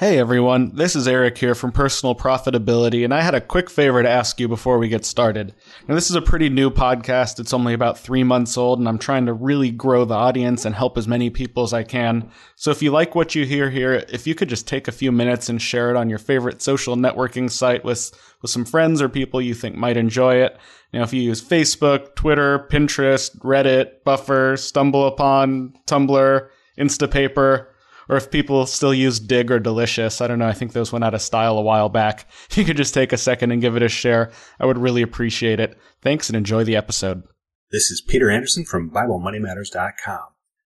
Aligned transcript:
Hey 0.00 0.18
everyone, 0.18 0.74
this 0.76 0.96
is 0.96 1.06
Eric 1.06 1.36
here 1.36 1.54
from 1.54 1.72
Personal 1.72 2.14
Profitability, 2.14 3.04
and 3.04 3.12
I 3.12 3.20
had 3.20 3.34
a 3.34 3.40
quick 3.40 3.68
favor 3.68 4.02
to 4.02 4.08
ask 4.08 4.40
you 4.40 4.48
before 4.48 4.78
we 4.78 4.88
get 4.88 5.04
started. 5.04 5.54
Now, 5.86 5.94
this 5.94 6.08
is 6.08 6.16
a 6.16 6.22
pretty 6.22 6.48
new 6.48 6.70
podcast. 6.70 7.38
It's 7.38 7.52
only 7.52 7.74
about 7.74 7.98
three 7.98 8.24
months 8.24 8.56
old, 8.56 8.78
and 8.78 8.88
I'm 8.88 8.96
trying 8.96 9.26
to 9.26 9.34
really 9.34 9.70
grow 9.70 10.06
the 10.06 10.14
audience 10.14 10.64
and 10.64 10.74
help 10.74 10.96
as 10.96 11.06
many 11.06 11.28
people 11.28 11.64
as 11.64 11.74
I 11.74 11.82
can. 11.82 12.30
So 12.56 12.70
if 12.70 12.80
you 12.80 12.90
like 12.90 13.14
what 13.14 13.34
you 13.34 13.44
hear 13.44 13.68
here, 13.68 14.06
if 14.08 14.26
you 14.26 14.34
could 14.34 14.48
just 14.48 14.66
take 14.66 14.88
a 14.88 14.92
few 14.92 15.12
minutes 15.12 15.50
and 15.50 15.60
share 15.60 15.90
it 15.90 15.98
on 15.98 16.08
your 16.08 16.18
favorite 16.18 16.62
social 16.62 16.96
networking 16.96 17.50
site 17.50 17.84
with, 17.84 18.10
with 18.40 18.50
some 18.50 18.64
friends 18.64 19.02
or 19.02 19.10
people 19.10 19.42
you 19.42 19.52
think 19.52 19.76
might 19.76 19.98
enjoy 19.98 20.36
it. 20.36 20.56
Now, 20.94 21.02
if 21.02 21.12
you 21.12 21.20
use 21.20 21.46
Facebook, 21.46 22.14
Twitter, 22.14 22.66
Pinterest, 22.70 23.38
Reddit, 23.40 24.02
Buffer, 24.04 24.54
StumbleUpon, 24.54 25.74
Tumblr, 25.84 26.48
Instapaper, 26.78 27.66
or 28.10 28.16
if 28.16 28.28
people 28.28 28.66
still 28.66 28.92
use 28.92 29.20
Digg 29.20 29.52
or 29.52 29.60
Delicious. 29.60 30.20
I 30.20 30.26
don't 30.26 30.40
know. 30.40 30.48
I 30.48 30.52
think 30.52 30.72
those 30.72 30.90
went 30.90 31.04
out 31.04 31.14
of 31.14 31.22
style 31.22 31.56
a 31.56 31.62
while 31.62 31.88
back. 31.88 32.26
If 32.50 32.58
you 32.58 32.64
could 32.64 32.76
just 32.76 32.92
take 32.92 33.12
a 33.12 33.16
second 33.16 33.52
and 33.52 33.62
give 33.62 33.76
it 33.76 33.84
a 33.84 33.88
share, 33.88 34.32
I 34.58 34.66
would 34.66 34.78
really 34.78 35.00
appreciate 35.00 35.60
it. 35.60 35.78
Thanks 36.02 36.28
and 36.28 36.36
enjoy 36.36 36.64
the 36.64 36.74
episode. 36.74 37.22
This 37.70 37.88
is 37.92 38.00
Peter 38.00 38.28
Anderson 38.28 38.64
from 38.64 38.90
BibleMoneyMatters.com. 38.90 40.22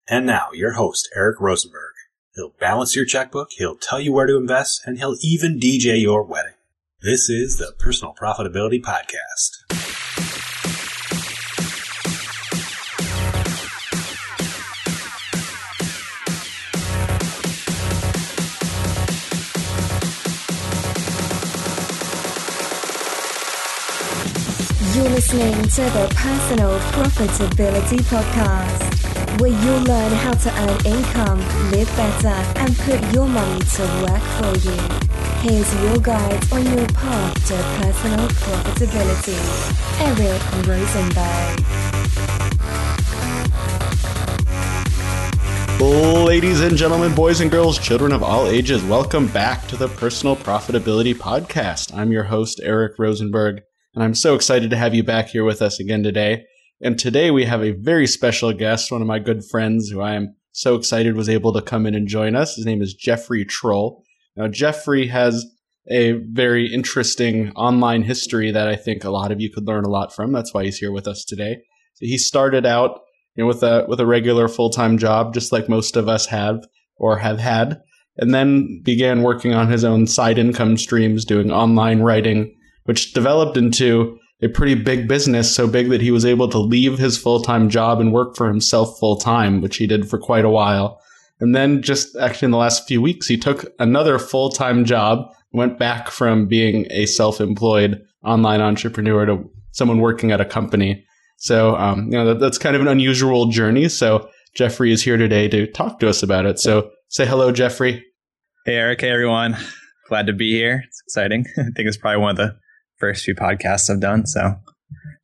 And 0.07 0.27
now, 0.27 0.49
your 0.53 0.73
host, 0.73 1.09
Eric 1.15 1.41
Rosenberg. 1.41 1.93
He'll 2.35 2.53
balance 2.59 2.95
your 2.95 3.05
checkbook, 3.05 3.49
he'll 3.57 3.77
tell 3.77 3.99
you 3.99 4.13
where 4.13 4.27
to 4.27 4.37
invest, 4.37 4.81
and 4.85 4.99
he'll 4.99 5.17
even 5.21 5.59
DJ 5.59 5.99
your 5.99 6.23
wedding. 6.23 6.53
This 7.01 7.29
is 7.29 7.57
the 7.57 7.73
Personal 7.79 8.13
Profitability 8.13 8.81
Podcast. 8.81 9.62
Listening 25.33 25.63
to 25.63 25.81
the 25.93 26.07
Personal 26.15 26.79
Profitability 26.91 27.97
Podcast, 28.03 29.41
where 29.41 29.49
you'll 29.49 29.81
learn 29.81 30.11
how 30.11 30.33
to 30.33 30.49
earn 30.61 30.85
income, 30.85 31.39
live 31.71 31.87
better, 31.95 32.59
and 32.59 32.77
put 32.77 33.01
your 33.13 33.27
money 33.27 33.59
to 33.61 33.81
work 34.05 34.21
for 34.37 34.53
you. 34.59 34.77
Here's 35.41 35.73
your 35.81 35.97
guide 35.97 36.53
on 36.53 36.65
your 36.77 36.87
path 36.89 37.33
to 37.47 37.55
personal 37.81 38.27
profitability, 38.27 39.39
Eric 40.01 40.67
Rosenberg. 40.67 41.63
Ladies 46.27 46.61
and 46.61 46.77
gentlemen, 46.77 47.15
boys 47.15 47.41
and 47.41 47.49
girls, 47.49 47.79
children 47.79 48.11
of 48.11 48.21
all 48.21 48.47
ages, 48.47 48.83
welcome 48.83 49.27
back 49.27 49.67
to 49.67 49.75
the 49.75 49.87
Personal 49.87 50.35
Profitability 50.35 51.15
Podcast. 51.15 51.95
I'm 51.97 52.11
your 52.11 52.23
host, 52.25 52.61
Eric 52.63 52.99
Rosenberg. 52.99 53.63
And 53.93 54.03
I'm 54.03 54.15
so 54.15 54.33
excited 54.33 54.69
to 54.71 54.77
have 54.77 54.95
you 54.95 55.03
back 55.03 55.27
here 55.29 55.43
with 55.43 55.61
us 55.61 55.79
again 55.79 56.03
today. 56.03 56.45
And 56.81 56.97
today 56.97 57.31
we 57.31 57.45
have 57.45 57.63
a 57.63 57.71
very 57.71 58.07
special 58.07 58.51
guest, 58.51 58.91
one 58.91 59.01
of 59.01 59.07
my 59.07 59.19
good 59.19 59.43
friends 59.45 59.89
who 59.89 60.01
I 60.01 60.15
am 60.15 60.35
so 60.51 60.75
excited 60.75 61.15
was 61.15 61.29
able 61.29 61.53
to 61.53 61.61
come 61.61 61.85
in 61.85 61.95
and 61.95 62.07
join 62.07 62.35
us. 62.35 62.55
His 62.55 62.65
name 62.65 62.81
is 62.81 62.93
Jeffrey 62.93 63.45
Trull. 63.45 64.03
Now, 64.35 64.47
Jeffrey 64.47 65.07
has 65.07 65.45
a 65.89 66.13
very 66.31 66.73
interesting 66.73 67.51
online 67.51 68.03
history 68.03 68.51
that 68.51 68.67
I 68.67 68.75
think 68.75 69.03
a 69.03 69.11
lot 69.11 69.31
of 69.31 69.39
you 69.39 69.51
could 69.51 69.67
learn 69.67 69.85
a 69.85 69.89
lot 69.89 70.13
from. 70.13 70.31
That's 70.31 70.53
why 70.53 70.63
he's 70.63 70.77
here 70.77 70.91
with 70.91 71.07
us 71.07 71.23
today. 71.23 71.57
So 71.95 72.05
he 72.05 72.17
started 72.17 72.65
out 72.65 73.01
you 73.35 73.43
know, 73.43 73.47
with 73.47 73.63
a 73.63 73.85
with 73.87 73.99
a 73.99 74.05
regular 74.05 74.47
full 74.47 74.69
time 74.69 74.97
job, 74.97 75.33
just 75.33 75.51
like 75.51 75.69
most 75.69 75.95
of 75.95 76.07
us 76.07 76.27
have 76.27 76.63
or 76.97 77.17
have 77.17 77.39
had, 77.39 77.81
and 78.17 78.33
then 78.33 78.81
began 78.83 79.23
working 79.23 79.53
on 79.53 79.69
his 79.69 79.83
own 79.83 80.07
side 80.07 80.37
income 80.37 80.77
streams, 80.77 81.25
doing 81.25 81.51
online 81.51 82.01
writing 82.01 82.55
which 82.83 83.13
developed 83.13 83.57
into 83.57 84.17
a 84.41 84.49
pretty 84.49 84.75
big 84.75 85.07
business, 85.07 85.53
so 85.53 85.67
big 85.67 85.89
that 85.89 86.01
he 86.01 86.11
was 86.11 86.25
able 86.25 86.49
to 86.49 86.59
leave 86.59 86.99
his 86.99 87.17
full 87.17 87.41
time 87.41 87.69
job 87.69 88.01
and 88.01 88.11
work 88.11 88.35
for 88.35 88.47
himself 88.47 88.99
full 88.99 89.15
time, 89.15 89.61
which 89.61 89.77
he 89.77 89.87
did 89.87 90.09
for 90.09 90.19
quite 90.19 90.45
a 90.45 90.49
while. 90.49 91.01
And 91.39 91.55
then, 91.55 91.81
just 91.81 92.15
actually 92.17 92.47
in 92.47 92.51
the 92.51 92.57
last 92.57 92.87
few 92.87 93.01
weeks, 93.01 93.27
he 93.27 93.37
took 93.37 93.65
another 93.79 94.19
full 94.19 94.49
time 94.49 94.85
job, 94.85 95.33
went 95.51 95.79
back 95.79 96.09
from 96.09 96.47
being 96.47 96.87
a 96.89 97.05
self 97.05 97.39
employed 97.39 98.01
online 98.23 98.61
entrepreneur 98.61 99.25
to 99.25 99.49
someone 99.71 99.99
working 99.99 100.31
at 100.31 100.41
a 100.41 100.45
company. 100.45 101.05
So, 101.37 101.75
um, 101.75 102.05
you 102.05 102.11
know, 102.11 102.25
that, 102.25 102.39
that's 102.39 102.57
kind 102.57 102.75
of 102.75 102.81
an 102.81 102.87
unusual 102.87 103.47
journey. 103.47 103.89
So, 103.89 104.29
Jeffrey 104.55 104.91
is 104.91 105.03
here 105.03 105.17
today 105.17 105.47
to 105.49 105.67
talk 105.67 105.99
to 105.99 106.09
us 106.09 106.21
about 106.21 106.45
it. 106.45 106.59
So, 106.59 106.89
say 107.09 107.25
hello, 107.25 107.51
Jeffrey. 107.51 108.03
Hey, 108.65 108.75
Eric. 108.75 109.01
Hey, 109.01 109.09
everyone. 109.09 109.57
Glad 110.07 110.27
to 110.27 110.33
be 110.33 110.51
here. 110.51 110.83
It's 110.87 111.01
exciting. 111.07 111.45
I 111.57 111.63
think 111.75 111.87
it's 111.87 111.97
probably 111.97 112.21
one 112.21 112.31
of 112.31 112.37
the 112.37 112.55
first 112.97 113.23
few 113.23 113.35
podcasts 113.35 113.89
I've 113.89 113.99
done. 113.99 114.25
So 114.25 114.55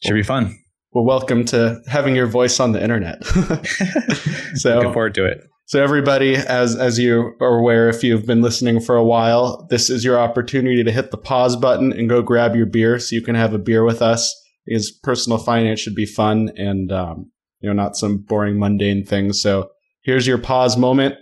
should 0.04 0.14
be 0.14 0.24
fun. 0.24 0.58
Well, 0.92 1.06
welcome 1.06 1.46
to 1.46 1.82
having 1.88 2.16
your 2.16 2.26
voice 2.26 2.60
on 2.60 2.72
the 2.72 2.82
internet. 2.82 3.24
so 4.56 4.76
looking 4.76 4.94
forward 4.94 5.14
to 5.16 5.26
it. 5.26 5.44
So 5.66 5.84
everybody, 5.84 6.36
as 6.36 6.76
as 6.76 6.98
you 6.98 7.36
are 7.40 7.60
aware, 7.60 7.90
if 7.90 8.04
you've 8.04 8.26
been 8.26 8.42
listening 8.42 8.80
for 8.80 8.96
a 8.96 9.04
while, 9.04 9.68
this 9.70 9.92
is 9.92 10.04
your 10.04 10.18
opportunity 10.18 10.84
to 10.84 10.92
hit 10.92 11.12
the 11.12 11.18
pause 11.18 11.56
button 11.56 11.94
and 11.94 12.10
go 12.10 12.24
grab 12.24 12.56
your 12.56 12.66
beer 12.66 12.98
so 12.98 13.16
you 13.16 13.22
can 13.22 13.36
have 13.36 13.54
a 13.54 13.60
beer 13.60 13.84
with 13.84 14.02
us. 14.02 14.36
Because 14.66 14.92
personal 14.92 15.38
finance 15.38 15.80
should 15.80 15.94
be 15.94 16.08
fun 16.08 16.52
and 16.56 16.92
um, 16.92 17.32
you 17.60 17.70
know 17.70 17.74
not 17.74 17.96
some 17.96 18.18
boring 18.18 18.58
mundane 18.58 19.06
things. 19.06 19.44
So 19.44 19.70
here's 20.02 20.26
your 20.26 20.40
pause 20.40 20.76
moment. 20.76 21.16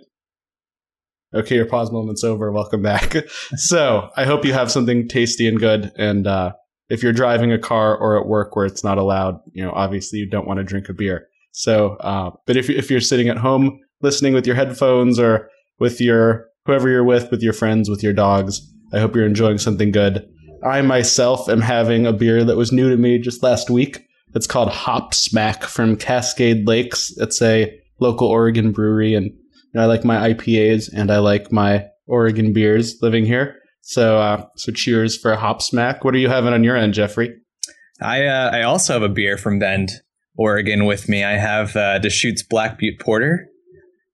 Okay, 1.34 1.56
your 1.56 1.66
pause 1.66 1.92
moment's 1.92 2.24
over. 2.24 2.52
Welcome 2.52 2.82
back. 2.82 3.16
so 3.56 4.10
I 4.16 4.26
hope 4.26 4.46
you 4.46 4.54
have 4.54 4.72
something 4.72 5.08
tasty 5.08 5.48
and 5.48 5.60
good. 5.60 5.92
And 5.98 6.26
uh, 6.26 6.54
if 6.90 7.04
you're 7.04 7.14
driving 7.14 7.52
a 7.52 7.60
car 7.60 7.98
or 7.98 8.20
at 8.20 8.28
work 8.28 8.56
where 8.56 8.66
it's 8.66 8.84
not 8.84 8.98
allowed, 8.98 9.40
you 9.52 9.64
know, 9.64 9.72
obviously 9.72 10.20
you 10.20 10.30
don't 10.30 10.48
want 10.48 10.60
to 10.60 10.64
drink 10.64 10.88
a 10.90 10.94
beer. 10.94 11.28
So, 11.52 11.98
uh, 12.02 12.32
but 12.46 12.56
if 12.56 12.70
if 12.70 12.90
you're 12.90 13.02
sitting 13.02 13.30
at 13.30 13.38
home 13.38 13.80
listening 14.02 14.34
with 14.34 14.46
your 14.46 14.56
headphones 14.56 15.20
or 15.20 15.50
with 15.80 16.00
your 16.00 16.48
whoever 16.66 16.88
you're 16.88 17.04
with, 17.04 17.32
with 17.32 17.42
your 17.42 17.54
friends, 17.54 17.90
with 17.90 18.04
your 18.04 18.14
dogs, 18.14 18.62
I 18.94 19.00
hope 19.00 19.16
you're 19.16 19.26
enjoying 19.26 19.58
something 19.58 19.92
good. 19.92 20.28
I 20.64 20.82
myself 20.82 21.50
am 21.50 21.62
having 21.62 22.06
a 22.06 22.14
beer 22.14 22.44
that 22.44 22.58
was 22.58 22.72
new 22.72 22.90
to 22.90 22.98
me 22.98 23.20
just 23.20 23.44
last 23.44 23.70
week. 23.70 24.06
It's 24.34 24.48
called 24.48 24.70
Hop 24.70 25.14
Smack 25.14 25.64
from 25.64 25.96
Cascade 25.96 26.68
Lakes. 26.68 27.14
It's 27.18 27.42
a 27.42 27.74
local 28.00 28.28
Oregon 28.28 28.72
brewery, 28.72 29.14
and 29.14 29.32
know, 29.78 29.84
I 29.84 29.86
like 29.86 30.04
my 30.04 30.34
IPAs 30.34 30.92
and 30.94 31.12
I 31.12 31.20
like 31.20 31.52
my 31.52 31.86
Oregon 32.08 32.54
beers 32.54 32.98
living 33.02 33.26
here. 33.26 33.56
So, 33.82 34.20
uh, 34.20 34.46
so 34.58 34.72
cheers 34.72 35.18
for 35.18 35.32
a 35.32 35.38
hop 35.38 35.62
smack. 35.62 36.04
What 36.04 36.14
are 36.14 36.20
you 36.20 36.30
having 36.30 36.54
on 36.54 36.64
your 36.64 36.76
end, 36.76 36.94
Jeffrey? 36.94 37.34
I 38.02 38.26
uh, 38.26 38.52
I 38.54 38.64
also 38.64 38.94
have 38.94 39.02
a 39.02 39.10
beer 39.10 39.38
from 39.38 39.60
Bend, 39.60 39.90
Oregon, 40.36 40.86
with 40.86 41.10
me. 41.10 41.24
I 41.24 41.38
have 41.38 41.76
uh, 41.76 42.00
Deschutes 42.00 42.44
Black 42.44 42.78
Butte 42.78 43.00
Porter. 43.00 43.48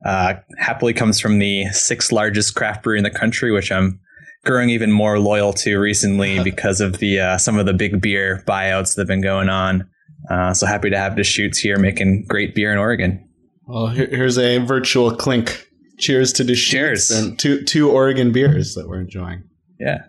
Uh, 0.06 0.36
happily 0.58 0.94
comes 0.94 1.20
from 1.20 1.40
the 1.40 1.66
sixth 1.70 2.12
largest 2.12 2.56
craft 2.56 2.84
brewery 2.84 3.00
in 3.00 3.04
the 3.04 3.10
country, 3.10 3.52
which 3.52 3.72
I'm 3.72 4.00
growing 4.46 4.70
even 4.70 4.92
more 4.92 5.20
loyal 5.20 5.54
to 5.54 5.78
recently 5.78 6.40
because 6.44 6.82
of 6.82 7.00
the 7.00 7.20
uh, 7.20 7.38
some 7.38 7.58
of 7.58 7.66
the 7.66 7.74
big 7.74 8.02
beer 8.02 8.44
buyouts 8.48 8.96
that 8.96 9.02
have 9.02 9.08
been 9.08 9.22
going 9.22 9.50
on. 9.50 9.90
Uh, 10.30 10.54
so 10.54 10.66
happy 10.66 10.90
to 10.90 10.98
have 10.98 11.16
Deschutes 11.16 11.60
here 11.60 11.78
making 11.78 12.26
great 12.28 12.56
beer 12.56 12.72
in 12.72 12.78
Oregon. 12.78 13.28
Well, 13.68 13.88
here's 13.88 14.38
a 14.38 14.58
virtual 14.60 15.16
clink. 15.16 15.68
Cheers 16.00 16.34
to 16.34 16.44
the 16.44 16.56
Cheers 16.56 17.12
and 17.12 17.38
two 17.38 17.64
two 17.64 17.90
Oregon 17.90 18.32
beers 18.32 18.74
that 18.74 18.88
we're 18.88 19.00
enjoying. 19.00 19.44
Yeah. 19.80 20.00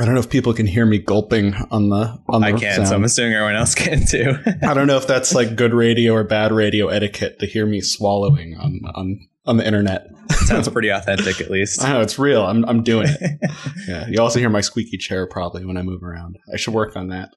I 0.00 0.04
don't 0.04 0.14
know 0.14 0.20
if 0.20 0.28
people 0.28 0.52
can 0.52 0.66
hear 0.66 0.84
me 0.84 0.98
gulping 0.98 1.54
on 1.70 1.88
the 1.88 2.18
on 2.28 2.40
the 2.40 2.48
I 2.48 2.52
can, 2.52 2.76
sound. 2.76 2.88
so 2.88 2.94
I'm 2.96 3.04
assuming 3.04 3.34
everyone 3.34 3.54
else 3.56 3.74
can 3.74 4.04
too. 4.04 4.34
I 4.62 4.74
don't 4.74 4.86
know 4.88 4.96
if 4.96 5.06
that's 5.06 5.34
like 5.34 5.56
good 5.56 5.72
radio 5.72 6.14
or 6.14 6.24
bad 6.24 6.52
radio 6.52 6.88
etiquette 6.88 7.38
to 7.40 7.46
hear 7.46 7.64
me 7.64 7.80
swallowing 7.80 8.56
on 8.56 8.80
on 8.94 9.20
on 9.46 9.56
the 9.56 9.66
internet. 9.66 10.06
Sounds 10.30 10.68
pretty 10.70 10.88
authentic, 10.88 11.40
at 11.40 11.50
least. 11.50 11.82
I 11.82 11.92
know 11.92 12.00
it's 12.00 12.18
real. 12.18 12.44
I'm 12.44 12.64
I'm 12.64 12.82
doing 12.82 13.06
it. 13.08 13.40
yeah, 13.88 14.06
you 14.08 14.20
also 14.20 14.40
hear 14.40 14.50
my 14.50 14.62
squeaky 14.62 14.96
chair 14.98 15.26
probably 15.28 15.64
when 15.64 15.76
I 15.76 15.82
move 15.82 16.02
around. 16.02 16.38
I 16.52 16.56
should 16.56 16.74
work 16.74 16.96
on 16.96 17.08
that. 17.08 17.30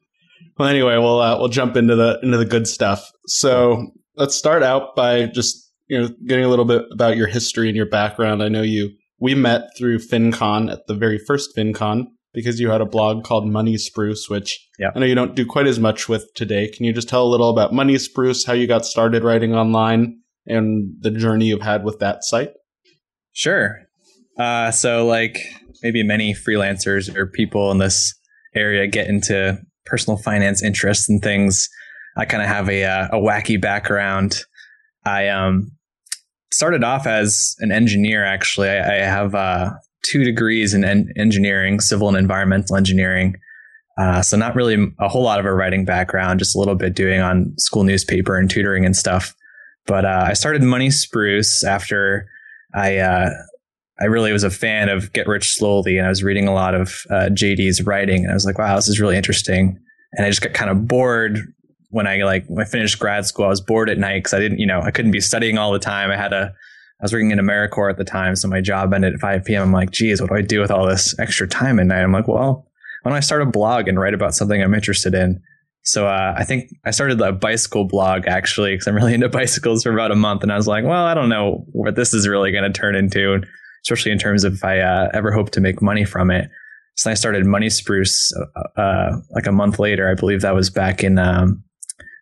Well, 0.58 0.68
anyway, 0.68 0.98
we'll 0.98 1.20
uh, 1.20 1.38
we'll 1.38 1.50
jump 1.50 1.76
into 1.76 1.96
the 1.96 2.20
into 2.24 2.38
the 2.38 2.46
good 2.46 2.68
stuff. 2.68 3.10
So 3.28 3.92
let's 4.16 4.36
start 4.36 4.64
out 4.64 4.96
by 4.96 5.28
just 5.28 5.72
you 5.88 6.00
know 6.00 6.10
getting 6.26 6.46
a 6.46 6.50
little 6.50 6.66
bit 6.66 6.84
about 6.92 7.18
your 7.18 7.28
history 7.28 7.68
and 7.68 7.76
your 7.76 7.90
background. 7.90 8.42
I 8.42 8.50
know 8.50 8.62
you 8.62 8.92
we 9.20 9.36
met 9.36 9.70
through 9.78 10.00
FinCon 10.00 10.72
at 10.72 10.88
the 10.88 10.96
very 10.96 11.18
first 11.18 11.56
FinCon 11.56 12.08
because 12.34 12.60
you 12.60 12.70
had 12.70 12.82
a 12.82 12.86
blog 12.86 13.24
called 13.24 13.48
Money 13.48 13.78
Spruce, 13.78 14.30
which 14.30 14.68
yeah. 14.78 14.92
I 14.96 15.00
know 15.00 15.06
you 15.06 15.16
don't 15.16 15.36
do 15.36 15.46
quite 15.46 15.68
as 15.68 15.80
much 15.80 16.08
with 16.08 16.32
today. 16.36 16.70
Can 16.70 16.86
you 16.86 16.94
just 16.94 17.10
tell 17.10 17.26
a 17.26 17.30
little 17.30 17.50
about 17.50 17.74
Money 17.74 17.98
Spruce, 17.98 18.46
how 18.46 18.54
you 18.54 18.68
got 18.68 18.86
started 18.86 19.24
writing 19.24 19.56
online, 19.56 20.20
and 20.46 20.96
the 21.00 21.12
journey 21.12 21.46
you've 21.46 21.62
had 21.62 21.84
with 21.84 22.00
that 22.00 22.24
site? 22.24 22.52
Sure. 23.34 23.80
Uh, 24.38 24.72
so, 24.72 25.06
like 25.06 25.40
maybe 25.82 26.04
many 26.04 26.34
freelancers 26.34 27.14
or 27.16 27.26
people 27.26 27.72
in 27.72 27.78
this 27.78 28.14
area 28.56 28.88
get 28.88 29.08
into 29.08 29.60
personal 29.88 30.18
finance 30.18 30.64
interests 30.64 31.10
and 31.10 31.22
things. 31.22 31.70
I 32.16 32.26
kind 32.26 32.44
of 32.44 32.50
have 32.50 32.70
a 32.70 32.84
uh, 32.84 33.08
a 33.14 33.18
wacky 33.18 33.60
background. 33.60 34.42
I 35.06 35.30
um 35.30 35.72
started 36.52 36.84
off 36.84 37.06
as 37.06 37.56
an 37.60 37.72
engineer. 37.72 38.24
Actually, 38.24 38.70
I, 38.70 38.96
I 38.96 39.06
have 39.06 39.36
uh, 39.36 39.72
two 40.04 40.24
degrees 40.24 40.74
in 40.74 40.84
en- 40.84 41.12
engineering, 41.16 41.80
civil 41.80 42.08
and 42.08 42.18
environmental 42.18 42.76
engineering. 42.76 43.36
Uh, 43.98 44.22
so 44.22 44.38
not 44.38 44.56
really 44.56 44.92
a 45.00 45.08
whole 45.08 45.24
lot 45.24 45.40
of 45.40 45.46
a 45.46 45.54
writing 45.54 45.84
background, 45.84 46.40
just 46.40 46.56
a 46.56 46.60
little 46.60 46.76
bit 46.76 46.94
doing 46.94 47.20
on 47.20 47.54
school 47.58 47.84
newspaper 47.84 48.38
and 48.38 48.50
tutoring 48.50 48.86
and 48.86 48.96
stuff. 48.96 49.36
But 49.88 50.06
uh, 50.06 50.26
I 50.28 50.34
started 50.34 50.62
Money 50.62 50.92
Spruce 50.92 51.64
after 51.64 52.28
I 52.76 52.98
uh, 52.98 53.30
I 54.00 54.06
really 54.06 54.32
was 54.32 54.44
a 54.44 54.50
fan 54.50 54.90
of 54.90 55.12
Get 55.14 55.28
Rich 55.28 55.56
Slowly, 55.56 55.98
and 55.98 56.06
I 56.06 56.10
was 56.10 56.24
reading 56.24 56.48
a 56.48 56.54
lot 56.54 56.76
of 56.76 57.04
uh, 57.10 57.30
JD's 57.32 57.82
writing, 57.84 58.24
and 58.24 58.32
I 58.32 58.34
was 58.34 58.46
like, 58.46 58.58
wow, 58.58 58.76
this 58.76 58.88
is 58.88 59.00
really 59.00 59.18
interesting. 59.18 59.80
And 60.14 60.26
I 60.26 60.30
just 60.30 60.42
got 60.42 60.54
kind 60.54 60.70
of 60.70 60.88
bored 60.88 61.40
when 61.90 62.08
I 62.08 62.24
like 62.24 62.46
when 62.48 62.66
I 62.66 62.70
finished 62.70 63.00
grad 63.00 63.26
school. 63.26 63.46
I 63.46 63.50
was 63.50 63.62
bored 63.62 63.90
at 63.90 63.98
night 63.98 64.20
because 64.20 64.34
I 64.34 64.40
didn't, 64.40 64.60
you 64.60 64.68
know, 64.68 64.82
I 64.82 64.92
couldn't 64.92 65.12
be 65.12 65.22
studying 65.22 65.58
all 65.58 65.72
the 65.72 65.80
time. 65.80 66.12
I 66.12 66.18
had 66.18 66.34
a 66.34 66.54
I 67.00 67.04
was 67.04 67.14
working 67.14 67.32
in 67.32 67.38
AmeriCorps 67.38 67.92
at 67.92 67.98
the 67.98 68.04
time, 68.04 68.36
so 68.36 68.48
my 68.48 68.62
job 68.62 68.94
ended 68.94 69.14
at 69.14 69.20
5 69.20 69.46
p.m. 69.46 69.62
I'm 69.62 69.72
like, 69.72 69.92
geez, 69.92 70.20
what 70.20 70.32
do 70.32 70.36
I 70.36 70.42
do 70.42 70.60
with 70.60 70.72
all 70.72 70.88
this 70.88 71.18
extra 71.20 71.48
time 71.48 71.80
at 71.80 71.86
night? 71.86 72.02
I'm 72.02 72.12
like, 72.12 72.28
well, 72.28 72.68
why 73.04 73.12
don't 73.12 73.18
I 73.18 73.22
start 73.22 73.44
a 73.44 73.46
blog 73.46 73.88
and 73.88 74.00
write 74.00 74.16
about 74.16 74.34
something 74.34 74.62
I'm 74.62 74.74
interested 74.74 75.14
in? 75.14 75.42
So 75.84 76.08
uh, 76.08 76.34
I 76.36 76.44
think 76.44 76.72
I 76.86 76.92
started 76.92 77.22
a 77.22 77.32
bicycle 77.32 77.86
blog 77.86 78.28
actually 78.28 78.74
because 78.74 78.88
I'm 78.88 78.96
really 78.96 79.14
into 79.14 79.30
bicycles 79.42 79.84
for 79.84 79.92
about 79.94 80.12
a 80.12 80.16
month, 80.16 80.42
and 80.42 80.52
I 80.52 80.56
was 80.56 80.68
like, 80.68 80.84
well, 80.86 81.06
I 81.06 81.14
don't 81.14 81.30
know 81.30 81.66
what 81.72 81.96
this 81.96 82.14
is 82.14 82.28
really 82.28 82.52
going 82.52 82.72
to 82.72 82.78
turn 82.78 82.96
into, 82.96 83.42
especially 83.88 84.12
in 84.12 84.20
terms 84.20 84.44
of 84.44 84.56
if 84.56 84.66
I 84.66 84.80
uh, 84.80 85.10
ever 85.14 85.32
hope 85.32 85.52
to 85.52 85.62
make 85.62 85.82
money 85.82 86.04
from 86.04 86.30
it. 86.30 86.50
So 86.96 87.10
I 87.10 87.14
started 87.14 87.46
Money 87.46 87.70
Spruce 87.70 88.34
uh, 88.36 88.80
uh, 88.80 89.18
like 89.32 89.48
a 89.48 89.52
month 89.52 89.80
later. 89.80 90.10
I 90.10 90.14
believe 90.14 90.42
that 90.42 90.56
was 90.56 90.70
back 90.70 91.04
in 91.04 91.18
um, 91.18 91.64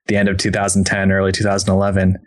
the 0.05 0.15
end 0.15 0.29
of 0.29 0.37
2010, 0.37 1.11
early 1.11 1.31
2011, 1.31 2.17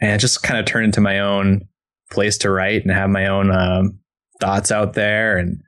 and 0.00 0.10
it 0.10 0.18
just 0.18 0.42
kind 0.42 0.58
of 0.58 0.66
turned 0.66 0.86
into 0.86 1.00
my 1.00 1.20
own 1.20 1.68
place 2.10 2.38
to 2.38 2.50
write 2.50 2.82
and 2.82 2.90
have 2.90 3.10
my 3.10 3.26
own 3.26 3.52
um, 3.52 4.00
thoughts 4.40 4.72
out 4.72 4.94
there. 4.94 5.36
And 5.36 5.60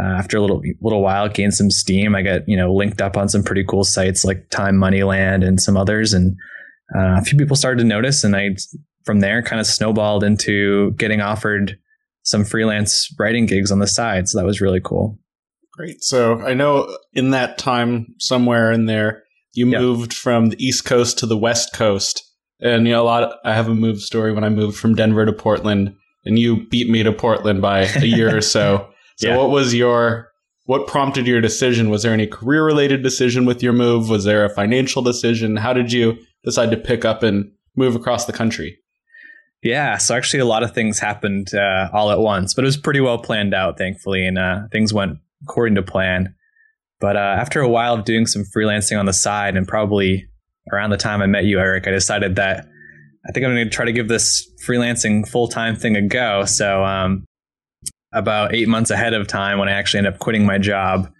uh, 0.00 0.04
after 0.04 0.38
a 0.38 0.40
little 0.40 0.62
little 0.80 1.02
while, 1.02 1.28
gained 1.28 1.54
some 1.54 1.70
steam. 1.70 2.14
I 2.14 2.22
got 2.22 2.48
you 2.48 2.56
know 2.56 2.72
linked 2.72 3.02
up 3.02 3.16
on 3.16 3.28
some 3.28 3.42
pretty 3.42 3.64
cool 3.64 3.84
sites 3.84 4.24
like 4.24 4.48
Time 4.48 4.76
Moneyland 4.76 5.46
and 5.46 5.60
some 5.60 5.76
others, 5.76 6.14
and 6.14 6.36
uh, 6.96 7.18
a 7.18 7.22
few 7.22 7.36
people 7.36 7.56
started 7.56 7.82
to 7.82 7.88
notice. 7.88 8.24
And 8.24 8.34
I 8.34 8.56
from 9.04 9.20
there 9.20 9.42
kind 9.42 9.60
of 9.60 9.66
snowballed 9.66 10.22
into 10.24 10.92
getting 10.92 11.20
offered 11.20 11.76
some 12.28 12.44
freelance 12.44 13.08
writing 13.18 13.46
gigs 13.46 13.72
on 13.72 13.78
the 13.78 13.86
side. 13.86 14.28
So 14.28 14.38
that 14.38 14.44
was 14.44 14.60
really 14.60 14.80
cool. 14.84 15.18
Great. 15.72 16.02
So 16.02 16.40
I 16.42 16.52
know 16.54 16.94
in 17.14 17.30
that 17.30 17.56
time 17.56 18.14
somewhere 18.18 18.70
in 18.70 18.84
there, 18.84 19.22
you 19.54 19.64
moved 19.64 20.12
from 20.12 20.50
the 20.50 20.64
East 20.64 20.84
Coast 20.84 21.18
to 21.18 21.26
the 21.26 21.38
West 21.38 21.72
Coast. 21.72 22.22
And 22.60 22.86
you 22.86 22.92
know, 22.92 23.02
a 23.02 23.04
lot. 23.04 23.22
Of, 23.22 23.32
I 23.44 23.54
have 23.54 23.68
a 23.68 23.74
move 23.74 24.00
story 24.00 24.32
when 24.32 24.44
I 24.44 24.48
moved 24.48 24.76
from 24.76 24.94
Denver 24.94 25.24
to 25.24 25.32
Portland, 25.32 25.94
and 26.24 26.38
you 26.38 26.66
beat 26.68 26.90
me 26.90 27.04
to 27.04 27.12
Portland 27.12 27.62
by 27.62 27.86
a 27.86 28.04
year 28.04 28.36
or 28.36 28.40
so. 28.40 28.88
So, 29.16 29.28
yeah. 29.28 29.36
what 29.36 29.50
was 29.50 29.74
your 29.74 30.28
what 30.64 30.88
prompted 30.88 31.26
your 31.26 31.40
decision? 31.40 31.88
Was 31.88 32.02
there 32.02 32.12
any 32.12 32.26
career 32.26 32.64
related 32.64 33.02
decision 33.02 33.46
with 33.46 33.62
your 33.62 33.72
move? 33.72 34.10
Was 34.10 34.24
there 34.24 34.44
a 34.44 34.50
financial 34.50 35.02
decision? 35.02 35.56
How 35.56 35.72
did 35.72 35.92
you 35.92 36.18
decide 36.44 36.72
to 36.72 36.76
pick 36.76 37.04
up 37.04 37.22
and 37.22 37.52
move 37.76 37.94
across 37.94 38.26
the 38.26 38.32
country? 38.32 38.78
Yeah, 39.62 39.98
so 39.98 40.14
actually, 40.14 40.40
a 40.40 40.44
lot 40.44 40.62
of 40.62 40.72
things 40.72 40.98
happened 40.98 41.52
uh, 41.52 41.88
all 41.92 42.12
at 42.12 42.20
once, 42.20 42.54
but 42.54 42.64
it 42.64 42.66
was 42.66 42.76
pretty 42.76 43.00
well 43.00 43.18
planned 43.18 43.54
out, 43.54 43.76
thankfully, 43.76 44.26
and 44.26 44.38
uh, 44.38 44.68
things 44.70 44.92
went 44.92 45.18
according 45.42 45.74
to 45.74 45.82
plan. 45.82 46.34
But 47.00 47.16
uh, 47.16 47.36
after 47.38 47.60
a 47.60 47.68
while 47.68 47.94
of 47.94 48.04
doing 48.04 48.26
some 48.26 48.44
freelancing 48.44 48.98
on 48.98 49.06
the 49.06 49.12
side, 49.12 49.56
and 49.56 49.66
probably 49.66 50.28
around 50.72 50.90
the 50.90 50.96
time 50.96 51.22
I 51.22 51.26
met 51.26 51.44
you, 51.44 51.58
Eric, 51.58 51.88
I 51.88 51.90
decided 51.90 52.36
that 52.36 52.66
I 53.28 53.32
think 53.32 53.44
I'm 53.44 53.52
going 53.52 53.64
to 53.64 53.70
try 53.70 53.84
to 53.84 53.92
give 53.92 54.08
this 54.08 54.48
freelancing 54.64 55.28
full 55.28 55.48
time 55.48 55.74
thing 55.74 55.96
a 55.96 56.02
go. 56.02 56.44
So, 56.44 56.84
um, 56.84 57.24
about 58.12 58.54
eight 58.54 58.68
months 58.68 58.90
ahead 58.90 59.12
of 59.12 59.26
time, 59.26 59.58
when 59.58 59.68
I 59.68 59.72
actually 59.72 59.98
ended 59.98 60.14
up 60.14 60.20
quitting 60.20 60.46
my 60.46 60.58
job, 60.58 61.10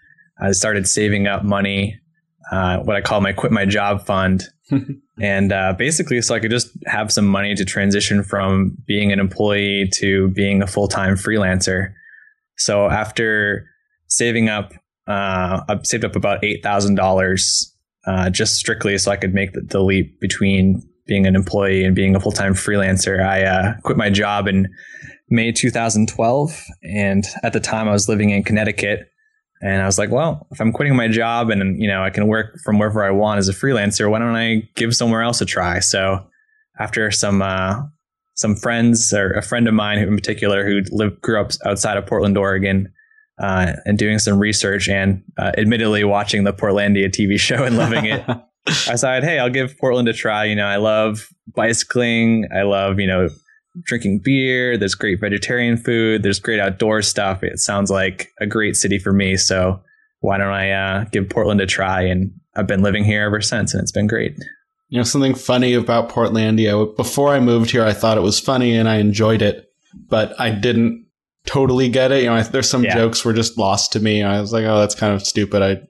I 0.41 0.51
started 0.51 0.87
saving 0.87 1.27
up 1.27 1.43
money, 1.43 1.99
uh, 2.51 2.79
what 2.79 2.95
I 2.95 3.01
call 3.01 3.21
my 3.21 3.33
quit 3.33 3.51
my 3.51 3.65
job 3.65 4.05
fund. 4.05 4.43
and 5.21 5.51
uh, 5.51 5.73
basically, 5.77 6.21
so 6.21 6.35
I 6.35 6.39
could 6.39 6.51
just 6.51 6.69
have 6.85 7.11
some 7.11 7.27
money 7.27 7.55
to 7.55 7.65
transition 7.65 8.23
from 8.23 8.77
being 8.85 9.11
an 9.11 9.19
employee 9.19 9.89
to 9.95 10.29
being 10.29 10.61
a 10.61 10.67
full 10.67 10.87
time 10.87 11.15
freelancer. 11.15 11.93
So 12.57 12.87
after 12.87 13.67
saving 14.07 14.49
up, 14.49 14.73
uh, 15.07 15.61
I 15.67 15.79
saved 15.83 16.05
up 16.05 16.15
about 16.15 16.43
eight 16.43 16.61
thousand 16.61 16.95
dollars 16.95 17.75
uh, 18.05 18.29
just 18.29 18.55
strictly 18.55 18.97
so 18.97 19.11
I 19.11 19.17
could 19.17 19.33
make 19.33 19.53
the, 19.53 19.61
the, 19.61 19.81
leap 19.81 20.19
between 20.19 20.81
being 21.05 21.27
an 21.27 21.35
employee 21.35 21.83
and 21.83 21.95
being 21.95 22.15
a 22.15 22.19
full 22.19 22.31
time 22.31 22.53
freelancer. 22.53 23.23
I 23.23 23.43
uh, 23.43 23.73
quit 23.83 23.97
my 23.97 24.09
job 24.09 24.47
in 24.47 24.69
May 25.29 25.51
2012, 25.51 26.63
and 26.83 27.23
at 27.43 27.53
the 27.53 27.59
time 27.59 27.87
I 27.87 27.91
was 27.91 28.09
living 28.09 28.29
in 28.29 28.43
Connecticut. 28.43 29.08
And 29.61 29.81
I 29.81 29.85
was 29.85 29.97
like, 29.97 30.09
well, 30.09 30.47
if 30.51 30.61
I'm 30.61 30.71
quitting 30.71 30.95
my 30.95 31.07
job 31.07 31.49
and 31.49 31.81
you 31.81 31.87
know 31.87 32.03
I 32.03 32.09
can 32.09 32.27
work 32.27 32.57
from 32.63 32.79
wherever 32.79 33.03
I 33.03 33.11
want 33.11 33.39
as 33.39 33.49
a 33.49 33.53
freelancer, 33.53 34.09
why 34.09 34.19
don't 34.19 34.35
I 34.35 34.69
give 34.75 34.95
somewhere 34.95 35.21
else 35.21 35.41
a 35.41 35.45
try? 35.45 35.79
So 35.79 36.25
after 36.79 37.11
some 37.11 37.41
uh, 37.41 37.81
some 38.35 38.55
friends 38.55 39.13
or 39.13 39.31
a 39.31 39.41
friend 39.41 39.67
of 39.67 39.73
mine 39.73 39.99
in 39.99 40.15
particular 40.15 40.65
who 40.65 40.81
lived 40.91 41.21
grew 41.21 41.41
up 41.41 41.51
outside 41.65 41.97
of 41.97 42.05
Portland, 42.05 42.37
Oregon, 42.37 42.91
uh, 43.37 43.73
and 43.85 43.97
doing 43.97 44.19
some 44.19 44.39
research 44.39 44.87
and 44.87 45.23
uh, 45.37 45.51
admittedly 45.57 46.03
watching 46.03 46.45
the 46.45 46.53
Portlandia 46.53 47.09
TV 47.09 47.39
show 47.39 47.63
and 47.63 47.77
loving 47.77 48.05
it. 48.05 48.23
I 48.87 48.91
decided, 48.91 49.27
hey, 49.27 49.39
I'll 49.39 49.49
give 49.49 49.77
Portland 49.77 50.07
a 50.07 50.13
try. 50.13 50.45
You 50.45 50.55
know, 50.55 50.65
I 50.65 50.77
love 50.77 51.29
bicycling. 51.55 52.47
I 52.55 52.63
love, 52.63 52.99
you 52.99 53.07
know, 53.07 53.29
drinking 53.83 54.19
beer. 54.19 54.77
There's 54.77 54.95
great 54.95 55.19
vegetarian 55.19 55.77
food. 55.77 56.23
There's 56.23 56.39
great 56.39 56.59
outdoor 56.59 57.01
stuff. 57.01 57.43
It 57.43 57.59
sounds 57.59 57.89
like 57.89 58.31
a 58.39 58.45
great 58.45 58.75
city 58.75 58.99
for 58.99 59.13
me. 59.13 59.37
So 59.37 59.81
why 60.21 60.37
don't 60.37 60.53
I 60.53 60.71
uh, 60.71 61.03
give 61.05 61.29
Portland 61.29 61.61
a 61.61 61.65
try? 61.65 62.01
And 62.01 62.31
I've 62.55 62.67
been 62.67 62.81
living 62.81 63.03
here 63.03 63.23
ever 63.23 63.41
since, 63.41 63.73
and 63.73 63.81
it's 63.81 63.91
been 63.91 64.07
great. 64.07 64.37
You 64.89 64.97
know, 64.97 65.03
something 65.03 65.35
funny 65.35 65.73
about 65.73 66.09
Portlandia. 66.09 66.95
Before 66.95 67.29
I 67.29 67.39
moved 67.39 67.71
here, 67.71 67.83
I 67.83 67.93
thought 67.93 68.17
it 68.17 68.21
was 68.21 68.39
funny 68.39 68.75
and 68.75 68.89
I 68.89 68.97
enjoyed 68.97 69.41
it, 69.41 69.71
but 70.09 70.39
I 70.39 70.49
didn't 70.49 71.05
totally 71.45 71.89
get 71.89 72.11
it. 72.11 72.23
You 72.23 72.29
know, 72.29 72.35
I, 72.35 72.41
there's 72.43 72.69
some 72.69 72.83
yeah. 72.83 72.95
jokes 72.95 73.23
were 73.23 73.33
just 73.33 73.57
lost 73.57 73.93
to 73.93 73.99
me. 73.99 74.23
I 74.23 74.41
was 74.41 74.51
like, 74.51 74.65
oh, 74.65 74.79
that's 74.79 74.95
kind 74.95 75.13
of 75.13 75.25
stupid. 75.25 75.61
I 75.61 75.81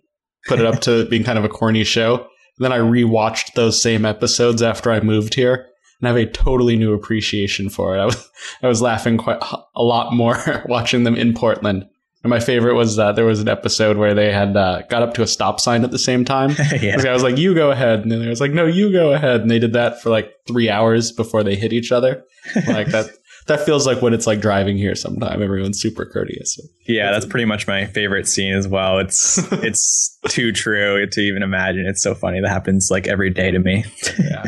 put 0.48 0.60
it 0.60 0.66
up 0.66 0.82
to 0.82 1.06
being 1.10 1.24
kind 1.24 1.40
of 1.40 1.46
a 1.46 1.50
corny 1.50 1.84
show. 1.84 2.16
And 2.16 2.66
then 2.66 2.74
I 2.74 2.80
rewatched 2.80 3.54
those 3.54 3.82
same 3.82 4.06
episodes 4.06 4.62
after 4.62 4.92
I 4.92 5.00
moved 5.00 5.34
here 5.34 5.70
and 6.00 6.08
I 6.08 6.12
have 6.12 6.18
a 6.18 6.32
totally 6.32 6.78
new 6.78 6.94
appreciation 6.94 7.70
for 7.70 7.96
it. 7.96 8.00
I 8.00 8.06
was 8.06 8.30
I 8.64 8.68
was 8.68 8.82
laughing 8.82 9.18
quite 9.18 9.40
a 9.76 9.84
lot 9.84 10.14
more 10.14 10.64
watching 10.68 11.04
them 11.04 11.16
in 11.16 11.34
Portland. 11.34 11.88
And 12.22 12.30
my 12.30 12.42
favorite 12.42 12.74
was 12.74 12.98
that 12.98 13.16
there 13.16 13.26
was 13.26 13.40
an 13.40 13.48
episode 13.48 13.96
where 13.96 14.14
they 14.14 14.30
had 14.30 14.58
uh, 14.58 14.82
got 14.90 15.02
up 15.02 15.14
to 15.14 15.22
a 15.22 15.28
stop 15.28 15.62
sign 15.62 15.86
at 15.86 15.92
the 15.92 16.00
same 16.00 16.26
time. 16.26 16.50
yeah. 16.82 17.02
I 17.08 17.14
was 17.14 17.24
like, 17.24 17.38
"You 17.38 17.56
go 17.56 17.72
ahead," 17.72 18.02
and 18.02 18.12
then 18.12 18.22
I 18.22 18.28
was 18.28 18.42
like, 18.42 18.52
"No, 18.52 18.66
you 18.66 18.92
go 18.92 19.14
ahead." 19.14 19.40
And 19.40 19.50
they 19.50 19.60
did 19.60 19.72
that 19.74 20.02
for 20.02 20.10
like 20.10 20.34
three 20.46 20.70
hours 20.70 21.14
before 21.14 21.44
they 21.44 21.56
hit 21.56 21.72
each 21.72 21.94
other. 21.94 22.26
Like 22.68 22.88
that 22.88 23.12
that 23.50 23.66
feels 23.66 23.88
like 23.88 24.02
what 24.02 24.14
it's 24.14 24.28
like 24.28 24.40
driving 24.40 24.78
here 24.78 24.94
sometime. 24.94 25.42
Everyone's 25.42 25.82
super 25.82 26.06
courteous. 26.06 26.60
Yeah, 26.88 27.12
that's 27.12 27.26
pretty 27.26 27.46
much 27.46 27.68
my 27.68 27.86
favorite 27.86 28.28
scene 28.28 28.54
as 28.54 28.68
well. 28.68 29.00
It's 29.00 29.38
it's 29.52 30.18
too 30.28 30.52
true 30.52 31.06
to 31.08 31.20
even 31.20 31.42
imagine. 31.42 31.86
It's 31.88 32.02
so 32.02 32.14
funny. 32.14 32.40
That 32.42 32.50
happens 32.50 32.90
like 32.92 33.08
every 33.08 33.32
day 33.32 33.50
to 33.52 33.60
me. 33.60 33.86
yeah. 34.20 34.46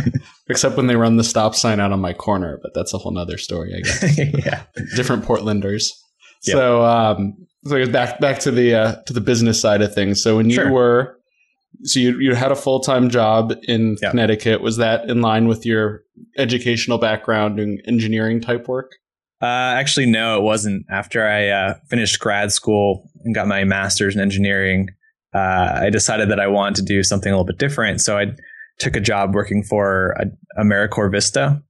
Except 0.48 0.77
when 0.77 0.86
they 0.88 0.96
run 0.96 1.17
the 1.17 1.24
stop 1.24 1.55
sign 1.55 1.79
out 1.79 1.91
on 1.91 2.00
my 2.00 2.13
corner, 2.13 2.60
but 2.62 2.74
that's 2.75 2.93
a 2.93 2.98
whole 3.00 3.12
nother 3.12 3.38
story, 3.38 3.74
I 3.75 3.81
guess. 3.81 4.17
yeah. 4.46 4.63
Different 4.96 5.25
Portlanders. 5.25 5.89
Yep. 6.46 6.55
So 6.55 6.86
um 6.86 7.48
so 7.65 7.86
back 7.91 8.20
back 8.20 8.39
to 8.39 8.51
the 8.51 8.75
uh, 8.75 8.96
to 9.08 9.13
the 9.13 9.22
business 9.22 9.60
side 9.60 9.81
of 9.81 9.93
things. 9.93 10.22
So 10.22 10.38
when 10.38 10.50
you 10.50 10.72
were 10.72 11.17
so 11.84 12.00
you 12.00 12.20
you 12.20 12.36
had 12.36 12.51
a 12.51 12.56
full 12.56 12.80
time 12.80 13.10
job 13.10 13.54
in 13.63 13.98
yep. 14.01 14.12
Connecticut. 14.12 14.62
Was 14.62 14.78
that 14.78 15.10
in 15.10 15.22
line 15.22 15.48
with 15.48 15.66
your 15.66 16.04
educational 16.38 16.98
background 16.98 17.60
and 17.60 17.82
engineering 17.88 18.42
type 18.42 18.68
work? 18.68 18.92
Uh, 19.42 19.74
actually, 19.75 20.06
no, 20.06 20.38
it 20.38 20.44
wasn't. 20.44 20.86
After 20.90 21.25
I 21.25 21.48
uh, 21.48 21.74
finished 21.90 22.20
grad 22.20 22.51
school 22.51 23.10
and 23.24 23.34
got 23.34 23.48
my 23.48 23.63
master's 23.63 24.16
in 24.16 24.22
engineering, 24.22 24.90
uh, 25.34 25.80
I 25.82 25.90
decided 25.90 26.30
that 26.30 26.40
I 26.40 26.48
wanted 26.48 26.75
to 26.75 26.84
do 26.84 27.04
something 27.04 27.32
a 27.32 27.36
little 27.36 27.46
bit 27.46 27.58
different. 27.58 28.01
So 28.01 28.18
I 28.18 28.34
took 28.78 28.96
a 28.96 29.00
job 29.00 29.34
working 29.34 29.63
for 29.63 30.12
a, 30.20 30.25
AmeriCorps 30.62 31.12
Vista. 31.12 31.62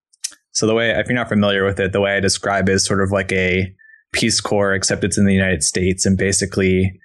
So 0.52 0.68
the 0.68 0.74
way, 0.74 0.92
if 0.92 1.08
you're 1.08 1.16
not 1.16 1.30
familiar 1.30 1.64
with 1.64 1.80
it, 1.80 1.94
the 1.94 2.02
way 2.02 2.18
I 2.18 2.20
describe 2.20 2.68
it 2.68 2.74
is 2.74 2.86
sort 2.86 3.02
of 3.02 3.12
like 3.12 3.32
a 3.32 3.74
Peace 4.12 4.42
Corps, 4.42 4.74
except 4.74 5.06
it's 5.06 5.18
in 5.18 5.26
the 5.26 5.34
United 5.34 5.64
States. 5.64 6.06
And 6.06 6.18
basically, 6.18 7.00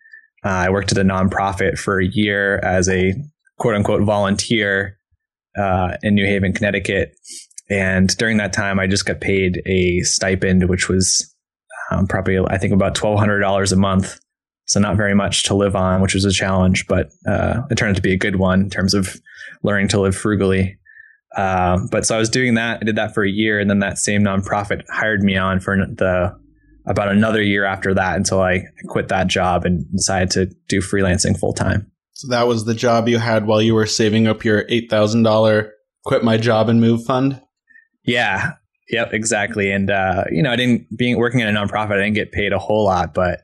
uh, 0.47 0.50
I 0.50 0.71
worked 0.71 0.93
at 0.93 0.99
a 0.99 1.03
nonprofit 1.03 1.76
for 1.76 1.99
a 1.99 2.07
year 2.07 2.59
as 2.59 2.88
a 2.88 3.15
quote 3.59 3.75
unquote 3.75 4.03
volunteer 4.03 4.97
uh, 5.59 5.97
in 6.03 6.15
New 6.15 6.25
Haven, 6.25 6.53
Connecticut. 6.53 7.17
And 7.69 8.17
during 8.17 8.37
that 8.37 8.53
time, 8.53 8.79
I 8.79 8.87
just 8.87 9.07
got 9.07 9.21
paid 9.21 9.61
a 9.67 10.00
stipend, 10.00 10.69
which 10.69 10.88
was 10.88 11.35
um, 11.91 12.07
probably, 12.07 12.38
I 12.38 12.59
think, 12.59 12.73
about 12.73 12.95
$1,200 12.95 13.73
a 13.73 13.76
month. 13.76 14.21
So 14.67 14.79
not 14.79 14.97
very 14.97 15.15
much 15.15 15.45
to 15.45 15.55
live 15.55 15.75
on, 15.75 16.00
which 16.00 16.15
was 16.15 16.25
a 16.25 16.31
challenge, 16.31 16.87
but 16.87 17.11
uh, 17.26 17.62
it 17.69 17.76
turned 17.76 17.91
out 17.91 17.97
to 17.97 18.03
be 18.03 18.12
a 18.12 18.19
good 18.19 18.37
one 18.37 18.61
in 18.62 18.71
terms 18.71 18.95
of 18.95 19.17
learning 19.65 19.88
to 19.88 20.00
live 20.00 20.17
frugally. 20.17 20.79
Um, 21.37 21.88
but 21.91 22.07
so 22.07 22.15
I 22.15 22.19
was 22.19 22.31
doing 22.31 22.55
that. 22.55 22.79
I 22.81 22.85
did 22.85 22.97
that 22.97 23.15
for 23.15 23.25
a 23.25 23.31
year, 23.31 23.59
and 23.59 23.69
then 23.69 23.81
that 23.81 23.99
same 23.99 24.23
nonprofit 24.23 24.83
hired 24.88 25.23
me 25.23 25.37
on 25.37 25.59
for 25.59 25.76
the 25.76 26.37
about 26.87 27.09
another 27.09 27.43
year 27.43 27.64
after 27.64 27.95
that 27.95 28.16
until 28.16 28.40
I 28.40 28.64
quit 28.88 29.09
that 29.09 29.26
job 29.26 29.64
and 29.64 29.90
decided 29.93 30.31
to 30.33 30.47
do 30.69 30.81
freelancing 30.81 31.38
full 31.38 31.52
time. 31.52 31.90
So 32.12 32.28
that 32.28 32.47
was 32.47 32.64
the 32.64 32.75
job 32.75 33.09
you 33.09 33.19
had 33.19 33.47
while 33.47 33.61
you 33.61 33.75
were 33.75 33.87
saving 33.87 34.26
up 34.26 34.45
your 34.45 34.64
eight 34.69 34.88
thousand 34.88 35.25
dollar 35.25 35.73
quit 36.05 36.25
my 36.25 36.37
job 36.37 36.69
and 36.69 36.81
move 36.81 37.05
fund. 37.05 37.43
Yeah. 38.05 38.52
Yep. 38.88 39.12
Exactly. 39.12 39.71
And 39.73 39.90
uh, 39.90 40.25
you 40.31 40.43
know, 40.43 40.52
I 40.52 40.57
didn't 40.57 40.97
being 40.97 41.19
working 41.19 41.40
in 41.40 41.55
a 41.55 41.61
nonprofit. 41.61 41.93
I 41.93 42.05
didn't 42.05 42.14
get 42.14 42.33
paid 42.33 42.52
a 42.52 42.59
whole 42.59 42.85
lot, 42.85 43.12
but 43.12 43.40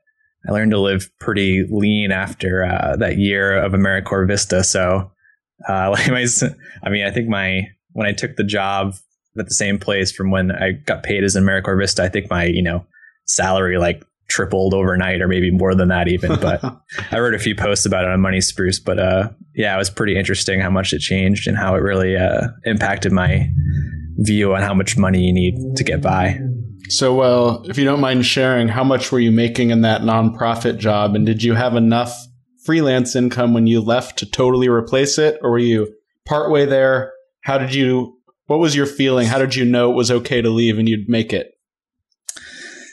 I 0.49 0.53
learned 0.53 0.71
to 0.71 0.81
live 0.81 1.11
pretty 1.19 1.67
lean 1.69 2.13
after 2.13 2.65
uh, 2.65 2.97
that 2.97 3.19
year 3.19 3.57
of 3.63 3.73
AmeriCorps 3.73 4.29
Vista. 4.29 4.65
So, 4.65 5.11
uh, 5.69 5.91
like 5.93 6.09
my, 6.09 6.27
I 6.83 6.89
mean, 6.89 7.05
I 7.05 7.11
think 7.11 7.29
my 7.29 7.69
when 7.93 8.07
I 8.07 8.13
took 8.13 8.37
the 8.37 8.45
job 8.45 8.95
at 9.39 9.47
the 9.47 9.55
same 9.55 9.79
place 9.79 10.13
from 10.13 10.31
when 10.31 10.53
I 10.53 10.73
got 10.73 11.03
paid 11.03 11.25
as 11.25 11.37
an 11.37 11.45
AmeriCorps 11.45 11.79
Vista, 11.79 12.03
I 12.05 12.09
think 12.09 12.31
my 12.31 12.45
you 12.45 12.63
know 12.63 12.87
salary 13.35 13.79
like 13.79 14.05
tripled 14.29 14.73
overnight 14.73 15.21
or 15.21 15.29
maybe 15.29 15.51
more 15.51 15.75
than 15.75 15.89
that 15.89 16.09
even 16.09 16.35
but 16.41 16.63
i 17.11 17.19
wrote 17.19 17.35
a 17.35 17.39
few 17.39 17.55
posts 17.55 17.85
about 17.85 18.05
it 18.05 18.11
on 18.11 18.21
money 18.21 18.41
spruce 18.41 18.81
but 18.81 18.99
uh, 18.99 19.29
yeah 19.55 19.75
it 19.75 19.79
was 19.79 19.91
pretty 19.91 20.17
interesting 20.17 20.59
how 20.61 20.71
much 20.71 20.93
it 20.93 21.01
changed 21.01 21.47
and 21.47 21.59
how 21.59 21.75
it 21.75 21.81
really 21.81 22.17
uh, 22.17 22.49
impacted 22.65 23.13
my 23.13 23.47
view 24.19 24.55
on 24.55 24.63
how 24.63 24.75
much 24.75 24.97
money 24.97 25.23
you 25.23 25.33
need 25.33 25.77
to 25.77 25.85
get 25.85 26.01
by. 26.01 26.39
So 26.89 27.15
well 27.15 27.65
if 27.69 27.79
you 27.79 27.85
don't 27.85 28.01
mind 28.01 28.27
sharing 28.27 28.69
how 28.69 28.85
much 28.85 29.11
were 29.13 29.21
you 29.21 29.33
making 29.33 29.71
in 29.71 29.83
that 29.83 30.03
nonprofit 30.03 30.79
job? 30.79 31.15
And 31.15 31.25
did 31.25 31.43
you 31.43 31.55
have 31.55 31.77
enough 31.77 32.15
freelance 32.65 33.17
income 33.17 33.55
when 33.55 33.67
you 33.67 33.81
left 33.81 34.19
to 34.19 34.27
totally 34.31 34.69
replace 34.69 35.19
it 35.19 35.39
or 35.43 35.53
were 35.53 35.59
you 35.59 35.93
partway 36.27 36.67
there? 36.67 37.13
How 37.43 37.59
did 37.59 37.75
you 37.75 38.19
what 38.47 38.59
was 38.59 38.77
your 38.77 38.87
feeling? 38.87 39.27
How 39.27 39.39
did 39.39 39.55
you 39.55 39.65
know 39.65 39.91
it 39.91 39.95
was 39.95 40.11
okay 40.11 40.43
to 40.43 40.51
leave 40.51 40.79
and 40.79 40.89
you'd 40.89 41.09
make 41.09 41.33
it 41.33 41.52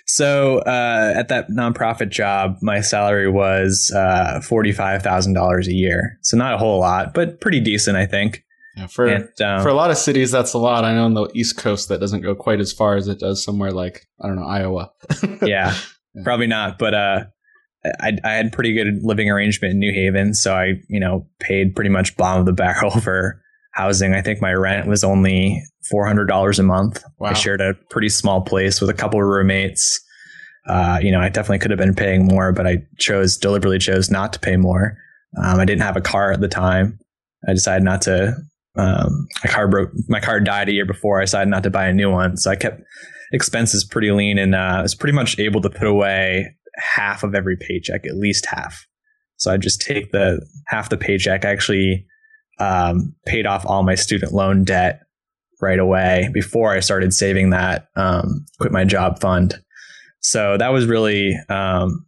so 0.09 0.57
uh, 0.61 1.13
at 1.15 1.27
that 1.27 1.51
nonprofit 1.51 2.09
job, 2.09 2.57
my 2.63 2.81
salary 2.81 3.29
was 3.29 3.91
uh, 3.95 4.41
forty 4.41 4.71
five 4.71 5.03
thousand 5.03 5.33
dollars 5.33 5.67
a 5.67 5.73
year. 5.73 6.17
So 6.23 6.35
not 6.35 6.55
a 6.55 6.57
whole 6.57 6.79
lot, 6.79 7.13
but 7.13 7.39
pretty 7.39 7.59
decent, 7.59 7.95
I 7.95 8.07
think. 8.07 8.43
Yeah, 8.75 8.87
for 8.87 9.05
and, 9.05 9.41
um, 9.41 9.61
for 9.61 9.69
a 9.69 9.75
lot 9.75 9.91
of 9.91 9.97
cities, 9.99 10.31
that's 10.31 10.53
a 10.53 10.57
lot. 10.57 10.83
I 10.83 10.95
know 10.95 11.05
on 11.05 11.13
the 11.13 11.29
East 11.35 11.57
Coast 11.57 11.89
that 11.89 11.99
doesn't 11.99 12.21
go 12.21 12.33
quite 12.33 12.59
as 12.59 12.73
far 12.73 12.95
as 12.95 13.07
it 13.07 13.19
does 13.19 13.43
somewhere 13.43 13.71
like 13.71 14.07
I 14.19 14.25
don't 14.25 14.37
know 14.37 14.47
Iowa. 14.47 14.91
yeah, 15.43 15.75
yeah, 16.15 16.23
probably 16.23 16.47
not. 16.47 16.79
But 16.79 16.95
uh, 16.95 17.25
I, 18.01 18.17
I 18.23 18.31
had 18.31 18.51
pretty 18.51 18.73
good 18.73 19.03
living 19.03 19.29
arrangement 19.29 19.73
in 19.73 19.79
New 19.79 19.93
Haven, 19.93 20.33
so 20.33 20.55
I 20.55 20.81
you 20.87 20.99
know 20.99 21.27
paid 21.39 21.75
pretty 21.75 21.91
much 21.91 22.17
bottom 22.17 22.39
of 22.39 22.47
the 22.47 22.53
barrel 22.53 22.89
for 22.99 23.43
housing. 23.79 24.13
I 24.13 24.21
think 24.21 24.41
my 24.41 24.53
rent 24.53 24.87
was 24.87 25.03
only 25.03 25.63
four 25.89 26.05
hundred 26.05 26.27
dollars 26.27 26.59
a 26.59 26.63
month. 26.63 27.03
Wow. 27.17 27.29
I 27.29 27.33
shared 27.33 27.61
a 27.61 27.73
pretty 27.89 28.09
small 28.09 28.41
place 28.41 28.81
with 28.81 28.89
a 28.89 28.93
couple 28.93 29.19
of 29.19 29.25
roommates. 29.25 29.99
Uh, 30.67 30.99
you 31.01 31.11
know, 31.11 31.21
I 31.21 31.29
definitely 31.29 31.59
could 31.59 31.71
have 31.71 31.79
been 31.79 31.95
paying 31.95 32.25
more, 32.25 32.51
but 32.51 32.67
I 32.67 32.79
chose 32.97 33.37
deliberately 33.37 33.79
chose 33.79 34.11
not 34.11 34.33
to 34.33 34.39
pay 34.39 34.57
more. 34.57 34.97
Um, 35.41 35.59
I 35.59 35.65
didn't 35.65 35.81
have 35.81 35.97
a 35.97 36.01
car 36.01 36.31
at 36.31 36.41
the 36.41 36.47
time. 36.47 36.99
I 37.47 37.53
decided 37.53 37.83
not 37.83 38.01
to. 38.03 38.35
Um, 38.77 39.27
my 39.43 39.49
car 39.49 39.67
broke. 39.67 39.89
My 40.07 40.19
car 40.19 40.39
died 40.39 40.69
a 40.69 40.73
year 40.73 40.85
before. 40.85 41.19
I 41.19 41.23
decided 41.23 41.49
not 41.49 41.63
to 41.63 41.69
buy 41.69 41.87
a 41.87 41.93
new 41.93 42.11
one, 42.11 42.37
so 42.37 42.51
I 42.51 42.55
kept 42.55 42.81
expenses 43.31 43.83
pretty 43.83 44.11
lean, 44.11 44.37
and 44.37 44.53
uh, 44.53 44.77
I 44.79 44.81
was 44.81 44.95
pretty 44.95 45.15
much 45.15 45.39
able 45.39 45.61
to 45.61 45.69
put 45.69 45.87
away 45.87 46.55
half 46.75 47.23
of 47.23 47.33
every 47.33 47.57
paycheck, 47.57 48.05
at 48.05 48.15
least 48.15 48.45
half. 48.45 48.85
So 49.37 49.51
I 49.51 49.57
just 49.57 49.81
take 49.81 50.11
the 50.11 50.45
half 50.67 50.89
the 50.89 50.97
paycheck. 50.97 51.45
I 51.45 51.49
actually 51.49 52.05
um, 52.59 53.15
paid 53.25 53.45
off 53.45 53.65
all 53.65 53.83
my 53.83 53.95
student 53.95 54.33
loan 54.33 54.63
debt 54.63 55.01
right 55.61 55.79
away 55.79 56.29
before 56.33 56.71
I 56.71 56.79
started 56.79 57.13
saving 57.13 57.49
that 57.49 57.87
um, 57.95 58.45
quit 58.59 58.71
my 58.71 58.85
job 58.85 59.19
fund. 59.19 59.55
So 60.21 60.57
that 60.57 60.69
was 60.69 60.85
really 60.85 61.37
um, 61.49 62.05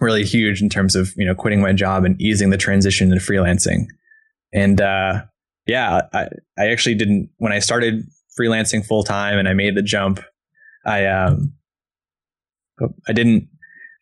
really 0.00 0.24
huge 0.24 0.62
in 0.62 0.68
terms 0.68 0.94
of 0.94 1.12
you 1.16 1.26
know 1.26 1.34
quitting 1.34 1.60
my 1.60 1.72
job 1.72 2.04
and 2.04 2.20
easing 2.20 2.50
the 2.50 2.56
transition 2.56 3.10
into 3.12 3.24
freelancing. 3.24 3.86
And 4.52 4.80
uh, 4.80 5.22
yeah, 5.66 6.02
I, 6.12 6.28
I 6.58 6.68
actually 6.68 6.94
didn't 6.94 7.30
when 7.38 7.52
I 7.52 7.58
started 7.58 8.04
freelancing 8.38 8.86
full 8.86 9.02
time 9.02 9.38
and 9.38 9.48
I 9.48 9.54
made 9.54 9.74
the 9.74 9.82
jump. 9.82 10.20
I 10.86 11.06
um, 11.06 11.52
I 13.08 13.12
didn't 13.12 13.48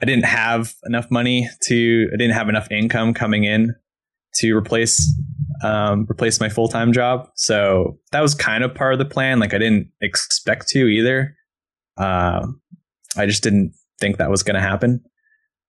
I 0.03 0.05
didn't 0.05 0.27
have 0.27 0.75
enough 0.85 1.11
money 1.11 1.49
to 1.65 2.09
I 2.13 2.17
didn't 2.17 2.35
have 2.35 2.49
enough 2.49 2.71
income 2.71 3.15
coming 3.15 3.45
in 3.45 3.75
to 4.37 4.55
replace 4.55 5.13
um, 5.63 6.07
replace 6.11 6.41
my 6.41 6.49
full 6.49 6.69
time 6.69 6.93
job. 6.93 7.29
So 7.35 7.99
that 8.13 8.21
was 8.21 8.35
kind 8.35 8.65
of 8.65 8.75
part 8.75 8.93
of 8.93 8.99
the 8.99 9.05
plan. 9.05 9.39
Like 9.39 9.55
I 9.55 9.59
didn't 9.59 9.91
expect 10.01 10.69
to 10.69 10.87
either. 10.87 11.35
Uh, 11.97 12.47
I 13.17 13.27
just 13.27 13.43
didn't 13.43 13.73
think 13.99 14.19
that 14.19 14.31
was 14.31 14.43
going 14.43 14.57
to 14.57 14.61
happen. 14.61 15.03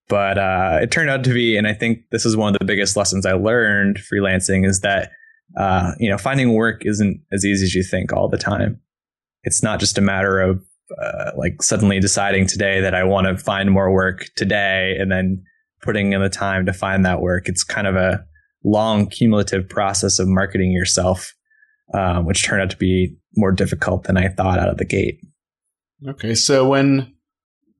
But 0.10 0.38
uh, 0.38 0.80
it 0.82 0.92
turned 0.92 1.10
out 1.10 1.24
to 1.26 1.34
be, 1.34 1.58
and 1.58 1.68
I 1.68 1.74
think 1.74 2.00
this 2.12 2.26
is 2.26 2.38
one 2.38 2.54
of 2.54 2.60
the 2.60 2.66
biggest 2.66 2.96
lessons 2.96 3.26
I 3.26 3.34
learned 3.34 4.00
freelancing 4.12 4.66
is 4.66 4.80
that 4.82 5.12
uh, 5.58 5.94
you 6.00 6.10
know 6.10 6.18
finding 6.18 6.54
work 6.54 6.86
isn't 6.86 7.22
as 7.32 7.46
easy 7.46 7.66
as 7.66 7.76
you 7.76 7.84
think 7.84 8.14
all 8.14 8.30
the 8.30 8.38
time. 8.38 8.80
It's 9.44 9.62
not 9.62 9.80
just 9.80 9.98
a 9.98 10.02
matter 10.02 10.40
of 10.40 10.64
uh, 11.02 11.32
like 11.38 11.62
suddenly 11.62 12.00
deciding 12.00 12.48
today 12.48 12.80
that 12.82 12.96
I 12.96 13.04
want 13.04 13.28
to 13.28 13.44
find 13.44 13.70
more 13.70 13.92
work 13.92 14.28
today 14.36 14.96
and 14.98 15.12
then 15.12 15.44
putting 15.82 16.14
in 16.14 16.22
the 16.22 16.30
time 16.30 16.66
to 16.66 16.74
find 16.74 17.06
that 17.06 17.22
work. 17.22 17.50
It's 17.50 17.64
kind 17.64 17.88
of 17.88 17.96
a 17.96 18.26
long 18.68 19.08
cumulative 19.08 19.70
process 19.70 20.20
of 20.20 20.28
marketing 20.28 20.72
yourself, 20.72 21.34
um, 21.94 22.26
which 22.26 22.44
turned 22.44 22.62
out 22.62 22.70
to 22.70 22.78
be 22.78 23.16
more 23.36 23.52
difficult 23.52 24.04
than 24.04 24.18
I 24.18 24.30
thought 24.30 24.60
out 24.60 24.70
of 24.70 24.78
the 24.78 24.86
gate. 24.86 25.20
Okay, 26.08 26.36
so 26.36 26.68
when 26.68 27.14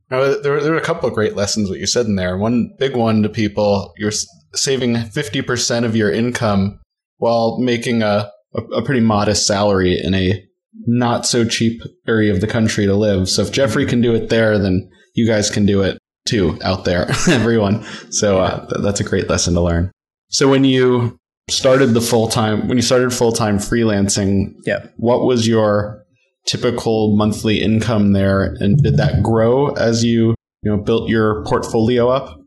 uh, 0.10 0.36
there, 0.42 0.62
there 0.62 0.72
were 0.72 0.78
a 0.78 0.82
couple 0.82 1.08
of 1.08 1.16
great 1.16 1.36
lessons 1.36 1.70
what 1.70 1.80
you 1.80 1.88
said 1.88 2.06
in 2.06 2.16
there. 2.16 2.38
One 2.38 2.74
big 2.80 2.96
one 2.96 3.24
to 3.24 3.30
people: 3.30 3.94
you're 3.98 4.12
saving 4.54 4.98
fifty 5.06 5.42
percent 5.42 5.86
of 5.86 5.96
your 5.96 6.12
income 6.12 6.80
while 7.18 7.60
making 7.60 8.02
a, 8.02 8.32
a, 8.56 8.62
a 8.78 8.82
pretty 8.84 9.02
modest 9.02 9.46
salary 9.46 10.00
in 10.02 10.14
a 10.14 10.44
not 10.86 11.26
so 11.26 11.44
cheap 11.44 11.82
area 12.08 12.32
of 12.32 12.42
the 12.42 12.48
country 12.48 12.86
to 12.86 12.96
live. 12.96 13.28
So 13.28 13.42
if 13.42 13.52
Jeffrey 13.52 13.86
can 13.86 14.02
do 14.02 14.14
it 14.14 14.30
there, 14.30 14.58
then 14.58 14.90
you 15.16 15.28
guys 15.28 15.50
can 15.50 15.66
do 15.66 15.82
it 15.82 15.98
too 16.28 16.58
out 16.64 16.86
there, 16.86 17.08
everyone. 17.28 17.84
So 18.12 18.40
uh, 18.40 18.82
that's 18.82 19.00
a 19.00 19.04
great 19.04 19.30
lesson 19.30 19.54
to 19.56 19.62
learn. 19.62 19.92
So 20.30 20.50
when 20.50 20.64
you 20.64 21.20
started 21.50 21.88
the 21.88 22.02
full 22.02 22.28
time, 22.28 22.68
when 22.68 22.78
you 22.78 22.82
started 22.82 23.14
full 23.14 23.32
time 23.32 23.58
freelancing, 23.58 24.54
yeah, 24.66 24.88
what 24.98 25.24
was 25.24 25.48
your 25.48 26.04
typical 26.46 27.16
monthly 27.16 27.62
income 27.62 28.14
there, 28.14 28.56
and 28.60 28.78
did 28.78 28.98
that 28.98 29.24
grow 29.24 29.70
as 29.72 30.04
you 30.04 30.36
you 30.64 30.72
know 30.72 30.78
built 30.78 31.10
your 31.10 31.44
portfolio 31.46 32.10
up? 32.10 32.40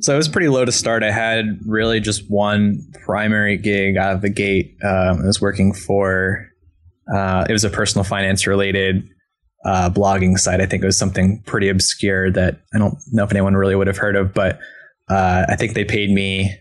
So 0.00 0.14
it 0.14 0.16
was 0.16 0.28
pretty 0.28 0.48
low 0.48 0.64
to 0.64 0.72
start. 0.72 1.02
I 1.02 1.12
had 1.12 1.46
really 1.66 2.00
just 2.00 2.28
one 2.28 2.80
primary 3.04 3.56
gig 3.56 3.96
out 3.96 4.14
of 4.14 4.22
the 4.22 4.30
gate. 4.30 4.76
Um, 4.82 5.22
I 5.22 5.26
was 5.26 5.40
working 5.40 5.72
for 5.72 6.48
uh, 7.12 7.46
it 7.48 7.52
was 7.52 7.64
a 7.64 7.70
personal 7.70 8.04
finance 8.04 8.46
related 8.46 9.06
uh, 9.64 9.90
blogging 9.90 10.38
site. 10.38 10.60
I 10.60 10.66
think 10.66 10.82
it 10.82 10.86
was 10.86 10.98
something 10.98 11.42
pretty 11.46 11.68
obscure 11.68 12.30
that 12.32 12.60
I 12.74 12.78
don't 12.78 12.96
know 13.12 13.24
if 13.24 13.30
anyone 13.30 13.54
really 13.54 13.76
would 13.76 13.86
have 13.86 13.96
heard 13.96 14.16
of, 14.16 14.34
but 14.34 14.58
uh, 15.08 15.46
I 15.48 15.56
think 15.56 15.74
they 15.74 15.84
paid 15.84 16.10
me 16.10 16.54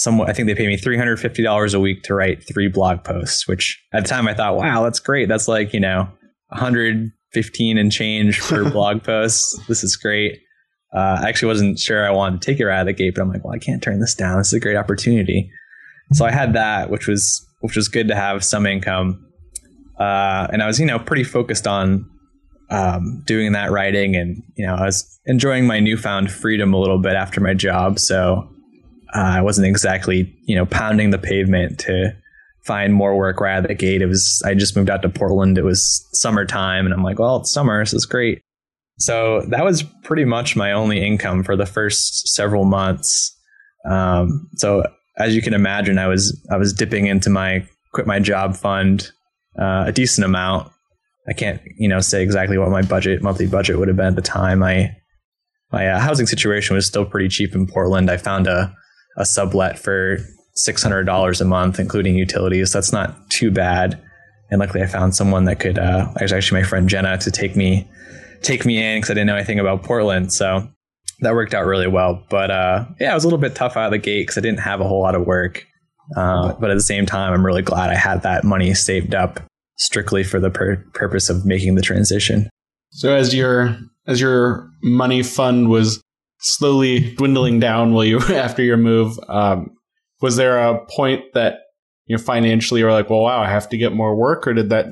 somewhat 0.00 0.30
I 0.30 0.32
think 0.32 0.48
they 0.48 0.54
pay 0.54 0.66
me 0.66 0.76
$350 0.76 1.74
a 1.74 1.80
week 1.80 2.02
to 2.04 2.14
write 2.14 2.42
three 2.46 2.68
blog 2.68 3.04
posts, 3.04 3.46
which 3.46 3.82
at 3.92 4.04
the 4.04 4.08
time 4.08 4.26
I 4.26 4.34
thought, 4.34 4.56
wow, 4.56 4.82
that's 4.82 4.98
great. 4.98 5.28
That's 5.28 5.46
like, 5.46 5.74
you 5.74 5.80
know, 5.80 6.08
115 6.48 7.78
and 7.78 7.92
change 7.92 8.40
per 8.40 8.68
blog 8.72 9.02
post. 9.02 9.60
This 9.68 9.84
is 9.84 9.96
great. 9.96 10.40
Uh, 10.92 11.20
I 11.22 11.28
actually 11.28 11.48
wasn't 11.48 11.78
sure 11.78 12.06
I 12.06 12.10
wanted 12.10 12.40
to 12.40 12.46
take 12.46 12.60
it 12.60 12.66
right 12.66 12.76
out 12.76 12.80
of 12.80 12.86
the 12.86 12.92
gate, 12.94 13.14
but 13.14 13.22
I'm 13.22 13.28
like, 13.30 13.44
well, 13.44 13.54
I 13.54 13.58
can't 13.58 13.82
turn 13.82 14.00
this 14.00 14.14
down. 14.14 14.38
This 14.38 14.48
is 14.48 14.54
a 14.54 14.60
great 14.60 14.76
opportunity. 14.76 15.50
So 16.12 16.24
I 16.24 16.32
had 16.32 16.54
that, 16.54 16.90
which 16.90 17.06
was 17.06 17.46
which 17.60 17.76
was 17.76 17.88
good 17.88 18.08
to 18.08 18.16
have 18.16 18.42
some 18.42 18.66
income. 18.66 19.24
Uh, 19.98 20.48
and 20.50 20.62
I 20.62 20.66
was, 20.66 20.80
you 20.80 20.86
know, 20.86 20.98
pretty 20.98 21.24
focused 21.24 21.66
on 21.66 22.08
um, 22.70 23.22
doing 23.26 23.52
that 23.52 23.70
writing, 23.70 24.16
and 24.16 24.42
you 24.56 24.66
know, 24.66 24.74
I 24.74 24.86
was 24.86 25.20
enjoying 25.26 25.66
my 25.66 25.78
newfound 25.78 26.32
freedom 26.32 26.72
a 26.72 26.78
little 26.78 26.98
bit 26.98 27.12
after 27.12 27.40
my 27.40 27.54
job. 27.54 28.00
So 28.00 28.48
uh, 29.14 29.18
I 29.18 29.42
wasn't 29.42 29.66
exactly, 29.66 30.34
you 30.44 30.56
know, 30.56 30.66
pounding 30.66 31.10
the 31.10 31.18
pavement 31.18 31.78
to 31.80 32.14
find 32.64 32.94
more 32.94 33.16
work 33.16 33.40
right 33.40 33.56
out 33.56 33.66
the 33.66 33.74
gate. 33.74 34.02
It 34.02 34.06
was, 34.06 34.42
I 34.44 34.54
just 34.54 34.76
moved 34.76 34.90
out 34.90 35.02
to 35.02 35.08
Portland. 35.08 35.58
It 35.58 35.64
was 35.64 36.06
summertime 36.12 36.84
and 36.84 36.94
I'm 36.94 37.02
like, 37.02 37.18
well, 37.18 37.38
it's 37.38 37.50
summer. 37.50 37.84
so 37.84 37.96
it's 37.96 38.06
great. 38.06 38.42
So 38.98 39.42
that 39.48 39.64
was 39.64 39.82
pretty 40.04 40.24
much 40.24 40.56
my 40.56 40.72
only 40.72 41.04
income 41.04 41.42
for 41.42 41.56
the 41.56 41.66
first 41.66 42.28
several 42.28 42.64
months. 42.64 43.36
Um, 43.88 44.48
so 44.56 44.84
as 45.16 45.34
you 45.34 45.40
can 45.40 45.54
imagine, 45.54 45.98
I 45.98 46.06
was, 46.06 46.38
I 46.50 46.58
was 46.58 46.72
dipping 46.72 47.06
into 47.06 47.30
my 47.30 47.66
quit 47.92 48.06
my 48.06 48.20
job 48.20 48.56
fund, 48.56 49.10
uh, 49.58 49.84
a 49.86 49.92
decent 49.92 50.24
amount. 50.24 50.70
I 51.28 51.32
can't, 51.32 51.60
you 51.78 51.88
know, 51.88 52.00
say 52.00 52.22
exactly 52.22 52.58
what 52.58 52.70
my 52.70 52.82
budget, 52.82 53.22
monthly 53.22 53.46
budget 53.46 53.78
would 53.78 53.88
have 53.88 53.96
been 53.96 54.06
at 54.06 54.16
the 54.16 54.22
time. 54.22 54.62
I, 54.62 54.96
my 55.72 55.88
uh, 55.88 55.98
housing 55.98 56.26
situation 56.26 56.76
was 56.76 56.86
still 56.86 57.04
pretty 57.04 57.28
cheap 57.28 57.54
in 57.54 57.66
Portland. 57.66 58.10
I 58.10 58.16
found 58.16 58.46
a, 58.46 58.74
a 59.20 59.24
sublet 59.24 59.78
for 59.78 60.18
six 60.54 60.82
hundred 60.82 61.04
dollars 61.04 61.40
a 61.40 61.44
month, 61.44 61.78
including 61.78 62.16
utilities. 62.16 62.72
That's 62.72 62.92
not 62.92 63.30
too 63.30 63.50
bad. 63.50 64.00
And 64.50 64.58
luckily, 64.58 64.82
I 64.82 64.86
found 64.86 65.14
someone 65.14 65.44
that 65.44 65.60
could. 65.60 65.78
Uh, 65.78 66.12
it 66.16 66.22
was 66.22 66.32
actually 66.32 66.62
my 66.62 66.66
friend 66.66 66.88
Jenna 66.88 67.18
to 67.18 67.30
take 67.30 67.54
me 67.54 67.88
take 68.42 68.64
me 68.64 68.82
in 68.82 68.98
because 68.98 69.10
I 69.10 69.14
didn't 69.14 69.26
know 69.26 69.36
anything 69.36 69.60
about 69.60 69.82
Portland. 69.82 70.32
So 70.32 70.66
that 71.20 71.34
worked 71.34 71.54
out 71.54 71.66
really 71.66 71.86
well. 71.86 72.24
But 72.30 72.50
uh, 72.50 72.86
yeah, 72.98 73.12
it 73.12 73.14
was 73.14 73.24
a 73.24 73.26
little 73.26 73.38
bit 73.38 73.54
tough 73.54 73.76
out 73.76 73.86
of 73.86 73.90
the 73.92 73.98
gate 73.98 74.22
because 74.22 74.38
I 74.38 74.40
didn't 74.40 74.60
have 74.60 74.80
a 74.80 74.88
whole 74.88 75.02
lot 75.02 75.14
of 75.14 75.26
work. 75.26 75.66
Uh, 76.16 76.54
but 76.54 76.70
at 76.70 76.74
the 76.74 76.82
same 76.82 77.06
time, 77.06 77.32
I'm 77.32 77.46
really 77.46 77.62
glad 77.62 77.90
I 77.90 77.94
had 77.94 78.22
that 78.22 78.42
money 78.42 78.74
saved 78.74 79.14
up 79.14 79.40
strictly 79.76 80.24
for 80.24 80.40
the 80.40 80.50
pur- 80.50 80.84
purpose 80.92 81.30
of 81.30 81.46
making 81.46 81.76
the 81.76 81.82
transition. 81.82 82.50
So 82.90 83.14
as 83.14 83.34
your 83.34 83.76
as 84.06 84.20
your 84.20 84.68
money 84.82 85.22
fund 85.22 85.68
was 85.68 86.02
slowly 86.40 87.14
dwindling 87.14 87.60
down 87.60 87.92
while 87.92 88.04
you 88.04 88.18
after 88.30 88.62
your 88.62 88.76
move, 88.76 89.18
um, 89.28 89.70
was 90.20 90.36
there 90.36 90.58
a 90.58 90.84
point 90.86 91.22
that 91.34 91.60
you 92.06 92.16
know 92.16 92.22
financially 92.22 92.80
you 92.80 92.86
were 92.86 92.92
like, 92.92 93.10
well, 93.10 93.20
wow, 93.20 93.40
I 93.40 93.48
have 93.48 93.68
to 93.70 93.76
get 93.76 93.92
more 93.92 94.16
work, 94.16 94.46
or 94.46 94.54
did 94.54 94.70
that 94.70 94.86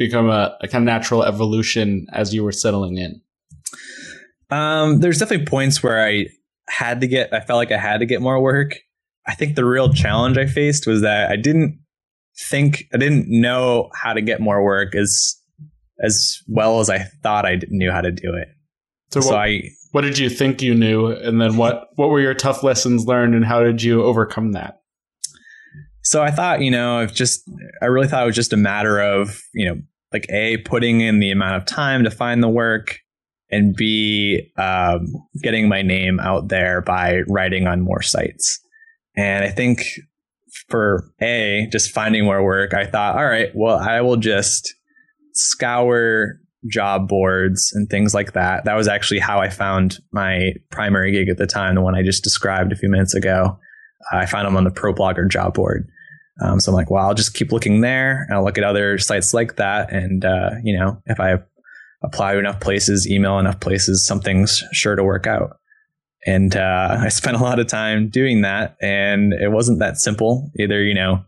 become 0.00 0.30
a, 0.30 0.56
a 0.62 0.68
kind 0.68 0.82
of 0.82 0.86
natural 0.86 1.22
evolution 1.22 2.06
as 2.12 2.34
you 2.34 2.42
were 2.42 2.52
settling 2.52 2.96
in? 2.96 3.20
Um, 4.50 5.00
there's 5.00 5.18
definitely 5.18 5.46
points 5.46 5.82
where 5.82 6.04
I 6.04 6.26
had 6.68 7.00
to 7.02 7.06
get, 7.06 7.32
I 7.32 7.40
felt 7.40 7.58
like 7.58 7.70
I 7.70 7.78
had 7.78 7.98
to 7.98 8.06
get 8.06 8.22
more 8.22 8.40
work. 8.42 8.78
I 9.26 9.34
think 9.34 9.54
the 9.54 9.64
real 9.64 9.92
challenge 9.92 10.38
I 10.38 10.46
faced 10.46 10.86
was 10.86 11.02
that 11.02 11.30
I 11.30 11.36
didn't 11.36 11.78
think, 12.48 12.84
I 12.94 12.96
didn't 12.96 13.26
know 13.28 13.90
how 13.94 14.14
to 14.14 14.22
get 14.22 14.40
more 14.40 14.64
work 14.64 14.94
as, 14.94 15.36
as 16.02 16.38
well 16.48 16.80
as 16.80 16.88
I 16.88 17.00
thought 17.22 17.44
I 17.44 17.60
knew 17.68 17.90
how 17.90 18.00
to 18.00 18.10
do 18.10 18.34
it. 18.34 18.48
So, 19.10 19.20
So 19.20 19.30
what, 19.30 19.38
I, 19.38 19.62
what 19.92 20.02
did 20.02 20.18
you 20.18 20.30
think 20.30 20.62
you 20.62 20.74
knew, 20.74 21.06
and 21.06 21.40
then 21.40 21.56
what 21.56 21.88
what 21.96 22.10
were 22.10 22.20
your 22.20 22.34
tough 22.34 22.62
lessons 22.62 23.06
learned, 23.06 23.34
and 23.34 23.44
how 23.44 23.62
did 23.62 23.82
you 23.82 24.02
overcome 24.02 24.52
that? 24.52 24.80
So 26.02 26.22
I 26.22 26.30
thought, 26.30 26.62
you 26.62 26.70
know, 26.70 27.00
if 27.00 27.12
just, 27.12 27.42
I 27.82 27.86
really 27.86 28.08
thought 28.08 28.22
it 28.22 28.26
was 28.26 28.34
just 28.34 28.54
a 28.54 28.56
matter 28.56 28.98
of, 28.98 29.42
you 29.52 29.68
know, 29.68 29.82
like 30.12 30.26
A, 30.30 30.56
putting 30.56 31.02
in 31.02 31.20
the 31.20 31.30
amount 31.30 31.56
of 31.56 31.66
time 31.66 32.04
to 32.04 32.10
find 32.10 32.42
the 32.42 32.48
work, 32.48 32.98
and 33.50 33.76
B, 33.76 34.50
um, 34.56 35.06
getting 35.42 35.68
my 35.68 35.82
name 35.82 36.18
out 36.18 36.48
there 36.48 36.80
by 36.80 37.20
writing 37.28 37.66
on 37.66 37.82
more 37.82 38.00
sites. 38.00 38.60
And 39.14 39.44
I 39.44 39.50
think 39.50 39.82
for 40.68 41.12
A, 41.20 41.68
just 41.70 41.90
finding 41.90 42.24
more 42.24 42.42
work, 42.42 42.72
I 42.72 42.86
thought, 42.86 43.16
all 43.16 43.26
right, 43.26 43.50
well, 43.54 43.76
I 43.76 44.00
will 44.00 44.16
just 44.16 44.74
scour 45.34 46.39
job 46.66 47.08
boards 47.08 47.72
and 47.74 47.88
things 47.88 48.14
like 48.14 48.32
that. 48.32 48.64
That 48.64 48.76
was 48.76 48.88
actually 48.88 49.20
how 49.20 49.40
I 49.40 49.48
found 49.48 49.98
my 50.12 50.52
primary 50.70 51.12
gig 51.12 51.28
at 51.28 51.38
the 51.38 51.46
time, 51.46 51.74
the 51.74 51.80
one 51.80 51.94
I 51.94 52.02
just 52.02 52.22
described 52.22 52.72
a 52.72 52.76
few 52.76 52.88
minutes 52.88 53.14
ago. 53.14 53.58
I 54.12 54.26
found 54.26 54.46
them 54.46 54.56
on 54.56 54.64
the 54.64 54.70
Pro 54.70 54.92
Blogger 54.92 55.28
job 55.28 55.54
board. 55.54 55.88
Um, 56.42 56.58
so 56.58 56.70
I'm 56.70 56.74
like, 56.74 56.90
well, 56.90 57.04
I'll 57.04 57.14
just 57.14 57.34
keep 57.34 57.52
looking 57.52 57.82
there 57.82 58.26
I'll 58.32 58.44
look 58.44 58.56
at 58.56 58.64
other 58.64 58.98
sites 58.98 59.34
like 59.34 59.56
that. 59.56 59.92
And, 59.92 60.24
uh, 60.24 60.50
you 60.62 60.78
know, 60.78 61.02
if 61.06 61.20
I 61.20 61.38
apply 62.02 62.32
to 62.32 62.38
enough 62.38 62.60
places, 62.60 63.06
email 63.08 63.38
enough 63.38 63.60
places, 63.60 64.06
something's 64.06 64.62
sure 64.72 64.96
to 64.96 65.04
work 65.04 65.26
out. 65.26 65.58
And 66.26 66.56
uh, 66.56 66.98
I 67.00 67.08
spent 67.08 67.36
a 67.36 67.42
lot 67.42 67.58
of 67.58 67.66
time 67.66 68.08
doing 68.08 68.42
that. 68.42 68.76
And 68.80 69.32
it 69.32 69.52
wasn't 69.52 69.80
that 69.80 69.98
simple. 69.98 70.50
Either, 70.58 70.82
you 70.82 70.94
know, 70.94 71.24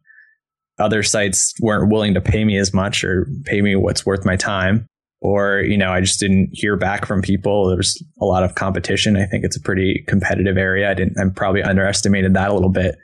other 0.78 1.02
sites 1.02 1.54
weren't 1.60 1.90
willing 1.90 2.14
to 2.14 2.20
pay 2.20 2.44
me 2.44 2.56
as 2.56 2.72
much 2.72 3.04
or 3.04 3.28
pay 3.44 3.60
me 3.60 3.76
what's 3.76 4.06
worth 4.06 4.24
my 4.24 4.36
time. 4.36 4.88
Or, 5.24 5.60
you 5.60 5.76
know, 5.76 5.92
I 5.92 6.00
just 6.00 6.18
didn't 6.18 6.50
hear 6.52 6.76
back 6.76 7.06
from 7.06 7.22
people. 7.22 7.68
There 7.68 7.76
was 7.76 8.02
a 8.20 8.24
lot 8.24 8.42
of 8.42 8.56
competition. 8.56 9.16
I 9.16 9.26
think 9.26 9.44
it's 9.44 9.56
a 9.56 9.60
pretty 9.60 10.04
competitive 10.08 10.56
area. 10.56 10.90
I 10.90 10.94
didn't, 10.94 11.16
I 11.16 11.22
probably 11.32 11.62
underestimated 11.62 12.34
that 12.34 12.50
a 12.50 12.54
little 12.54 12.70
bit. 12.70 12.96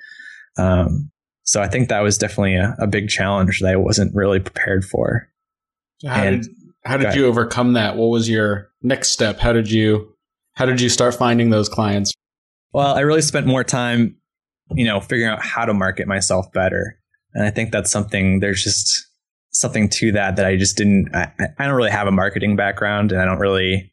Um, 0.56 1.10
so 1.44 1.62
I 1.62 1.68
think 1.68 1.88
that 1.88 2.00
was 2.00 2.18
definitely 2.18 2.56
a, 2.56 2.74
a 2.80 2.88
big 2.88 3.08
challenge 3.08 3.60
that 3.60 3.72
I 3.72 3.76
wasn't 3.76 4.14
really 4.16 4.40
prepared 4.40 4.84
for. 4.84 5.28
How 6.04 6.22
And- 6.24 6.42
did 6.42 6.52
how 6.84 6.96
did 6.96 7.14
you 7.14 7.26
overcome 7.26 7.74
that? 7.74 7.96
What 7.96 8.06
was 8.06 8.30
your 8.30 8.70
next 8.82 9.10
step? 9.10 9.38
How 9.38 9.52
did 9.52 9.70
you 9.70 10.14
how 10.54 10.64
did 10.64 10.80
you 10.80 10.88
start 10.88 11.14
finding 11.14 11.50
those 11.50 11.68
clients? 11.68 12.12
Well, 12.72 12.94
I 12.94 13.00
really 13.00 13.20
spent 13.22 13.46
more 13.46 13.62
time, 13.62 14.16
you 14.72 14.84
know, 14.84 15.00
figuring 15.00 15.30
out 15.30 15.42
how 15.42 15.64
to 15.66 15.74
market 15.74 16.08
myself 16.08 16.50
better. 16.52 16.98
And 17.34 17.44
I 17.44 17.50
think 17.50 17.72
that's 17.72 17.90
something, 17.90 18.40
there's 18.40 18.64
just 18.64 19.07
something 19.58 19.88
to 19.88 20.12
that 20.12 20.36
that 20.36 20.46
I 20.46 20.56
just 20.56 20.76
didn't, 20.76 21.14
I, 21.14 21.32
I 21.58 21.66
don't 21.66 21.74
really 21.74 21.90
have 21.90 22.06
a 22.06 22.12
marketing 22.12 22.54
background 22.54 23.10
and 23.10 23.20
I 23.20 23.24
don't 23.24 23.40
really, 23.40 23.92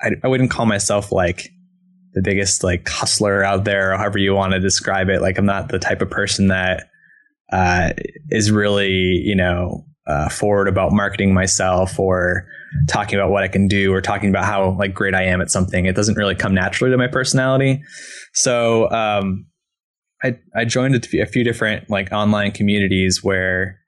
I, 0.00 0.10
I 0.22 0.28
wouldn't 0.28 0.50
call 0.50 0.64
myself 0.64 1.10
like 1.10 1.50
the 2.14 2.22
biggest 2.22 2.62
like 2.62 2.88
hustler 2.88 3.42
out 3.42 3.64
there 3.64 3.96
however 3.96 4.18
you 4.18 4.32
want 4.32 4.52
to 4.52 4.60
describe 4.60 5.08
it. 5.08 5.20
Like 5.20 5.38
I'm 5.38 5.46
not 5.46 5.68
the 5.68 5.80
type 5.80 6.02
of 6.02 6.10
person 6.10 6.48
that 6.48 6.88
uh, 7.52 7.90
is 8.30 8.52
really, 8.52 8.92
you 8.92 9.34
know, 9.34 9.84
uh, 10.06 10.28
forward 10.28 10.68
about 10.68 10.92
marketing 10.92 11.34
myself 11.34 11.98
or 11.98 12.46
talking 12.88 13.18
about 13.18 13.30
what 13.30 13.42
I 13.42 13.48
can 13.48 13.66
do 13.66 13.92
or 13.92 14.00
talking 14.00 14.30
about 14.30 14.44
how 14.44 14.76
like 14.78 14.94
great 14.94 15.14
I 15.14 15.24
am 15.24 15.40
at 15.40 15.50
something. 15.50 15.84
It 15.84 15.96
doesn't 15.96 16.16
really 16.16 16.36
come 16.36 16.54
naturally 16.54 16.92
to 16.92 16.96
my 16.96 17.08
personality. 17.08 17.82
So 18.34 18.88
um, 18.90 19.46
I 20.22 20.38
I 20.54 20.64
joined 20.64 20.94
a 20.94 21.26
few 21.26 21.42
different 21.42 21.90
like 21.90 22.12
online 22.12 22.52
communities 22.52 23.24
where 23.24 23.80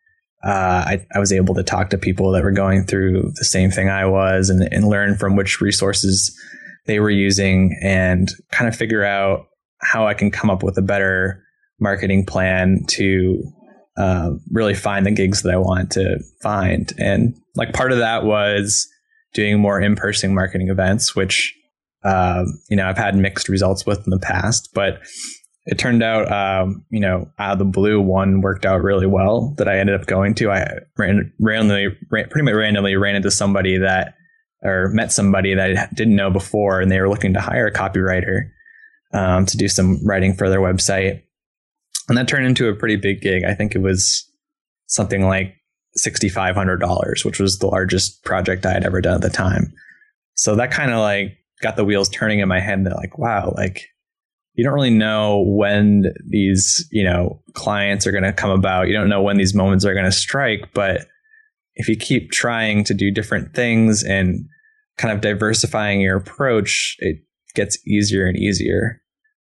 uh, 0.44 0.84
I 0.86 1.06
I 1.14 1.18
was 1.18 1.32
able 1.32 1.54
to 1.54 1.62
talk 1.62 1.90
to 1.90 1.98
people 1.98 2.32
that 2.32 2.44
were 2.44 2.52
going 2.52 2.84
through 2.84 3.32
the 3.34 3.44
same 3.44 3.70
thing 3.70 3.88
I 3.88 4.06
was 4.06 4.50
and 4.50 4.68
and 4.72 4.88
learn 4.88 5.16
from 5.16 5.36
which 5.36 5.60
resources 5.60 6.36
they 6.86 7.00
were 7.00 7.10
using 7.10 7.78
and 7.82 8.28
kind 8.50 8.68
of 8.68 8.76
figure 8.76 9.04
out 9.04 9.46
how 9.80 10.06
I 10.06 10.14
can 10.14 10.30
come 10.30 10.50
up 10.50 10.62
with 10.62 10.76
a 10.78 10.82
better 10.82 11.44
marketing 11.80 12.24
plan 12.24 12.84
to 12.88 13.42
uh, 13.96 14.30
really 14.52 14.74
find 14.74 15.04
the 15.04 15.10
gigs 15.10 15.42
that 15.42 15.52
I 15.52 15.56
want 15.56 15.90
to 15.92 16.18
find. 16.40 16.92
And 16.98 17.36
like 17.56 17.72
part 17.72 17.92
of 17.92 17.98
that 17.98 18.24
was 18.24 18.88
doing 19.34 19.60
more 19.60 19.80
in 19.80 19.96
person 19.96 20.34
marketing 20.34 20.68
events, 20.68 21.14
which, 21.14 21.54
um, 22.04 22.46
you 22.70 22.76
know, 22.76 22.88
I've 22.88 22.96
had 22.96 23.16
mixed 23.16 23.48
results 23.48 23.84
with 23.84 23.98
in 24.06 24.10
the 24.10 24.18
past, 24.18 24.70
but 24.72 25.00
it 25.68 25.78
turned 25.78 26.02
out, 26.02 26.30
um, 26.32 26.84
you 26.90 27.00
know, 27.00 27.30
out 27.38 27.52
of 27.52 27.58
the 27.58 27.64
blue, 27.64 28.00
one 28.00 28.40
worked 28.40 28.66
out 28.66 28.82
really 28.82 29.06
well 29.06 29.54
that 29.58 29.68
I 29.68 29.78
ended 29.78 30.00
up 30.00 30.06
going 30.06 30.34
to. 30.36 30.50
I 30.50 30.78
ran, 30.96 31.32
randomly, 31.40 31.96
ran, 32.10 32.28
pretty 32.28 32.44
much 32.44 32.54
randomly 32.54 32.96
ran 32.96 33.16
into 33.16 33.30
somebody 33.30 33.78
that, 33.78 34.14
or 34.62 34.88
met 34.88 35.12
somebody 35.12 35.54
that 35.54 35.76
I 35.76 35.88
didn't 35.94 36.16
know 36.16 36.30
before, 36.30 36.80
and 36.80 36.90
they 36.90 37.00
were 37.00 37.08
looking 37.08 37.34
to 37.34 37.40
hire 37.40 37.66
a 37.66 37.72
copywriter 37.72 38.50
um, 39.12 39.46
to 39.46 39.56
do 39.56 39.68
some 39.68 40.04
writing 40.04 40.34
for 40.34 40.48
their 40.50 40.60
website 40.60 41.22
and 42.08 42.16
that 42.16 42.26
turned 42.26 42.46
into 42.46 42.68
a 42.68 42.74
pretty 42.74 42.96
big 42.96 43.20
gig. 43.20 43.44
I 43.44 43.54
think 43.54 43.74
it 43.74 43.82
was 43.82 44.26
something 44.86 45.26
like 45.26 45.54
sixty 45.94 46.28
five 46.28 46.54
hundred 46.54 46.78
dollars, 46.78 47.24
which 47.24 47.38
was 47.38 47.58
the 47.58 47.66
largest 47.66 48.24
project 48.24 48.66
I 48.66 48.72
had 48.72 48.84
ever 48.84 49.00
done 49.00 49.16
at 49.16 49.20
the 49.20 49.30
time. 49.30 49.72
So 50.34 50.56
that 50.56 50.70
kind 50.70 50.90
of 50.90 50.98
like 50.98 51.36
got 51.60 51.76
the 51.76 51.84
wheels 51.84 52.08
turning 52.08 52.40
in 52.40 52.48
my 52.48 52.60
head. 52.60 52.84
That 52.84 52.96
like, 52.96 53.18
wow, 53.18 53.52
like 53.56 53.86
you 54.58 54.64
don't 54.64 54.74
really 54.74 54.90
know 54.90 55.44
when 55.46 56.12
these 56.26 56.84
you 56.90 57.04
know 57.04 57.40
clients 57.52 58.08
are 58.08 58.10
going 58.10 58.24
to 58.24 58.32
come 58.32 58.50
about. 58.50 58.88
You 58.88 58.94
don't 58.94 59.08
know 59.08 59.22
when 59.22 59.36
these 59.36 59.54
moments 59.54 59.84
are 59.84 59.94
going 59.94 60.04
to 60.04 60.12
strike, 60.12 60.74
but 60.74 61.06
if 61.76 61.88
you 61.88 61.96
keep 61.96 62.32
trying 62.32 62.82
to 62.84 62.92
do 62.92 63.12
different 63.12 63.54
things 63.54 64.02
and 64.02 64.46
kind 64.96 65.14
of 65.14 65.20
diversifying 65.20 66.00
your 66.00 66.16
approach, 66.16 66.96
it 66.98 67.18
gets 67.54 67.78
easier 67.86 68.26
and 68.26 68.36
easier. 68.36 69.00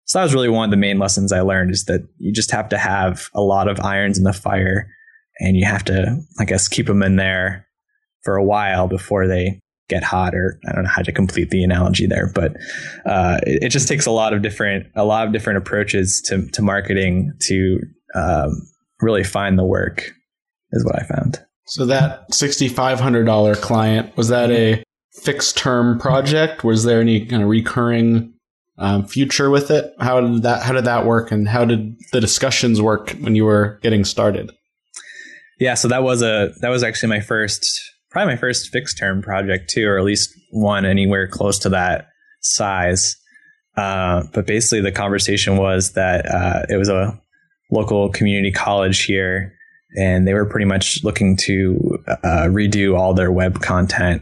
So 0.06 0.18
that 0.18 0.24
was 0.24 0.34
really 0.34 0.50
one 0.50 0.66
of 0.66 0.72
the 0.72 0.78
main 0.78 0.98
lessons 0.98 1.32
I 1.32 1.42
learned 1.42 1.70
is 1.70 1.86
that 1.86 2.02
you 2.18 2.34
just 2.34 2.50
have 2.50 2.68
to 2.70 2.78
have 2.80 3.28
a 3.36 3.42
lot 3.42 3.68
of 3.68 3.80
irons 3.82 4.18
in 4.18 4.24
the 4.24 4.34
fire 4.34 4.90
and 5.40 5.56
you 5.56 5.66
have 5.68 5.86
to, 5.86 6.18
I 6.40 6.46
guess, 6.46 6.68
keep 6.68 6.88
them 6.88 7.04
in 7.04 7.18
there 7.18 7.68
for 8.24 8.36
a 8.36 8.44
while 8.44 8.88
before 8.88 9.28
they 9.28 9.60
get 9.90 10.04
hot 10.04 10.34
or 10.34 10.60
I 10.68 10.74
don't 10.74 10.84
know 10.84 10.90
how 10.90 11.02
to 11.02 11.12
complete 11.12 11.50
the 11.50 11.64
analogy 11.64 12.08
there, 12.08 12.32
but 12.34 12.56
uh, 13.06 13.40
it, 13.46 13.64
it 13.64 13.70
just 13.70 13.88
takes 13.88 14.06
a 14.06 14.12
lot 14.12 14.34
of 14.34 14.42
different, 14.42 14.88
a 14.96 15.06
lot 15.06 15.28
of 15.28 15.34
different 15.34 15.58
approaches 15.58 16.22
to, 16.28 16.48
to 16.52 16.62
marketing 16.62 17.34
to 17.48 17.80
um, 18.16 18.52
really 19.02 19.24
find 19.24 19.60
the 19.60 19.66
work 19.66 20.12
is 20.72 20.86
what 20.86 20.96
I 20.96 21.06
found. 21.06 21.44
So 21.66 21.86
that 21.86 22.34
sixty 22.34 22.68
five 22.68 23.00
hundred 23.00 23.26
dollar 23.26 23.56
client 23.56 24.16
was 24.18 24.28
that 24.28 24.52
a 24.52 24.84
fixed 25.22 25.58
term 25.58 25.98
project? 26.00 26.64
Was 26.64 26.84
there 26.84 27.00
any 27.00 27.26
kind 27.26 27.42
of 27.42 27.48
recurring 27.48 28.34
um, 28.78 29.06
future 29.06 29.50
with 29.50 29.72
it? 29.72 29.94
How 30.00 30.20
did 30.20 30.44
that 30.44 30.64
How 30.64 30.74
did 30.74 30.86
that 30.86 31.06
work, 31.06 31.32
and 31.32 31.48
how 31.48 31.64
did 31.64 31.96
the 32.12 32.20
discussions 32.20 32.82
work 32.82 33.12
when 33.22 33.36
you 33.36 33.46
were 33.46 33.80
getting 33.82 34.04
started? 34.04 34.52
Yeah, 35.60 35.76
so 35.76 35.88
that 35.88 36.04
was 36.04 36.22
a 36.22 36.52
that 36.60 36.70
was 36.70 36.84
actually 36.84 37.10
my 37.10 37.22
first 37.22 37.66
probably 38.14 38.36
my 38.36 38.40
first 38.40 38.70
fixed 38.70 38.98
term 38.98 39.22
project 39.22 39.70
too, 39.70 39.88
or 39.88 39.98
at 39.98 40.06
least 40.06 40.30
one 40.52 40.86
anywhere 40.86 41.28
close 41.28 41.60
to 41.60 41.70
that 41.70 42.08
size. 42.42 43.18
Uh, 43.76 44.24
but 44.34 44.46
basically, 44.46 44.82
the 44.82 44.92
conversation 44.92 45.58
was 45.58 45.94
that 45.94 46.26
uh, 46.32 46.62
it 46.70 46.78
was 46.78 46.90
a 46.90 47.20
local 47.72 48.10
community 48.10 48.52
college 48.52 49.04
here, 49.04 49.54
and 49.98 50.28
they 50.28 50.36
were 50.36 50.46
pretty 50.46 50.66
much 50.66 51.04
looking 51.04 51.36
to 51.36 51.98
uh, 52.08 52.48
redo 52.48 52.96
all 52.96 53.16
their 53.16 53.32
web 53.32 53.62
content. 53.62 54.22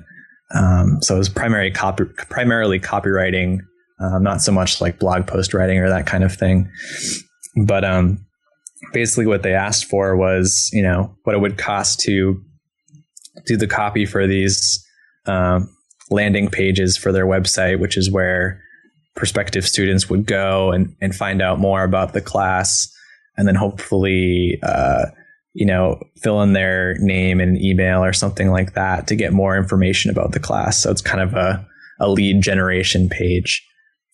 Um, 0.55 0.99
so 1.01 1.15
it 1.15 1.17
was 1.17 1.29
primary 1.29 1.69
copy, 1.69 2.05
primarily 2.29 2.79
copywriting, 2.79 3.59
um, 3.99 4.23
not 4.23 4.41
so 4.41 4.53
much 4.53 4.79
like 4.79 4.99
blog 4.99 5.27
post 5.27 5.53
writing 5.53 5.79
or 5.79 5.89
that 5.89 6.07
kind 6.07 6.23
of 6.23 6.33
thing. 6.33 6.71
But 7.65 7.83
um, 7.83 8.25
basically 8.93 9.27
what 9.27 9.43
they 9.43 9.53
asked 9.53 9.85
for 9.85 10.15
was, 10.15 10.69
you 10.71 10.81
know, 10.81 11.13
what 11.23 11.35
it 11.35 11.39
would 11.39 11.57
cost 11.57 11.99
to 12.01 12.41
do 13.45 13.57
the 13.57 13.67
copy 13.67 14.05
for 14.05 14.27
these 14.27 14.85
um, 15.25 15.69
landing 16.09 16.49
pages 16.49 16.97
for 16.97 17.11
their 17.11 17.25
website, 17.25 17.79
which 17.79 17.97
is 17.97 18.11
where 18.11 18.61
prospective 19.15 19.67
students 19.67 20.09
would 20.09 20.25
go 20.25 20.71
and, 20.71 20.95
and 21.01 21.15
find 21.15 21.41
out 21.41 21.59
more 21.59 21.83
about 21.83 22.13
the 22.13 22.21
class. 22.21 22.87
And 23.37 23.47
then 23.47 23.55
hopefully 23.55 24.59
uh, 24.63 25.05
you 25.53 25.65
know 25.65 26.01
fill 26.21 26.41
in 26.41 26.53
their 26.53 26.95
name 26.99 27.39
and 27.39 27.61
email 27.61 28.03
or 28.03 28.13
something 28.13 28.51
like 28.51 28.73
that 28.73 29.07
to 29.07 29.15
get 29.15 29.33
more 29.33 29.57
information 29.57 30.11
about 30.11 30.31
the 30.31 30.39
class. 30.39 30.77
So 30.77 30.91
it's 30.91 31.01
kind 31.01 31.21
of 31.21 31.33
a, 31.33 31.65
a 31.99 32.09
lead 32.09 32.41
generation 32.41 33.09
page 33.09 33.65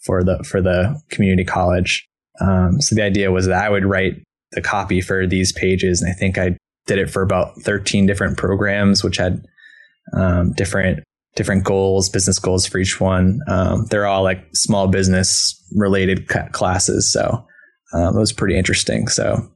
for 0.05 0.23
the 0.23 0.43
for 0.43 0.61
the 0.61 0.99
community 1.09 1.43
college. 1.43 2.07
Um, 2.39 2.81
so 2.81 2.93
the 2.93 3.01
idea 3.01 3.31
was 3.31 3.47
that 3.47 3.63
i 3.63 3.67
would 3.67 3.83
write 3.83 4.21
the 4.51 4.61
copy 4.61 5.01
for 5.01 5.25
these 5.25 5.51
pages 5.51 6.03
and 6.03 6.11
i 6.11 6.13
think 6.13 6.37
i 6.37 6.55
did 6.87 6.97
it 6.97 7.09
for 7.09 7.21
about 7.21 7.61
13 7.61 8.05
different 8.05 8.37
programs 8.37 9.03
which 9.03 9.17
had 9.17 9.45
um, 10.13 10.53
different 10.53 11.03
different 11.35 11.63
goals 11.63 12.09
business 12.09 12.39
goals 12.39 12.65
for 12.65 12.79
each 12.79 12.99
one 12.99 13.39
um, 13.47 13.85
they're 13.89 14.07
all 14.07 14.23
like 14.23 14.43
small 14.53 14.87
business 14.87 15.53
related 15.75 16.27
classes 16.51 17.11
so 17.11 17.45
um, 17.93 18.15
it 18.15 18.19
was 18.19 18.33
pretty 18.33 18.57
interesting 18.57 19.07
so 19.07 19.47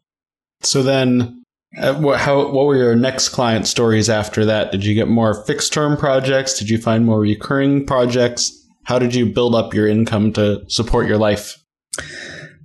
so 0.61 0.83
then 0.83 1.41
uh, 1.77 1.95
what, 1.95 2.19
how, 2.19 2.51
what 2.51 2.65
were 2.65 2.75
your 2.75 2.95
next 2.95 3.29
client 3.29 3.65
stories 3.65 4.09
after 4.09 4.45
that? 4.45 4.71
Did 4.71 4.85
you 4.85 4.93
get 4.93 5.07
more 5.07 5.45
fixed 5.45 5.71
term 5.71 5.95
projects? 5.95 6.59
Did 6.59 6.69
you 6.69 6.77
find 6.77 7.05
more 7.05 7.19
recurring 7.19 7.85
projects? 7.85 8.51
How 8.83 8.99
did 8.99 9.15
you 9.15 9.25
build 9.25 9.55
up 9.55 9.73
your 9.73 9.87
income 9.87 10.33
to 10.33 10.63
support 10.67 11.07
your 11.07 11.17
life? 11.17 11.57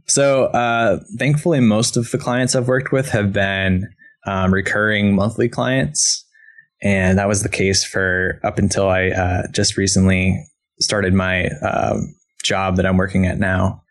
So, 0.07 0.47
uh, 0.47 1.01
thankfully, 1.19 1.61
most 1.61 1.97
of 1.97 2.11
the 2.11 2.19
clients 2.19 2.55
I've 2.55 2.69
worked 2.69 2.91
with 2.93 3.11
have 3.11 3.33
been 3.33 3.89
um, 4.27 4.53
recurring 4.53 5.15
monthly 5.15 5.49
clients. 5.49 6.25
And 6.83 7.19
that 7.19 7.29
was 7.29 7.43
the 7.43 7.49
case 7.49 7.85
for 7.85 8.41
up 8.45 8.59
until 8.59 8.89
I 8.89 9.09
uh, 9.09 9.43
just 9.53 9.77
recently 9.77 10.45
started 10.81 11.15
my 11.15 11.49
um, 11.63 12.15
job 12.45 12.77
that 12.77 12.87
I'm 12.87 12.97
working 12.97 13.27
at 13.27 13.39
now. 13.39 13.83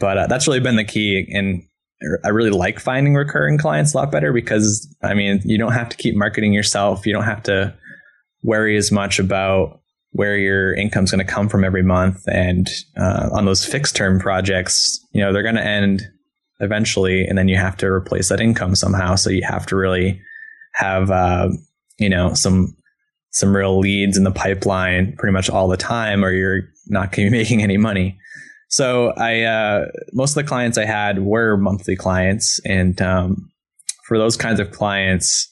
But 0.00 0.18
uh, 0.18 0.26
that's 0.26 0.48
really 0.48 0.60
been 0.60 0.76
the 0.76 0.84
key. 0.84 1.26
And 1.32 1.62
I 2.24 2.30
really 2.30 2.50
like 2.50 2.80
finding 2.80 3.14
recurring 3.14 3.56
clients 3.56 3.94
a 3.94 3.98
lot 3.98 4.10
better 4.10 4.32
because 4.32 4.92
I 5.02 5.14
mean, 5.14 5.40
you 5.44 5.58
don't 5.58 5.72
have 5.72 5.88
to 5.90 5.96
keep 5.96 6.16
marketing 6.16 6.52
yourself. 6.52 7.06
You 7.06 7.12
don't 7.12 7.24
have 7.24 7.42
to 7.44 7.74
worry 8.42 8.76
as 8.76 8.90
much 8.90 9.18
about 9.18 9.80
where 10.10 10.36
your 10.36 10.74
income's 10.74 11.10
going 11.10 11.24
to 11.24 11.32
come 11.32 11.48
from 11.48 11.64
every 11.64 11.82
month. 11.82 12.22
And 12.28 12.68
uh, 12.96 13.30
on 13.32 13.46
those 13.46 13.64
fixed 13.64 13.96
term 13.96 14.20
projects, 14.20 15.04
you 15.12 15.20
know, 15.20 15.32
they're 15.32 15.42
going 15.42 15.54
to 15.56 15.66
end 15.66 16.02
eventually, 16.60 17.24
and 17.24 17.36
then 17.36 17.48
you 17.48 17.56
have 17.56 17.76
to 17.78 17.86
replace 17.86 18.28
that 18.28 18.40
income 18.40 18.74
somehow. 18.74 19.14
So 19.16 19.30
you 19.30 19.42
have 19.46 19.66
to 19.66 19.76
really 19.76 20.20
have, 20.74 21.10
uh, 21.10 21.48
you 21.98 22.08
know, 22.08 22.34
some 22.34 22.76
some 23.30 23.54
real 23.54 23.80
leads 23.80 24.16
in 24.16 24.22
the 24.22 24.30
pipeline 24.30 25.14
pretty 25.16 25.32
much 25.32 25.50
all 25.50 25.66
the 25.66 25.76
time, 25.76 26.24
or 26.24 26.30
you're 26.30 26.62
not 26.86 27.12
going 27.12 27.26
to 27.26 27.30
be 27.30 27.38
making 27.42 27.62
any 27.62 27.76
money. 27.76 28.18
So 28.68 29.12
I 29.16 29.42
uh, 29.42 29.86
most 30.12 30.30
of 30.30 30.42
the 30.42 30.48
clients 30.48 30.78
I 30.78 30.84
had 30.84 31.20
were 31.20 31.56
monthly 31.56 31.96
clients, 31.96 32.60
and 32.64 33.00
um, 33.00 33.50
for 34.06 34.18
those 34.18 34.36
kinds 34.36 34.60
of 34.60 34.70
clients, 34.72 35.48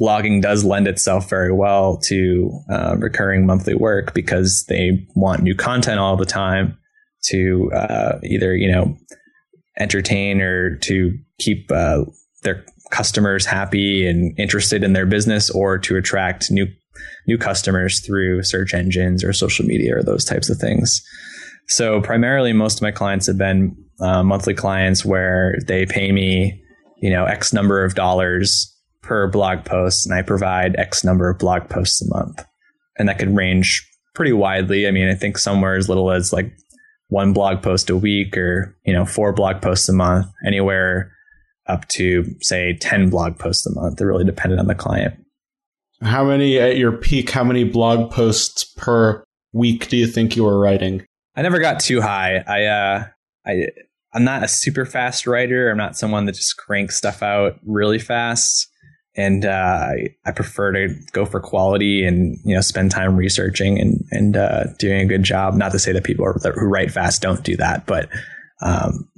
blogging 0.00 0.42
does 0.42 0.64
lend 0.64 0.86
itself 0.88 1.28
very 1.28 1.52
well 1.52 1.98
to 2.04 2.50
uh, 2.70 2.96
recurring 2.98 3.46
monthly 3.46 3.74
work 3.74 4.14
because 4.14 4.64
they 4.68 5.06
want 5.14 5.42
new 5.42 5.54
content 5.54 5.98
all 5.98 6.16
the 6.16 6.26
time 6.26 6.78
to 7.26 7.70
uh, 7.72 8.18
either 8.24 8.54
you 8.54 8.70
know 8.70 8.96
entertain 9.78 10.40
or 10.40 10.76
to 10.76 11.16
keep 11.38 11.70
uh, 11.70 12.04
their 12.42 12.64
customers 12.90 13.46
happy 13.46 14.06
and 14.06 14.38
interested 14.38 14.82
in 14.82 14.92
their 14.92 15.06
business, 15.06 15.50
or 15.50 15.78
to 15.78 15.96
attract 15.96 16.50
new 16.50 16.66
new 17.26 17.36
customers 17.36 18.00
through 18.00 18.42
search 18.42 18.72
engines 18.72 19.22
or 19.22 19.32
social 19.32 19.66
media 19.66 19.96
or 19.96 20.02
those 20.02 20.24
types 20.24 20.48
of 20.48 20.58
things. 20.58 21.02
So 21.68 22.00
primarily, 22.00 22.52
most 22.52 22.78
of 22.78 22.82
my 22.82 22.92
clients 22.92 23.26
have 23.26 23.36
been 23.36 23.76
uh, 24.00 24.22
monthly 24.22 24.54
clients 24.54 25.04
where 25.04 25.56
they 25.66 25.84
pay 25.84 26.12
me, 26.12 26.62
you 26.98 27.10
know, 27.10 27.24
X 27.24 27.52
number 27.52 27.84
of 27.84 27.94
dollars 27.94 28.72
per 29.02 29.28
blog 29.28 29.64
post, 29.64 30.06
and 30.06 30.14
I 30.14 30.22
provide 30.22 30.76
X 30.76 31.04
number 31.04 31.28
of 31.28 31.38
blog 31.38 31.68
posts 31.68 32.00
a 32.02 32.08
month, 32.08 32.44
and 32.98 33.08
that 33.08 33.18
could 33.18 33.34
range 33.34 33.86
pretty 34.14 34.32
widely. 34.32 34.86
I 34.86 34.90
mean, 34.90 35.08
I 35.08 35.14
think 35.14 35.38
somewhere 35.38 35.74
as 35.74 35.88
little 35.88 36.10
as 36.10 36.32
like 36.32 36.52
one 37.08 37.32
blog 37.32 37.62
post 37.62 37.90
a 37.90 37.96
week, 37.96 38.36
or 38.36 38.76
you 38.84 38.92
know, 38.92 39.04
four 39.04 39.32
blog 39.32 39.62
posts 39.62 39.88
a 39.88 39.92
month, 39.92 40.26
anywhere 40.44 41.12
up 41.66 41.86
to 41.88 42.24
say 42.40 42.76
10 42.80 43.10
blog 43.10 43.38
posts 43.38 43.66
a 43.66 43.74
month. 43.74 44.00
It 44.00 44.04
really 44.04 44.24
depended 44.24 44.58
on 44.58 44.66
the 44.66 44.74
client. 44.74 45.14
How 46.02 46.24
many 46.24 46.58
at 46.58 46.76
your 46.76 46.92
peak, 46.92 47.30
how 47.30 47.44
many 47.44 47.64
blog 47.64 48.10
posts 48.10 48.64
per 48.64 49.24
week 49.52 49.88
do 49.88 49.96
you 49.96 50.06
think 50.06 50.36
you 50.36 50.44
were 50.44 50.58
writing? 50.58 51.04
I 51.34 51.42
never 51.42 51.58
got 51.58 51.80
too 51.80 52.00
high. 52.00 52.44
I 52.46 52.64
uh, 52.64 53.04
I 53.46 53.66
I'm 54.12 54.24
not 54.24 54.42
a 54.42 54.48
super 54.48 54.86
fast 54.86 55.26
writer. 55.26 55.70
I'm 55.70 55.76
not 55.76 55.96
someone 55.96 56.26
that 56.26 56.34
just 56.34 56.56
cranks 56.56 56.96
stuff 56.96 57.22
out 57.22 57.58
really 57.64 57.98
fast. 57.98 58.68
And 59.16 59.46
uh, 59.46 59.92
I, 60.26 60.30
prefer 60.32 60.72
to 60.72 60.94
go 61.12 61.24
for 61.24 61.40
quality 61.40 62.04
and 62.04 62.38
you 62.44 62.54
know 62.54 62.60
spend 62.60 62.90
time 62.90 63.16
researching 63.16 63.80
and 63.80 64.04
and 64.10 64.36
uh, 64.36 64.64
doing 64.78 65.00
a 65.00 65.06
good 65.06 65.22
job. 65.22 65.54
Not 65.54 65.72
to 65.72 65.78
say 65.78 65.92
that 65.92 66.04
people 66.04 66.26
who 66.26 66.66
write 66.66 66.90
fast 66.90 67.22
don't 67.22 67.42
do 67.42 67.56
that, 67.56 67.86
but 67.86 68.10
um, 68.60 69.08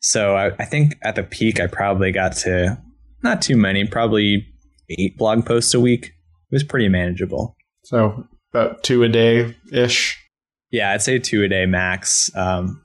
so 0.00 0.36
I, 0.36 0.52
I 0.58 0.64
think 0.64 0.96
at 1.02 1.14
the 1.14 1.22
peak 1.22 1.58
I 1.58 1.66
probably 1.66 2.12
got 2.12 2.36
to 2.38 2.78
not 3.22 3.42
too 3.42 3.56
many, 3.56 3.86
probably 3.86 4.46
eight 4.88 5.16
blog 5.16 5.44
posts 5.46 5.74
a 5.74 5.80
week. 5.80 6.06
It 6.06 6.54
was 6.54 6.64
pretty 6.64 6.88
manageable. 6.88 7.56
So 7.84 8.26
about 8.52 8.82
two 8.82 9.02
a 9.02 9.08
day 9.08 9.56
ish. 9.72 10.22
Yeah, 10.70 10.92
I'd 10.92 11.02
say 11.02 11.18
two 11.18 11.42
a 11.42 11.48
day 11.48 11.66
max. 11.66 12.30
Um, 12.36 12.84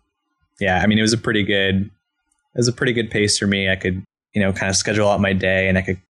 yeah, 0.60 0.80
I 0.82 0.88
mean 0.88 1.00
it 1.00 1.04
was 1.04 1.14
a 1.14 1.18
pretty 1.18 1.44
good, 1.44 1.76
it 1.76 2.58
was 2.58 2.68
a 2.68 2.74
pretty 2.74 2.94
good 2.94 3.12
pace 3.12 3.38
for 3.38 3.48
me. 3.48 3.70
I 3.70 3.76
could, 3.76 4.04
you 4.34 4.42
know, 4.42 4.54
kind 4.54 4.70
of 4.70 4.76
schedule 4.76 5.10
out 5.10 5.20
my 5.20 5.34
day, 5.34 5.68
and 5.68 5.78
I 5.78 5.82
could 5.82 6.02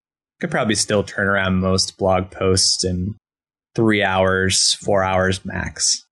could 0.42 0.52
probably 0.52 0.76
still 0.76 1.04
turn 1.04 1.28
around 1.28 1.60
most 1.60 1.98
blog 1.98 2.32
posts 2.32 2.84
in 2.84 3.16
three 3.76 4.04
hours, 4.04 4.74
four 4.74 5.04
hours 5.04 5.46
max. 5.46 6.06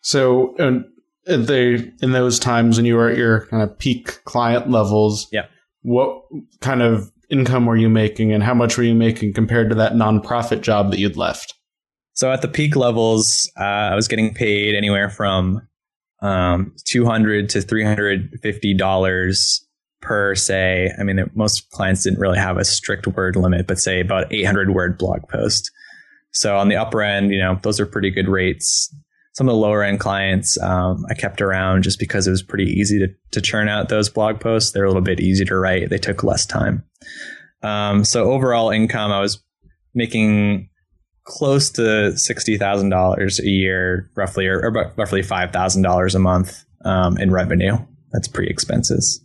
So, 0.00 0.56
and 0.58 0.84
they 1.26 1.92
in 2.00 2.12
those 2.12 2.38
times 2.38 2.76
when 2.76 2.86
you 2.86 2.96
were 2.96 3.10
at 3.10 3.18
your 3.18 3.46
kind 3.46 3.62
of 3.62 3.78
peak 3.78 4.24
client 4.24 4.70
levels, 4.70 5.28
yeah, 5.30 5.46
what 5.82 6.22
kind 6.60 6.82
of 6.82 7.12
income 7.28 7.66
were 7.66 7.76
you 7.76 7.88
making, 7.88 8.32
and 8.32 8.42
how 8.42 8.54
much 8.54 8.78
were 8.78 8.84
you 8.84 8.94
making 8.94 9.34
compared 9.34 9.68
to 9.68 9.74
that 9.76 9.92
nonprofit 9.92 10.62
job 10.62 10.90
that 10.90 10.98
you'd 10.98 11.16
left? 11.16 11.54
So 12.14 12.32
at 12.32 12.40
the 12.40 12.48
peak 12.48 12.76
levels, 12.76 13.50
uh, 13.60 13.64
I 13.64 13.94
was 13.94 14.08
getting 14.08 14.32
paid 14.32 14.74
anywhere 14.74 15.10
from 15.10 15.68
um, 16.22 16.74
two 16.86 17.04
hundred 17.04 17.50
to 17.50 17.60
three 17.60 17.84
hundred 17.84 18.38
fifty 18.40 18.72
dollars 18.72 19.65
per 20.00 20.34
say. 20.34 20.90
I 20.98 21.02
mean, 21.02 21.30
most 21.34 21.70
clients 21.70 22.04
didn't 22.04 22.20
really 22.20 22.38
have 22.38 22.56
a 22.56 22.64
strict 22.64 23.06
word 23.06 23.36
limit, 23.36 23.66
but 23.66 23.78
say 23.78 24.00
about 24.00 24.32
eight 24.32 24.44
hundred 24.44 24.74
word 24.74 24.98
blog 24.98 25.20
post. 25.28 25.70
So 26.32 26.56
on 26.56 26.68
the 26.68 26.76
upper 26.76 27.02
end, 27.02 27.30
you 27.30 27.38
know, 27.38 27.58
those 27.62 27.80
are 27.80 27.86
pretty 27.86 28.10
good 28.10 28.28
rates. 28.28 28.94
Some 29.32 29.48
of 29.48 29.52
the 29.52 29.58
lower 29.58 29.82
end 29.82 30.00
clients 30.00 30.60
um, 30.62 31.04
I 31.10 31.14
kept 31.14 31.42
around 31.42 31.82
just 31.82 31.98
because 31.98 32.26
it 32.26 32.30
was 32.30 32.42
pretty 32.42 32.70
easy 32.70 32.98
to, 32.98 33.08
to 33.32 33.40
churn 33.40 33.68
out 33.68 33.88
those 33.88 34.08
blog 34.08 34.40
posts. 34.40 34.70
They're 34.70 34.84
a 34.84 34.88
little 34.88 35.02
bit 35.02 35.20
easier 35.20 35.46
to 35.46 35.56
write. 35.56 35.90
They 35.90 35.98
took 35.98 36.22
less 36.22 36.46
time. 36.46 36.84
Um, 37.62 38.04
so 38.04 38.30
overall 38.30 38.70
income, 38.70 39.12
I 39.12 39.20
was 39.20 39.42
making 39.94 40.68
close 41.24 41.70
to 41.70 42.16
sixty 42.16 42.56
thousand 42.56 42.90
dollars 42.90 43.40
a 43.40 43.48
year, 43.48 44.10
roughly, 44.16 44.46
or, 44.46 44.60
or 44.60 44.92
roughly 44.96 45.22
five 45.22 45.52
thousand 45.52 45.82
dollars 45.82 46.14
a 46.14 46.18
month 46.18 46.64
um, 46.84 47.18
in 47.18 47.30
revenue. 47.30 47.76
That's 48.12 48.28
pre 48.28 48.46
expenses. 48.46 49.22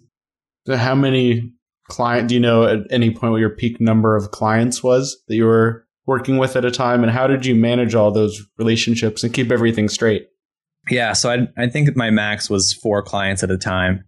So, 0.66 0.78
how 0.78 0.96
many 0.96 1.52
client 1.90 2.30
do 2.30 2.36
you 2.36 2.40
know 2.40 2.64
at 2.64 2.80
any 2.90 3.12
point 3.12 3.32
what 3.32 3.40
your 3.40 3.50
peak 3.50 3.82
number 3.82 4.16
of 4.16 4.32
clients 4.32 4.82
was 4.82 5.22
that 5.28 5.36
you 5.36 5.46
were 5.46 5.86
working 6.06 6.38
with 6.38 6.56
at 6.56 6.66
a 6.66 6.72
time, 6.72 7.04
and 7.04 7.12
how 7.12 7.28
did 7.28 7.46
you 7.46 7.56
manage 7.56 7.96
all 7.96 8.12
those 8.12 8.42
relationships 8.58 9.24
and 9.24 9.34
keep 9.34 9.52
everything 9.52 9.90
straight? 9.90 10.28
Yeah, 10.90 11.14
so 11.14 11.30
I 11.30 11.48
I 11.62 11.68
think 11.68 11.96
my 11.96 12.10
max 12.10 12.50
was 12.50 12.74
four 12.74 13.04
clients 13.04 13.44
at 13.44 13.52
a 13.52 13.58
time, 13.58 14.04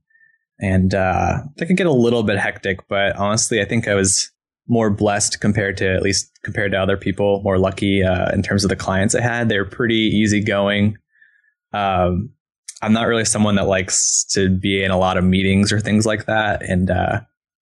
and 0.59 0.93
uh, 0.93 1.39
that 1.57 1.65
could 1.65 1.77
get 1.77 1.87
a 1.87 1.91
little 1.91 2.23
bit 2.23 2.39
hectic. 2.39 2.79
But 2.87 3.15
honestly, 3.15 3.61
I 3.61 3.65
think 3.65 3.87
I 3.87 3.95
was 3.95 4.31
more 4.67 4.89
blessed 4.89 5.41
compared 5.41 5.77
to 5.77 5.93
at 5.93 6.01
least 6.01 6.31
compared 6.43 6.71
to 6.71 6.81
other 6.81 6.97
people, 6.97 7.41
more 7.43 7.57
lucky 7.57 8.03
uh, 8.03 8.31
in 8.31 8.41
terms 8.41 8.63
of 8.63 8.69
the 8.69 8.75
clients 8.75 9.13
I 9.13 9.21
had. 9.21 9.49
They're 9.49 9.65
pretty 9.65 9.95
easygoing. 9.95 10.97
Um, 11.73 12.29
I'm 12.83 12.93
not 12.93 13.07
really 13.07 13.25
someone 13.25 13.55
that 13.55 13.67
likes 13.67 14.25
to 14.31 14.49
be 14.49 14.83
in 14.83 14.91
a 14.91 14.97
lot 14.97 15.17
of 15.17 15.23
meetings 15.23 15.71
or 15.71 15.79
things 15.79 16.05
like 16.05 16.25
that, 16.25 16.61
and 16.63 16.89
uh, 16.89 17.21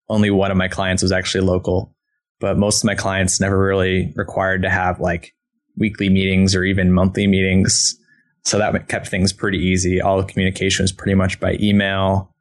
only 0.10 0.30
one 0.30 0.52
of 0.52 0.58
my 0.58 0.68
clients 0.68 1.04
was 1.04 1.12
actually 1.12 1.46
local. 1.46 1.96
But 2.40 2.58
most 2.58 2.84
of 2.84 2.86
my 2.86 2.96
clients 2.96 3.40
never 3.40 3.58
really 3.58 4.14
required 4.16 4.64
to 4.64 4.70
have 4.70 5.00
like 5.00 5.34
weekly 5.78 6.10
meetings 6.10 6.56
or 6.56 6.64
even 6.64 6.92
monthly 6.92 7.28
meetings, 7.28 7.96
so 8.44 8.58
that 8.58 8.88
kept 8.88 9.08
things 9.08 9.32
pretty 9.32 9.60
easy. 9.60 10.02
All 10.02 10.18
the 10.18 10.28
communication 10.28 10.84
was 10.84 10.92
pretty 10.92 11.16
much 11.16 11.40
by 11.40 11.58
email 11.62 12.32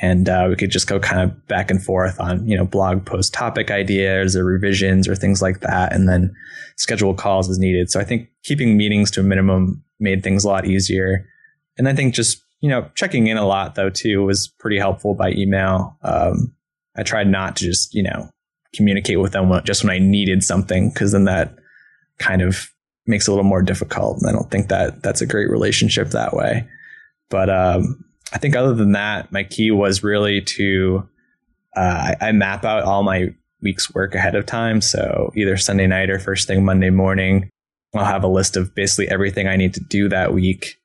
and 0.00 0.28
uh, 0.28 0.46
we 0.48 0.56
could 0.56 0.70
just 0.70 0.88
go 0.88 0.98
kind 0.98 1.20
of 1.20 1.46
back 1.46 1.70
and 1.70 1.82
forth 1.82 2.18
on 2.18 2.46
you 2.48 2.56
know 2.56 2.64
blog 2.64 3.04
post 3.04 3.34
topic 3.34 3.70
ideas 3.70 4.36
or 4.36 4.44
revisions 4.44 5.06
or 5.06 5.14
things 5.14 5.42
like 5.42 5.60
that, 5.60 5.92
and 5.92 6.08
then 6.08 6.34
schedule 6.76 7.14
calls 7.14 7.50
as 7.50 7.58
needed. 7.58 7.90
So 7.90 8.00
I 8.00 8.04
think 8.04 8.28
keeping 8.42 8.76
meetings 8.76 9.10
to 9.12 9.20
a 9.20 9.24
minimum 9.24 9.84
made 10.00 10.22
things 10.22 10.44
a 10.44 10.48
lot 10.48 10.66
easier, 10.66 11.28
and 11.78 11.88
I 11.88 11.94
think 11.94 12.14
just 12.14 12.42
you 12.60 12.68
know 12.68 12.90
checking 12.94 13.26
in 13.26 13.36
a 13.36 13.46
lot 13.46 13.74
though 13.74 13.90
too 13.90 14.24
was 14.24 14.48
pretty 14.58 14.78
helpful 14.78 15.14
by 15.14 15.32
email. 15.32 15.96
Um, 16.02 16.54
I 16.96 17.02
tried 17.02 17.28
not 17.28 17.56
to 17.56 17.64
just 17.64 17.94
you 17.94 18.02
know 18.02 18.30
communicate 18.74 19.20
with 19.20 19.32
them 19.32 19.52
just 19.64 19.84
when 19.84 19.92
I 19.92 19.98
needed 19.98 20.42
something 20.42 20.90
because 20.90 21.12
then 21.12 21.24
that 21.24 21.54
kind 22.18 22.42
of 22.42 22.68
makes 23.06 23.28
it 23.28 23.30
a 23.30 23.34
little 23.34 23.44
more 23.44 23.62
difficult. 23.62 24.18
And 24.18 24.28
I 24.28 24.32
don't 24.32 24.50
think 24.50 24.68
that 24.68 25.02
that's 25.02 25.20
a 25.20 25.26
great 25.26 25.50
relationship 25.50 26.08
that 26.10 26.34
way. 26.34 26.66
But 27.30 27.50
um, 27.50 28.04
I 28.32 28.38
think 28.38 28.56
other 28.56 28.74
than 28.74 28.92
that, 28.92 29.30
my 29.30 29.44
key 29.44 29.70
was 29.70 30.02
really 30.02 30.40
to 30.40 31.08
uh, 31.76 32.14
I, 32.20 32.28
I, 32.28 32.32
map 32.32 32.64
out 32.64 32.84
all 32.84 33.02
my 33.02 33.34
week's 33.60 33.92
work 33.92 34.14
ahead 34.14 34.36
of 34.36 34.46
time. 34.46 34.80
So 34.80 35.32
either 35.34 35.56
Sunday 35.56 35.88
night 35.88 36.08
or 36.08 36.20
first 36.20 36.46
thing 36.46 36.64
Monday 36.64 36.90
morning, 36.90 37.50
I'll 37.96 38.04
have 38.04 38.22
a 38.22 38.28
list 38.28 38.56
of 38.56 38.74
basically 38.76 39.08
everything 39.08 39.48
I 39.48 39.56
need 39.56 39.74
to 39.74 39.80
do 39.80 40.08
that 40.08 40.32
week. 40.32 40.76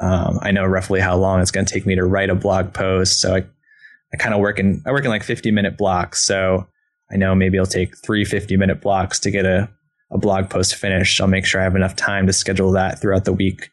Um, 0.00 0.38
I 0.42 0.52
know 0.52 0.64
roughly 0.64 1.00
how 1.00 1.16
long 1.16 1.40
it's 1.40 1.50
going 1.50 1.66
to 1.66 1.72
take 1.72 1.86
me 1.86 1.96
to 1.96 2.04
write 2.04 2.30
a 2.30 2.34
blog 2.34 2.72
post. 2.72 3.20
So 3.20 3.34
I, 3.34 3.44
I 4.12 4.16
kind 4.16 4.34
of 4.34 4.40
work 4.40 4.58
in 4.58 4.82
I 4.86 4.92
work 4.92 5.04
in 5.04 5.10
like 5.10 5.24
50 5.24 5.50
minute 5.50 5.76
blocks. 5.76 6.24
So 6.24 6.66
I 7.10 7.16
know 7.16 7.34
maybe 7.34 7.56
it'll 7.56 7.66
take 7.66 7.96
three 7.98 8.24
50 8.24 8.56
minute 8.56 8.80
blocks 8.80 9.18
to 9.20 9.30
get 9.30 9.44
a, 9.44 9.68
a 10.10 10.18
blog 10.18 10.50
post 10.50 10.74
finished. 10.76 11.20
I'll 11.20 11.26
make 11.26 11.46
sure 11.46 11.60
I 11.60 11.64
have 11.64 11.76
enough 11.76 11.96
time 11.96 12.26
to 12.26 12.32
schedule 12.32 12.72
that 12.72 13.00
throughout 13.00 13.24
the 13.24 13.32
week 13.32 13.70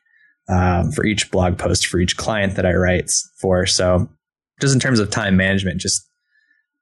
um, 0.47 0.91
for 0.91 1.05
each 1.05 1.31
blog 1.31 1.57
post 1.57 1.87
for 1.87 1.99
each 1.99 2.17
client 2.17 2.55
that 2.55 2.65
I 2.65 2.73
write 2.73 3.11
for. 3.39 3.65
So 3.65 4.09
just 4.61 4.73
in 4.73 4.79
terms 4.79 4.99
of 4.99 5.09
time 5.09 5.37
management, 5.37 5.81
just 5.81 6.09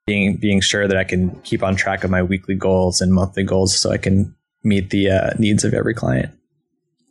being 0.06 0.38
being 0.38 0.62
sure 0.62 0.88
that 0.88 0.98
I 0.98 1.04
can 1.04 1.40
keep 1.42 1.64
on 1.64 1.76
track 1.76 2.04
of 2.04 2.12
my 2.12 2.24
weekly 2.24 2.56
goals 2.56 3.02
and 3.02 3.14
monthly 3.14 3.44
goals, 3.44 3.78
so 3.78 3.92
I 3.92 3.98
can 3.98 4.36
meet 4.64 4.90
the 4.90 5.10
uh, 5.10 5.30
needs 5.40 5.64
of 5.64 5.74
every 5.74 5.94
client. 5.94 6.34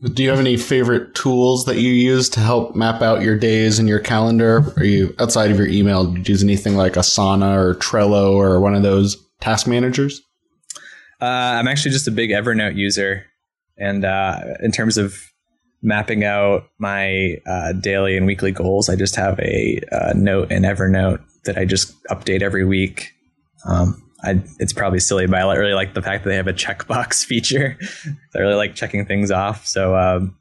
Do 0.03 0.23
you 0.23 0.31
have 0.31 0.41
any 0.41 0.57
favorite 0.57 1.15
tools 1.15 1.65
that 1.67 1.77
you 1.77 1.93
use 1.93 2.29
to 2.31 2.41
help 2.41 2.75
map 2.75 3.03
out 3.03 3.23
your 3.23 3.39
days 3.39 3.79
and 3.79 3.89
your 3.89 4.01
calendar? 4.01 4.65
Are 4.77 4.85
you 4.85 5.15
outside 5.21 5.51
of 5.53 5.59
your 5.59 5.69
email? 5.69 6.05
Do 6.05 6.19
you 6.19 6.25
use 6.27 6.43
anything 6.43 6.77
like 6.77 6.95
Asana 6.95 7.57
or 7.57 7.75
Trello 7.77 8.33
or 8.33 8.61
one 8.61 8.75
of 8.75 8.83
those 8.83 9.17
task 9.41 9.69
managers? 9.69 10.21
Uh, 11.21 11.27
I'm 11.27 11.69
actually 11.69 11.93
just 11.93 12.09
a 12.09 12.11
big 12.11 12.31
Evernote 12.31 12.75
user, 12.75 13.27
and 13.79 14.05
uh, 14.05 14.41
in 14.61 14.73
terms 14.73 14.99
of 14.99 15.15
mapping 15.83 16.25
out 16.25 16.69
my 16.79 17.37
uh, 17.47 17.73
daily 17.73 18.17
and 18.17 18.27
weekly 18.27 18.53
goals. 18.53 18.89
I 18.89 18.97
just 18.97 19.17
have 19.17 19.39
a 19.41 19.81
uh, 19.91 20.13
note 20.15 20.51
in 20.51 20.63
Evernote 20.63 21.23
that 21.45 21.59
I 21.59 21.65
just 21.65 22.01
update 22.05 22.41
every 22.41 22.65
week. 22.65 23.13
Um, 23.67 24.01
I, 24.23 24.43
it's 24.59 24.73
probably 24.73 25.01
silly, 25.01 25.27
but 25.27 25.37
I 25.37 25.57
really 25.57 25.75
like 25.75 25.95
the 25.95 26.03
fact 26.03 26.25
that 26.25 26.31
they 26.31 26.37
have 26.37 26.47
a 26.47 26.53
checkbox 26.53 27.25
feature. 27.27 27.77
I 28.35 28.39
really 28.39 28.55
like 28.55 28.75
checking 28.75 29.05
things 29.07 29.31
off. 29.31 29.67
So 29.67 29.97
um, 29.97 30.37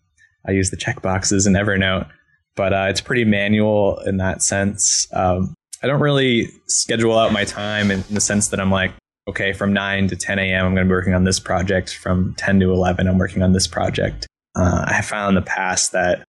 I 0.47 0.51
use 0.51 0.69
the 0.69 0.77
checkboxes 0.77 1.47
in 1.47 1.53
Evernote, 1.53 2.09
but 2.55 2.73
uh, 2.73 2.87
it's 2.89 3.01
pretty 3.01 3.25
manual 3.25 3.99
in 4.05 4.17
that 4.17 4.41
sense. 4.41 5.07
Um, 5.13 5.53
I 5.83 5.87
don't 5.87 6.01
really 6.01 6.47
schedule 6.67 7.17
out 7.17 7.33
my 7.33 7.43
time 7.43 7.89
in, 7.89 7.99
in 8.07 8.13
the 8.13 8.21
sense 8.21 8.49
that 8.49 8.59
I'm 8.59 8.71
like, 8.71 8.91
okay, 9.27 9.53
from 9.53 9.73
9 9.73 10.09
to 10.09 10.15
10 10.15 10.39
a.m., 10.39 10.65
I'm 10.65 10.75
going 10.75 10.85
to 10.85 10.89
be 10.89 10.93
working 10.93 11.13
on 11.13 11.23
this 11.23 11.39
project. 11.39 11.95
From 11.95 12.35
10 12.35 12.59
to 12.59 12.71
11, 12.71 13.07
I'm 13.07 13.17
working 13.17 13.41
on 13.41 13.53
this 13.53 13.67
project 13.67 14.27
uh, 14.55 14.85
I 14.87 15.01
found 15.01 15.37
in 15.37 15.43
the 15.43 15.47
past 15.47 15.91
that 15.93 16.23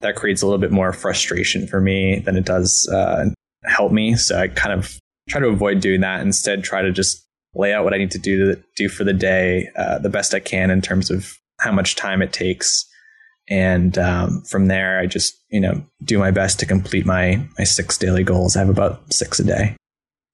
that 0.00 0.16
creates 0.16 0.42
a 0.42 0.46
little 0.46 0.58
bit 0.58 0.70
more 0.70 0.92
frustration 0.92 1.66
for 1.66 1.80
me 1.80 2.20
than 2.20 2.36
it 2.36 2.44
does 2.44 2.88
uh, 2.92 3.26
help 3.64 3.92
me. 3.92 4.14
So 4.14 4.38
I 4.38 4.48
kind 4.48 4.78
of 4.78 4.98
try 5.28 5.40
to 5.40 5.48
avoid 5.48 5.80
doing 5.80 6.00
that. 6.00 6.20
Instead, 6.20 6.64
try 6.64 6.82
to 6.82 6.92
just 6.92 7.26
lay 7.54 7.72
out 7.72 7.84
what 7.84 7.94
I 7.94 7.98
need 7.98 8.10
to 8.12 8.18
do 8.18 8.54
to 8.54 8.62
do 8.76 8.88
for 8.88 9.04
the 9.04 9.12
day 9.12 9.68
uh, 9.76 9.98
the 9.98 10.10
best 10.10 10.34
I 10.34 10.40
can 10.40 10.70
in 10.70 10.82
terms 10.82 11.10
of 11.10 11.38
how 11.60 11.72
much 11.72 11.96
time 11.96 12.22
it 12.22 12.32
takes. 12.32 12.84
And 13.48 13.96
um, 13.96 14.42
from 14.42 14.66
there, 14.66 14.98
I 14.98 15.06
just 15.06 15.34
you 15.50 15.60
know 15.60 15.84
do 16.04 16.18
my 16.18 16.30
best 16.30 16.58
to 16.60 16.66
complete 16.66 17.06
my 17.06 17.46
my 17.58 17.64
six 17.64 17.96
daily 17.96 18.24
goals. 18.24 18.56
I 18.56 18.60
have 18.60 18.68
about 18.68 19.12
six 19.12 19.38
a 19.38 19.44
day. 19.44 19.76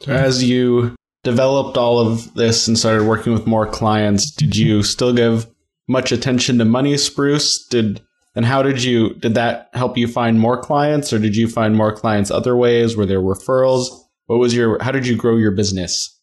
As 0.06 0.42
you 0.42 0.94
developed 1.22 1.76
all 1.76 2.00
of 2.00 2.34
this 2.34 2.66
and 2.66 2.76
started 2.76 3.06
working 3.06 3.32
with 3.32 3.46
more 3.46 3.66
clients, 3.66 4.30
did 4.30 4.56
you 4.56 4.82
still 4.82 5.12
give 5.12 5.46
much 5.88 6.12
attention 6.12 6.58
to 6.58 6.64
money 6.64 6.96
spruce 6.96 7.66
did 7.66 8.00
and 8.34 8.46
how 8.46 8.62
did 8.62 8.82
you 8.82 9.14
did 9.14 9.34
that 9.34 9.68
help 9.74 9.98
you 9.98 10.06
find 10.06 10.40
more 10.40 10.56
clients 10.56 11.12
or 11.12 11.18
did 11.18 11.36
you 11.36 11.48
find 11.48 11.76
more 11.76 11.94
clients 11.94 12.30
other 12.30 12.56
ways 12.56 12.96
were 12.96 13.06
there 13.06 13.20
referrals 13.20 13.88
what 14.32 14.40
was 14.40 14.56
your 14.56 14.82
how 14.82 14.90
did 14.90 15.06
you 15.06 15.14
grow 15.14 15.36
your 15.36 15.50
business 15.50 16.18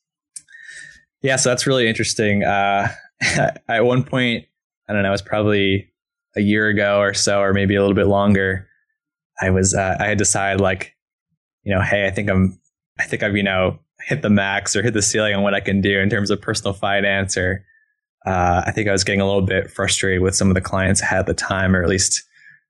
yeah 1.22 1.36
so 1.36 1.50
that's 1.50 1.68
really 1.68 1.88
interesting 1.88 2.44
uh, 2.44 2.88
at 3.68 3.86
one 3.86 4.04
point 4.04 4.46
i 4.90 4.94
don't 4.94 5.04
know 5.04 5.10
it 5.10 5.12
was 5.12 5.22
probably 5.22 5.92
a 6.36 6.42
year 6.42 6.70
ago 6.70 7.00
or 7.00 7.14
so 7.14 7.40
or 7.40 7.54
maybe 7.54 7.76
a 7.76 7.82
little 7.82 7.96
bit 7.96 8.08
longer 8.08 8.68
i 9.40 9.52
was 9.52 9.76
uh, 9.76 9.96
i 10.00 10.08
had 10.08 10.18
decided 10.18 10.60
like 10.60 10.96
you 11.64 11.74
know 11.74 11.82
hey 11.82 12.08
i 12.08 12.10
think 12.10 12.32
i'm 12.32 12.60
i 13.00 13.04
think 13.04 13.22
i've 13.22 13.38
you 13.38 13.44
know 13.44 13.78
hit 14.08 14.24
the 14.24 14.30
max 14.30 14.76
or 14.76 14.82
hit 14.82 14.96
the 14.96 15.04
ceiling 15.04 15.36
on 15.36 15.44
what 15.44 15.54
i 15.54 15.60
can 15.60 15.80
do 15.80 16.00
in 16.00 16.10
terms 16.10 16.32
of 16.32 16.42
personal 16.42 16.74
finance 16.74 17.38
or 17.38 17.64
uh, 18.26 18.64
I 18.66 18.72
think 18.72 18.90
I 18.90 18.92
was 18.92 19.04
getting 19.04 19.22
a 19.22 19.26
little 19.26 19.42
bit 19.42 19.72
frustrated 19.72 20.22
with 20.22 20.36
some 20.36 20.50
of 20.50 20.56
the 20.56 20.62
clients 20.62 21.02
I 21.02 21.06
had 21.06 21.20
at 21.20 21.26
the 21.26 21.34
time, 21.34 21.74
or 21.76 21.82
at 21.82 21.88
least 21.90 22.22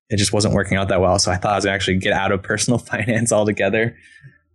it 0.10 0.18
just 0.18 0.34
wasn't 0.34 0.54
working 0.54 0.78
out 0.78 0.90
that 0.90 1.02
well. 1.02 1.18
So 1.20 1.32
I 1.32 1.38
thought 1.38 1.54
I 1.54 1.56
was 1.56 1.66
going 1.66 1.72
to 1.72 1.76
actually 1.76 1.98
get 1.98 2.14
out 2.14 2.32
of 2.32 2.42
personal 2.42 2.78
finance 2.80 3.32
altogether. 3.32 3.96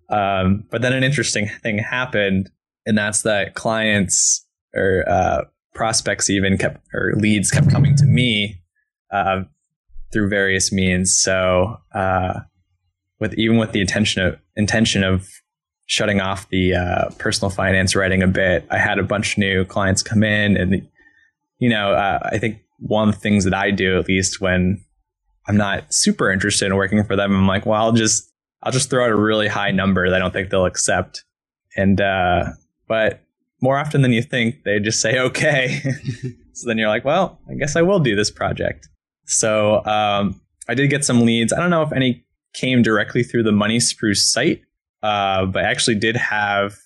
Um, 0.08 0.64
but 0.70 0.82
then 0.82 0.92
an 0.92 1.04
interesting 1.04 1.48
thing 1.62 1.78
happened, 1.78 2.50
and 2.86 2.96
that's 2.96 3.22
that 3.22 3.54
clients 3.54 4.46
or 4.74 5.04
uh, 5.08 5.44
prospects 5.74 6.30
even 6.30 6.58
kept 6.58 6.80
or 6.92 7.14
leads 7.16 7.50
kept 7.50 7.70
coming 7.70 7.96
to 7.96 8.04
me 8.04 8.60
uh, 9.12 9.42
through 10.12 10.28
various 10.28 10.72
means. 10.72 11.16
So 11.16 11.78
uh, 11.94 12.40
with 13.20 13.34
even 13.34 13.58
with 13.58 13.72
the 13.72 13.80
intention 13.80 14.22
of 14.22 14.38
intention 14.56 15.04
of 15.04 15.28
shutting 15.86 16.20
off 16.20 16.48
the 16.48 16.74
uh, 16.74 17.10
personal 17.18 17.50
finance 17.50 17.94
writing 17.94 18.22
a 18.22 18.28
bit, 18.28 18.66
I 18.70 18.78
had 18.78 18.98
a 18.98 19.02
bunch 19.02 19.32
of 19.32 19.38
new 19.38 19.64
clients 19.64 20.02
come 20.02 20.22
in, 20.22 20.56
and 20.56 20.86
you 21.58 21.68
know, 21.68 21.92
uh, 21.92 22.18
I 22.32 22.38
think 22.38 22.60
one 22.78 23.08
of 23.08 23.14
the 23.14 23.20
things 23.20 23.44
that 23.44 23.54
I 23.54 23.70
do, 23.70 23.98
at 23.98 24.08
least 24.08 24.40
when 24.40 24.84
I'm 25.46 25.56
not 25.56 25.92
super 25.92 26.30
interested 26.30 26.66
in 26.66 26.76
working 26.76 27.02
for 27.04 27.16
them, 27.16 27.34
I'm 27.34 27.46
like, 27.46 27.66
well, 27.66 27.80
I'll 27.80 27.92
just 27.92 28.30
I'll 28.64 28.72
just 28.72 28.90
throw 28.90 29.04
out 29.04 29.10
a 29.10 29.16
really 29.16 29.46
high 29.46 29.70
number 29.70 30.08
that 30.08 30.16
I 30.16 30.18
don't 30.18 30.32
think 30.32 30.50
they'll 30.50 30.64
accept, 30.64 31.24
and 31.76 32.00
uh, 32.00 32.46
but 32.88 33.20
more 33.60 33.78
often 33.78 34.02
than 34.02 34.12
you 34.12 34.22
think, 34.22 34.64
they 34.64 34.80
just 34.80 35.00
say 35.00 35.18
okay. 35.18 35.80
so 36.52 36.68
then 36.68 36.78
you're 36.78 36.88
like, 36.88 37.04
well, 37.04 37.38
I 37.48 37.54
guess 37.54 37.76
I 37.76 37.82
will 37.82 38.00
do 38.00 38.16
this 38.16 38.30
project. 38.30 38.88
So 39.26 39.84
um, 39.84 40.40
I 40.68 40.74
did 40.74 40.88
get 40.88 41.04
some 41.04 41.22
leads. 41.22 41.52
I 41.52 41.60
don't 41.60 41.70
know 41.70 41.82
if 41.82 41.92
any 41.92 42.24
came 42.52 42.82
directly 42.82 43.22
through 43.22 43.42
the 43.42 43.52
Money 43.52 43.80
Spruce 43.80 44.30
site, 44.32 44.62
uh, 45.02 45.46
but 45.46 45.64
I 45.64 45.70
actually 45.70 45.96
did 45.96 46.16
have 46.16 46.76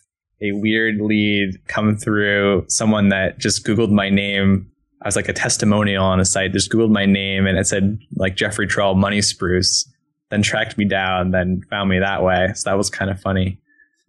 a 0.40 0.52
weird 0.52 1.00
lead 1.00 1.66
come 1.66 1.96
through 1.96 2.64
someone 2.68 3.08
that 3.08 3.38
just 3.38 3.66
Googled 3.66 3.90
my 3.90 4.08
name. 4.08 4.70
I 5.02 5.08
was 5.08 5.16
like 5.16 5.28
a 5.28 5.32
testimonial 5.32 6.04
on 6.04 6.20
a 6.20 6.24
site, 6.24 6.52
just 6.52 6.70
Googled 6.70 6.90
my 6.90 7.06
name 7.06 7.46
and 7.46 7.58
it 7.58 7.66
said 7.66 7.98
like 8.16 8.36
Jeffrey 8.36 8.66
Trull 8.66 8.94
Money 8.94 9.20
Spruce, 9.20 9.90
then 10.30 10.42
tracked 10.42 10.76
me 10.76 10.84
down, 10.84 11.30
then 11.30 11.62
found 11.70 11.88
me 11.88 11.98
that 11.98 12.22
way. 12.22 12.52
So 12.54 12.70
that 12.70 12.76
was 12.76 12.90
kind 12.90 13.10
of 13.10 13.20
funny. 13.20 13.60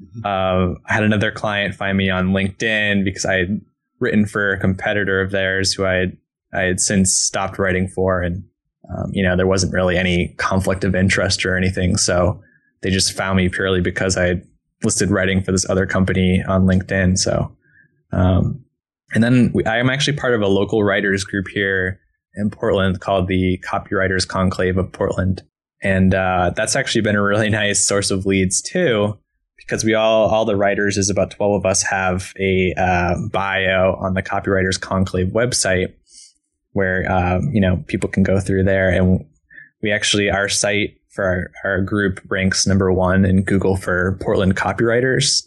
Mm-hmm. 0.02 0.26
Uh, 0.26 0.76
I 0.88 0.94
had 0.94 1.04
another 1.04 1.32
client 1.32 1.76
find 1.76 1.98
me 1.98 2.10
on 2.10 2.30
LinkedIn 2.30 3.04
because 3.04 3.26
I 3.26 3.36
had 3.36 3.62
written 4.00 4.26
for 4.26 4.52
a 4.52 4.60
competitor 4.60 5.22
of 5.22 5.32
theirs 5.32 5.74
who 5.74 5.86
I 5.86 5.94
had, 5.94 6.18
I 6.54 6.62
had 6.62 6.80
since 6.80 7.14
stopped 7.14 7.60
writing 7.60 7.88
for. 7.88 8.22
And, 8.22 8.44
um, 8.90 9.12
you 9.12 9.24
know, 9.24 9.36
there 9.36 9.48
wasn't 9.48 9.74
really 9.74 9.98
any 9.98 10.36
conflict 10.38 10.84
of 10.84 10.96
interest 10.96 11.46
or 11.46 11.56
anything. 11.56 11.98
So 11.98 12.42
they 12.82 12.90
just 12.90 13.14
found 13.14 13.38
me 13.38 13.50
purely 13.50 13.82
because 13.82 14.18
I 14.18 14.26
had 14.28 14.48
listed 14.84 15.12
writing 15.12 15.42
for 15.42 15.52
this 15.52 15.70
other 15.70 15.86
company 15.86 16.42
on 16.48 16.66
LinkedIn. 16.66 17.18
So, 17.18 17.56
um, 18.12 18.64
and 19.14 19.24
then 19.24 19.52
we, 19.54 19.66
I 19.66 19.78
am 19.78 19.90
actually 19.90 20.18
part 20.18 20.34
of 20.34 20.42
a 20.42 20.48
local 20.48 20.84
writers 20.84 21.24
group 21.24 21.48
here 21.50 22.00
in 22.36 22.50
Portland 22.50 23.02
called 23.02 23.28
the 23.28 23.62
Copywriters 23.68 24.28
Conclave 24.28 24.78
of 24.78 24.92
Portland. 24.92 25.44
And 25.82 26.14
uh, 26.14 26.52
that's 26.56 26.76
actually 26.76 27.02
been 27.02 27.16
a 27.16 27.22
really 27.22 27.50
nice 27.64 27.86
source 27.86 28.12
of 28.12 28.26
leads 28.26 28.62
too, 28.62 29.18
because 29.58 29.84
we 29.84 29.94
all, 29.94 30.30
all 30.30 30.46
the 30.46 30.56
writers, 30.56 30.98
is 30.98 31.10
about 31.10 31.32
12 31.32 31.60
of 31.60 31.66
us, 31.66 31.82
have 31.84 32.34
a 32.40 32.74
uh, 32.78 33.16
bio 33.32 33.96
on 34.00 34.14
the 34.14 34.24
Copywriters 34.24 34.80
Conclave 34.80 35.28
website 35.28 35.94
where, 36.74 37.12
um, 37.12 37.50
you 37.52 37.62
know, 37.62 37.84
people 37.88 38.10
can 38.10 38.24
go 38.24 38.40
through 38.40 38.64
there. 38.64 38.90
And 38.90 39.26
we 39.82 39.92
actually, 39.92 40.30
our 40.30 40.50
site 40.50 41.00
for 41.10 41.26
our, 41.26 41.52
our 41.64 41.82
group 41.82 42.22
ranks 42.30 42.68
number 42.68 42.94
one 42.94 43.26
in 43.26 43.44
Google 43.44 43.76
for 43.76 44.18
Portland 44.22 44.56
copywriters. 44.56 45.44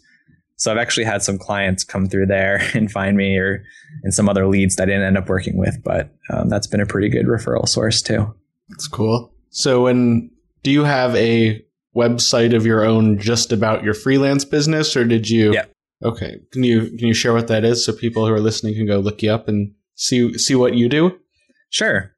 So 0.57 0.71
I've 0.71 0.77
actually 0.77 1.05
had 1.05 1.23
some 1.23 1.37
clients 1.37 1.83
come 1.83 2.07
through 2.07 2.27
there 2.27 2.61
and 2.73 2.91
find 2.91 3.17
me 3.17 3.37
or 3.37 3.63
and 4.03 4.13
some 4.13 4.29
other 4.29 4.47
leads 4.47 4.75
that 4.75 4.83
I 4.83 4.85
didn't 4.87 5.03
end 5.03 5.17
up 5.17 5.29
working 5.29 5.57
with, 5.57 5.81
but 5.83 6.09
um, 6.29 6.49
that's 6.49 6.67
been 6.67 6.81
a 6.81 6.85
pretty 6.85 7.09
good 7.09 7.25
referral 7.25 7.67
source 7.67 8.01
too. 8.01 8.33
That's 8.69 8.87
cool. 8.87 9.32
So 9.53 9.83
when 9.83 10.31
do 10.63 10.71
you 10.71 10.83
have 10.83 11.15
a 11.15 11.63
website 11.95 12.55
of 12.55 12.65
your 12.65 12.83
own 12.83 13.19
just 13.19 13.51
about 13.51 13.83
your 13.83 13.93
freelance 13.93 14.43
business, 14.45 14.95
or 14.95 15.05
did 15.05 15.29
you? 15.29 15.53
Yeah. 15.53 15.65
Okay. 16.03 16.39
Can 16.51 16.63
you 16.63 16.89
can 16.97 17.07
you 17.07 17.13
share 17.13 17.33
what 17.33 17.47
that 17.47 17.63
is 17.63 17.85
so 17.85 17.93
people 17.93 18.25
who 18.25 18.33
are 18.33 18.41
listening 18.41 18.73
can 18.73 18.87
go 18.87 18.99
look 18.99 19.21
you 19.21 19.31
up 19.31 19.47
and 19.47 19.73
see 19.95 20.37
see 20.37 20.55
what 20.55 20.73
you 20.73 20.89
do? 20.89 21.17
Sure. 21.69 22.11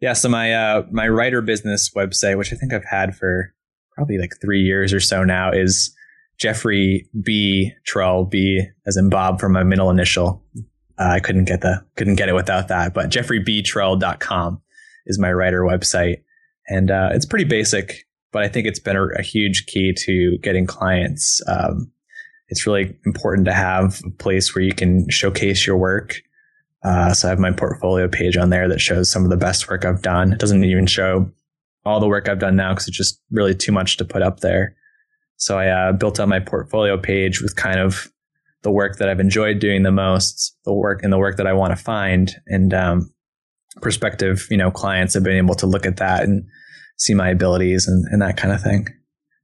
Yeah. 0.00 0.12
So 0.12 0.28
my 0.28 0.54
uh, 0.54 0.84
my 0.90 1.08
writer 1.08 1.42
business 1.42 1.90
website, 1.94 2.38
which 2.38 2.52
I 2.52 2.56
think 2.56 2.72
I've 2.72 2.84
had 2.84 3.16
for 3.16 3.52
probably 3.94 4.18
like 4.18 4.34
three 4.40 4.62
years 4.62 4.92
or 4.92 5.00
so 5.00 5.24
now, 5.24 5.50
is 5.50 5.92
Jeffrey 6.38 7.08
B. 7.20 7.72
Trull 7.84 8.24
B 8.24 8.62
as 8.86 8.96
in 8.96 9.10
Bob 9.10 9.40
from 9.40 9.52
my 9.52 9.64
middle 9.64 9.90
initial. 9.90 10.44
Uh, 10.98 11.10
I 11.10 11.20
couldn't 11.20 11.46
get 11.46 11.60
the 11.60 11.84
couldn't 11.96 12.16
get 12.16 12.28
it 12.28 12.34
without 12.34 12.68
that, 12.68 12.94
but 12.94 13.10
jeffreybtrull.com 13.10 14.62
is 15.06 15.18
my 15.18 15.32
writer 15.32 15.62
website, 15.62 16.22
and 16.68 16.90
uh, 16.90 17.10
it's 17.12 17.26
pretty 17.26 17.44
basic, 17.44 18.06
but 18.32 18.42
I 18.42 18.48
think 18.48 18.66
it's 18.66 18.78
been 18.78 18.96
a, 18.96 19.06
a 19.18 19.22
huge 19.22 19.66
key 19.66 19.92
to 19.92 20.38
getting 20.38 20.66
clients. 20.66 21.40
Um, 21.46 21.90
it's 22.48 22.66
really 22.66 22.96
important 23.04 23.46
to 23.46 23.52
have 23.52 24.00
a 24.06 24.10
place 24.10 24.54
where 24.54 24.64
you 24.64 24.74
can 24.74 25.08
showcase 25.10 25.66
your 25.66 25.76
work. 25.76 26.20
Uh, 26.84 27.12
so 27.12 27.28
I 27.28 27.30
have 27.30 27.38
my 27.38 27.50
portfolio 27.52 28.08
page 28.08 28.36
on 28.36 28.50
there 28.50 28.68
that 28.68 28.80
shows 28.80 29.10
some 29.10 29.24
of 29.24 29.30
the 29.30 29.36
best 29.36 29.68
work 29.68 29.84
I've 29.84 30.02
done. 30.02 30.32
It 30.32 30.38
doesn't 30.38 30.64
even 30.64 30.86
show 30.86 31.30
all 31.84 32.00
the 32.00 32.08
work 32.08 32.28
I've 32.28 32.38
done 32.38 32.56
now 32.56 32.72
because 32.72 32.88
it's 32.88 32.96
just 32.96 33.20
really 33.30 33.54
too 33.54 33.72
much 33.72 33.96
to 33.96 34.04
put 34.04 34.22
up 34.22 34.40
there. 34.40 34.76
So 35.36 35.58
I 35.58 35.68
uh, 35.68 35.92
built 35.92 36.20
out 36.20 36.28
my 36.28 36.40
portfolio 36.40 36.98
page 36.98 37.40
with 37.40 37.56
kind 37.56 37.78
of 37.78 38.10
the 38.62 38.70
work 38.70 38.96
that 38.96 39.08
I've 39.08 39.20
enjoyed 39.20 39.60
doing 39.60 39.82
the 39.82 39.92
most, 39.92 40.56
the 40.64 40.72
work 40.72 41.02
and 41.02 41.12
the 41.12 41.18
work 41.18 41.36
that 41.36 41.46
I 41.46 41.52
want 41.52 41.76
to 41.76 41.82
find, 41.82 42.34
and 42.46 42.74
um, 42.74 43.10
prospective, 43.80 44.46
you 44.50 44.56
know, 44.56 44.70
clients 44.70 45.14
have 45.14 45.22
been 45.22 45.36
able 45.36 45.54
to 45.56 45.66
look 45.66 45.86
at 45.86 45.96
that 45.96 46.24
and 46.24 46.46
see 46.96 47.14
my 47.14 47.28
abilities 47.28 47.86
and, 47.86 48.04
and 48.10 48.22
that 48.22 48.36
kind 48.36 48.52
of 48.52 48.62
thing. 48.62 48.88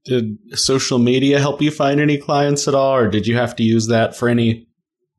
Did 0.05 0.37
social 0.59 0.99
media 0.99 1.41
help 1.41 1.63
you 1.63 1.71
find 1.71 2.01
any 2.01 2.19
clients 2.19 2.69
at 2.69 2.75
all, 2.75 2.95
or 2.95 3.09
did 3.09 3.27
you 3.27 3.37
have 3.37 3.57
to 3.57 3.63
use 3.63 3.87
that 3.89 4.15
for 4.15 4.29
any 4.29 4.69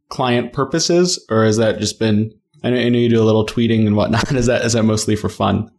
client 0.10 0.54
purposes, 0.54 1.24
or 1.30 1.44
has 1.44 1.58
that 1.58 1.80
just 1.80 2.00
been? 2.00 2.32
I 2.64 2.70
know, 2.70 2.78
I 2.78 2.90
know 2.90 3.00
you 3.00 3.10
do 3.10 3.22
a 3.22 3.26
little 3.26 3.46
tweeting 3.46 3.88
and 3.88 3.96
whatnot. 3.96 4.32
Is 4.36 4.46
that 4.46 4.64
is 4.64 4.74
that 4.74 4.84
mostly 4.84 5.16
for 5.16 5.30
fun? 5.30 5.72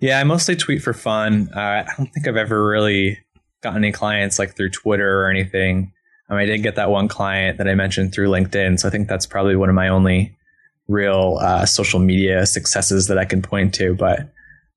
Yeah, 0.00 0.20
I 0.20 0.24
mostly 0.24 0.56
tweet 0.56 0.82
for 0.82 0.94
fun. 0.94 1.50
Uh, 1.54 1.60
I 1.60 1.86
don't 1.96 2.06
think 2.06 2.26
I've 2.26 2.36
ever 2.36 2.66
really 2.66 3.18
gotten 3.60 3.84
any 3.84 3.92
clients 3.92 4.38
like 4.38 4.56
through 4.56 4.70
Twitter 4.70 5.22
or 5.22 5.30
anything. 5.30 5.92
Um, 6.30 6.38
I 6.38 6.46
did 6.46 6.62
get 6.62 6.76
that 6.76 6.90
one 6.90 7.08
client 7.08 7.58
that 7.58 7.68
I 7.68 7.74
mentioned 7.74 8.14
through 8.14 8.28
LinkedIn, 8.28 8.78
so 8.78 8.88
I 8.88 8.90
think 8.90 9.08
that's 9.08 9.26
probably 9.26 9.56
one 9.56 9.68
of 9.68 9.74
my 9.74 9.88
only 9.88 10.37
real 10.88 11.38
uh, 11.40 11.66
social 11.66 12.00
media 12.00 12.46
successes 12.46 13.06
that 13.06 13.18
I 13.18 13.24
can 13.24 13.42
point 13.42 13.74
to. 13.74 13.94
But 13.94 14.20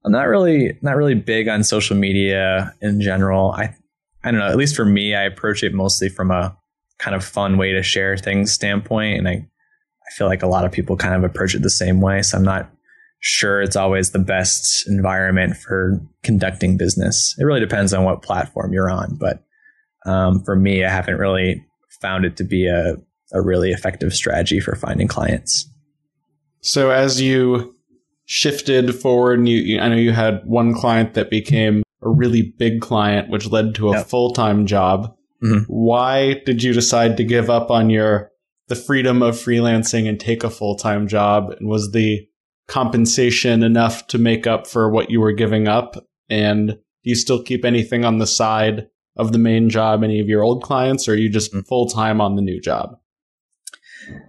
I'm 0.06 0.12
not 0.12 0.28
really 0.28 0.78
not 0.82 0.96
really 0.96 1.16
big 1.16 1.48
on 1.48 1.64
social 1.64 1.96
media 1.96 2.74
in 2.82 3.02
general. 3.02 3.52
I 3.52 3.76
I 4.24 4.32
don't 4.32 4.40
know. 4.40 4.48
At 4.48 4.58
least 4.58 4.76
for 4.76 4.86
me, 4.86 5.16
I 5.16 5.24
approach 5.24 5.64
it 5.64 5.74
mostly 5.74 6.10
from 6.10 6.32
a 6.32 6.56
kind 7.00 7.16
of 7.16 7.24
fun 7.24 7.58
way 7.58 7.72
to 7.72 7.82
share 7.82 8.18
things 8.18 8.52
standpoint, 8.52 9.18
and 9.18 9.28
I 9.28 9.34
I 9.34 10.12
feel 10.16 10.28
like 10.28 10.44
a 10.44 10.48
lot 10.48 10.66
of 10.66 10.72
people 10.72 10.98
kind 10.98 11.16
of 11.16 11.24
approach 11.24 11.56
it 11.56 11.62
the 11.62 11.70
same 11.70 12.02
way. 12.02 12.22
So 12.22 12.38
I'm 12.38 12.44
not 12.44 12.70
sure 13.20 13.62
it's 13.62 13.76
always 13.76 14.12
the 14.12 14.20
best 14.20 14.88
environment 14.88 15.56
for 15.56 16.02
conducting 16.24 16.76
business. 16.76 17.36
It 17.40 17.44
really 17.44 17.60
depends 17.60 17.94
on 17.94 18.04
what 18.04 18.24
platform 18.24 18.74
you're 18.74 18.90
on, 18.90 19.16
but 19.16 19.44
um, 20.06 20.44
for 20.44 20.56
me, 20.56 20.84
I 20.84 20.90
haven't 20.90 21.18
really 21.18 21.64
found 22.02 22.26
it 22.26 22.36
to 22.38 22.44
be 22.44 22.68
a, 22.68 22.96
a 23.32 23.42
really 23.42 23.72
effective 23.72 24.14
strategy 24.14 24.60
for 24.60 24.76
finding 24.76 25.08
clients. 25.08 25.70
So 26.62 26.92
as 26.92 27.22
you 27.22 27.76
shifted 28.26 28.96
forward, 28.96 29.40
and 29.40 29.50
you, 29.50 29.80
I 29.80 29.90
know 29.90 29.96
you 29.96 30.12
had 30.12 30.46
one 30.46 30.74
client 30.74 31.16
that 31.16 31.30
became 31.30 31.84
a 32.02 32.10
really 32.10 32.54
big 32.58 32.82
client, 32.82 33.30
which 33.30 33.48
led 33.48 33.76
to 33.76 33.90
a 33.90 33.98
yep. 33.98 34.08
full 34.08 34.32
time 34.32 34.66
job. 34.66 35.16
Mm-hmm. 35.44 35.64
Why 35.68 36.42
did 36.46 36.64
you 36.64 36.74
decide 36.74 37.18
to 37.18 37.24
give 37.24 37.50
up 37.50 37.72
on 37.72 37.90
your 37.90 38.32
the 38.68 38.76
freedom 38.76 39.22
of 39.22 39.36
freelancing 39.36 40.08
and 40.08 40.20
take 40.20 40.44
a 40.44 40.50
full 40.50 40.76
time 40.76 41.08
job? 41.08 41.52
And 41.60 41.68
was 41.68 41.92
the 41.92 42.28
compensation 42.68 43.64
enough 43.64 44.08
to 44.08 44.18
make 44.18 44.48
up 44.48 44.68
for 44.68 44.90
what 44.90 45.10
you 45.10 45.20
were 45.20 45.34
giving 45.34 45.68
up? 45.68 45.96
And 46.30 46.68
do 46.68 47.10
you 47.10 47.16
still 47.16 47.42
keep 47.42 47.66
anything 47.66 48.06
on 48.06 48.20
the 48.20 48.28
side 48.28 48.88
of 49.18 49.34
the 49.34 49.40
main 49.40 49.70
job, 49.70 50.04
any 50.04 50.20
of 50.20 50.28
your 50.28 50.42
old 50.42 50.64
clients, 50.64 51.08
or 51.08 51.14
are 51.14 51.18
you 51.18 51.30
just 51.30 51.54
mm. 51.54 51.68
full 51.68 51.88
time 51.88 52.22
on 52.22 52.36
the 52.36 52.42
new 52.42 52.62
job? 52.62 52.98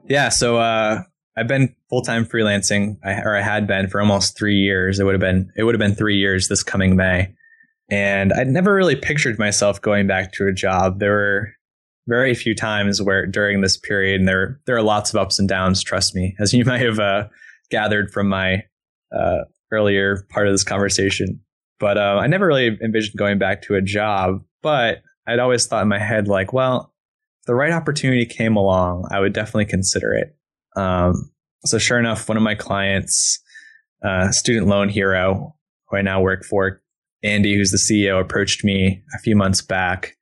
Yeah, 0.08 0.28
so 0.28 0.56
uh, 0.56 1.02
I've 1.36 1.48
been 1.48 1.74
full 1.88 2.02
time 2.02 2.24
freelancing, 2.24 2.98
or 3.04 3.36
I 3.36 3.40
had 3.40 3.66
been 3.66 3.88
for 3.88 4.00
almost 4.00 4.36
three 4.36 4.56
years. 4.56 4.98
It 4.98 5.04
would 5.04 5.14
have 5.14 5.20
been 5.20 5.50
it 5.56 5.64
would 5.64 5.74
have 5.74 5.80
been 5.80 5.94
three 5.94 6.18
years 6.18 6.48
this 6.48 6.62
coming 6.62 6.96
May, 6.96 7.32
and 7.90 8.32
I'd 8.32 8.48
never 8.48 8.74
really 8.74 8.96
pictured 8.96 9.38
myself 9.38 9.80
going 9.80 10.06
back 10.06 10.32
to 10.34 10.46
a 10.46 10.52
job. 10.52 10.98
There 10.98 11.12
were 11.12 11.48
very 12.06 12.34
few 12.34 12.54
times 12.54 13.00
where 13.00 13.26
during 13.26 13.60
this 13.60 13.76
period, 13.78 14.20
and 14.20 14.28
there 14.28 14.60
there 14.66 14.76
are 14.76 14.82
lots 14.82 15.10
of 15.10 15.16
ups 15.16 15.38
and 15.38 15.48
downs. 15.48 15.82
Trust 15.82 16.14
me, 16.14 16.36
as 16.38 16.52
you 16.52 16.64
might 16.66 16.82
have 16.82 16.98
uh, 16.98 17.28
gathered 17.70 18.10
from 18.10 18.28
my 18.28 18.64
uh, 19.14 19.44
earlier 19.70 20.26
part 20.30 20.46
of 20.46 20.52
this 20.52 20.64
conversation. 20.64 21.40
But 21.80 21.98
uh, 21.98 22.20
I 22.22 22.26
never 22.28 22.46
really 22.46 22.78
envisioned 22.82 23.16
going 23.16 23.38
back 23.38 23.62
to 23.62 23.74
a 23.74 23.82
job. 23.82 24.42
But 24.62 25.02
I'd 25.26 25.40
always 25.40 25.66
thought 25.66 25.82
in 25.82 25.88
my 25.88 25.98
head, 25.98 26.28
like, 26.28 26.52
well, 26.52 26.92
if 27.40 27.46
the 27.46 27.54
right 27.54 27.72
opportunity 27.72 28.24
came 28.24 28.54
along, 28.54 29.08
I 29.10 29.18
would 29.18 29.32
definitely 29.32 29.64
consider 29.64 30.12
it. 30.12 30.36
Um, 30.76 31.30
so 31.64 31.78
sure 31.78 31.98
enough, 31.98 32.28
one 32.28 32.36
of 32.36 32.42
my 32.42 32.54
clients, 32.54 33.40
uh, 34.04 34.30
student 34.30 34.66
loan 34.66 34.88
hero, 34.88 35.54
who 35.88 35.96
I 35.96 36.02
now 36.02 36.20
work 36.20 36.44
for, 36.44 36.82
Andy, 37.22 37.54
who's 37.54 37.70
the 37.70 37.76
CEO, 37.76 38.20
approached 38.20 38.64
me 38.64 39.02
a 39.14 39.18
few 39.18 39.36
months 39.36 39.62
back, 39.62 40.16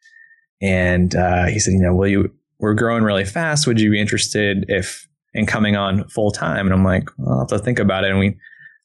and 0.60 1.14
uh, 1.14 1.46
he 1.46 1.58
said, 1.58 1.72
you 1.72 1.80
know, 1.80 1.94
will 1.94 2.08
you? 2.08 2.32
We're 2.58 2.74
growing 2.74 3.04
really 3.04 3.24
fast. 3.24 3.66
Would 3.66 3.80
you 3.80 3.90
be 3.90 3.98
interested 3.98 4.66
if 4.68 5.08
in 5.32 5.46
coming 5.46 5.76
on 5.76 6.06
full 6.08 6.30
time? 6.30 6.66
And 6.66 6.74
I'm 6.74 6.84
like, 6.84 7.08
well, 7.16 7.32
I'll 7.32 7.38
have 7.40 7.48
to 7.48 7.58
think 7.58 7.78
about 7.78 8.04
it. 8.04 8.10
And 8.10 8.18
we 8.18 8.36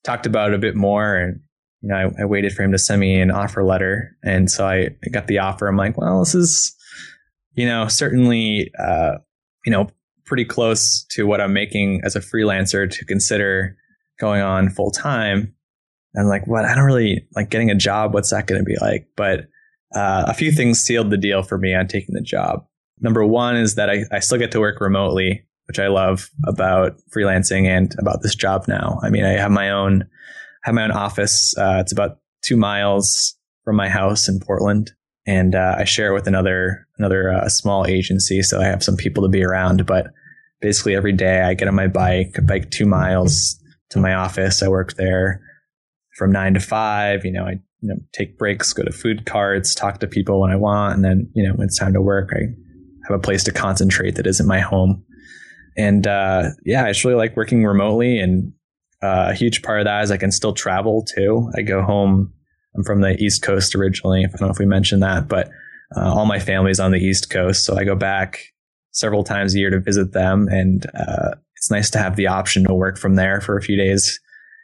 talked 0.05 0.25
about 0.25 0.51
it 0.51 0.55
a 0.55 0.59
bit 0.59 0.75
more, 0.75 1.17
and 1.17 1.41
you 1.81 1.89
know, 1.89 1.95
I, 1.95 2.21
I, 2.21 2.25
waited 2.25 2.53
for 2.53 2.63
him 2.63 2.71
to 2.71 2.79
send 2.79 3.01
me 3.01 3.19
an 3.19 3.31
offer 3.31 3.63
letter. 3.63 4.15
And 4.23 4.49
so 4.49 4.65
I, 4.65 4.89
got 5.11 5.27
the 5.27 5.39
offer. 5.39 5.67
I'm 5.67 5.77
like, 5.77 5.97
well, 5.97 6.19
this 6.19 6.33
is, 6.33 6.73
you 7.53 7.67
know, 7.67 7.87
certainly, 7.87 8.71
uh, 8.79 9.17
you 9.65 9.71
know, 9.71 9.89
pretty 10.25 10.45
close 10.45 11.05
to 11.11 11.25
what 11.25 11.41
I'm 11.41 11.53
making 11.53 12.01
as 12.03 12.15
a 12.15 12.19
freelancer 12.19 12.89
to 12.89 13.05
consider 13.05 13.77
going 14.19 14.41
on 14.41 14.69
full 14.69 14.91
time. 14.91 15.53
I'm 16.17 16.27
like, 16.27 16.47
what? 16.47 16.65
I 16.65 16.73
don't 16.73 16.85
really 16.85 17.27
like 17.35 17.49
getting 17.49 17.69
a 17.69 17.75
job. 17.75 18.13
What's 18.13 18.29
that 18.31 18.47
going 18.47 18.61
to 18.61 18.65
be 18.65 18.77
like? 18.79 19.07
But 19.17 19.41
uh, 19.93 20.25
a 20.27 20.33
few 20.33 20.51
things 20.51 20.79
sealed 20.79 21.09
the 21.09 21.17
deal 21.17 21.43
for 21.43 21.57
me 21.57 21.73
on 21.73 21.87
taking 21.87 22.15
the 22.15 22.21
job. 22.21 22.65
Number 23.01 23.25
one 23.25 23.57
is 23.57 23.75
that 23.75 23.89
I, 23.89 24.03
I 24.11 24.19
still 24.19 24.37
get 24.37 24.51
to 24.51 24.59
work 24.59 24.79
remotely, 24.79 25.45
which 25.67 25.79
I 25.79 25.87
love 25.87 26.29
about 26.47 26.95
freelancing 27.15 27.65
and 27.65 27.93
about 27.99 28.21
this 28.21 28.35
job 28.35 28.65
now. 28.67 28.99
I 29.03 29.09
mean, 29.09 29.25
I 29.25 29.31
have 29.31 29.51
my 29.51 29.69
own 29.69 30.07
have 30.63 30.73
my 30.73 30.83
own 30.83 30.91
office. 30.91 31.55
Uh, 31.57 31.77
it's 31.79 31.91
about 31.91 32.19
two 32.41 32.57
miles 32.57 33.35
from 33.63 33.75
my 33.75 33.89
house 33.89 34.27
in 34.27 34.39
Portland, 34.39 34.91
and 35.25 35.55
uh, 35.55 35.75
I 35.77 35.83
share 35.83 36.11
it 36.11 36.13
with 36.13 36.27
another 36.27 36.87
another 36.97 37.31
uh, 37.31 37.49
small 37.49 37.85
agency. 37.85 38.41
So 38.41 38.61
I 38.61 38.65
have 38.65 38.83
some 38.83 38.95
people 38.95 39.23
to 39.23 39.29
be 39.29 39.43
around. 39.43 39.85
But 39.85 40.07
basically, 40.61 40.95
every 40.95 41.13
day 41.13 41.41
I 41.41 41.53
get 41.53 41.67
on 41.67 41.75
my 41.75 41.87
bike, 41.87 42.37
bike 42.45 42.71
two 42.71 42.85
miles 42.85 43.59
to 43.91 43.99
my 43.99 44.13
office. 44.13 44.61
I 44.61 44.67
work 44.67 44.93
there 44.93 45.41
from 46.17 46.31
nine 46.31 46.53
to 46.53 46.59
five. 46.59 47.25
You 47.25 47.31
know, 47.31 47.43
I 47.43 47.59
you 47.81 47.89
know 47.89 47.95
take 48.13 48.37
breaks, 48.37 48.73
go 48.73 48.83
to 48.83 48.91
food 48.91 49.25
carts, 49.25 49.75
talk 49.75 49.99
to 49.99 50.07
people 50.07 50.41
when 50.41 50.51
I 50.51 50.55
want, 50.55 50.95
and 50.95 51.03
then 51.03 51.29
you 51.33 51.47
know 51.47 51.53
when 51.53 51.67
it's 51.67 51.79
time 51.79 51.93
to 51.93 52.01
work, 52.01 52.29
I 52.33 52.41
have 53.07 53.17
a 53.17 53.21
place 53.21 53.43
to 53.45 53.51
concentrate 53.51 54.15
that 54.15 54.27
isn't 54.27 54.47
my 54.47 54.59
home. 54.59 55.03
And 55.77 56.07
uh, 56.07 56.49
yeah, 56.65 56.85
I 56.85 56.91
just 56.91 57.03
really 57.03 57.17
like 57.17 57.35
working 57.35 57.65
remotely 57.65 58.17
and 58.19 58.53
uh, 59.05 59.27
a 59.29 59.33
huge 59.33 59.61
part 59.61 59.79
of 59.79 59.85
that 59.85 60.03
is 60.03 60.11
I 60.11 60.17
can 60.17 60.31
still 60.31 60.53
travel 60.53 61.03
too. 61.03 61.51
I 61.55 61.61
go 61.61 61.81
home. 61.81 62.33
I'm 62.75 62.83
from 62.83 63.01
the 63.01 63.15
East 63.21 63.41
Coast 63.41 63.75
originally. 63.75 64.25
I 64.25 64.27
don't 64.27 64.41
know 64.41 64.49
if 64.49 64.59
we 64.59 64.65
mentioned 64.65 65.03
that, 65.03 65.27
but 65.27 65.49
uh, 65.95 66.13
all 66.13 66.25
my 66.25 66.39
family's 66.39 66.79
on 66.79 66.91
the 66.91 66.99
East 66.99 67.29
Coast, 67.29 67.63
so 67.63 67.77
I 67.77 67.83
go 67.83 67.95
back 67.95 68.53
several 68.91 69.23
times 69.23 69.53
a 69.53 69.59
year 69.59 69.69
to 69.69 69.79
visit 69.79 70.13
them, 70.13 70.47
and 70.49 70.85
uh, 70.95 71.35
it's 71.55 71.71
nice 71.71 71.89
to 71.91 71.99
have 71.99 72.15
the 72.15 72.27
option 72.27 72.63
to 72.65 72.73
work 72.73 72.97
from 72.97 73.15
there 73.15 73.41
for 73.41 73.57
a 73.57 73.61
few 73.61 73.77
days 73.77 74.19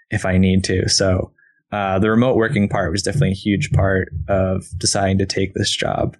if 0.09 0.25
I 0.25 0.37
need 0.37 0.63
to. 0.65 0.89
So 0.89 1.31
uh, 1.71 1.99
the 1.99 2.09
remote 2.09 2.35
working 2.35 2.67
part 2.67 2.91
was 2.91 3.01
definitely 3.01 3.31
a 3.31 3.35
huge 3.35 3.71
part 3.71 4.11
of 4.27 4.65
deciding 4.77 5.17
to 5.19 5.25
take 5.25 5.53
this 5.53 5.71
job. 5.71 6.17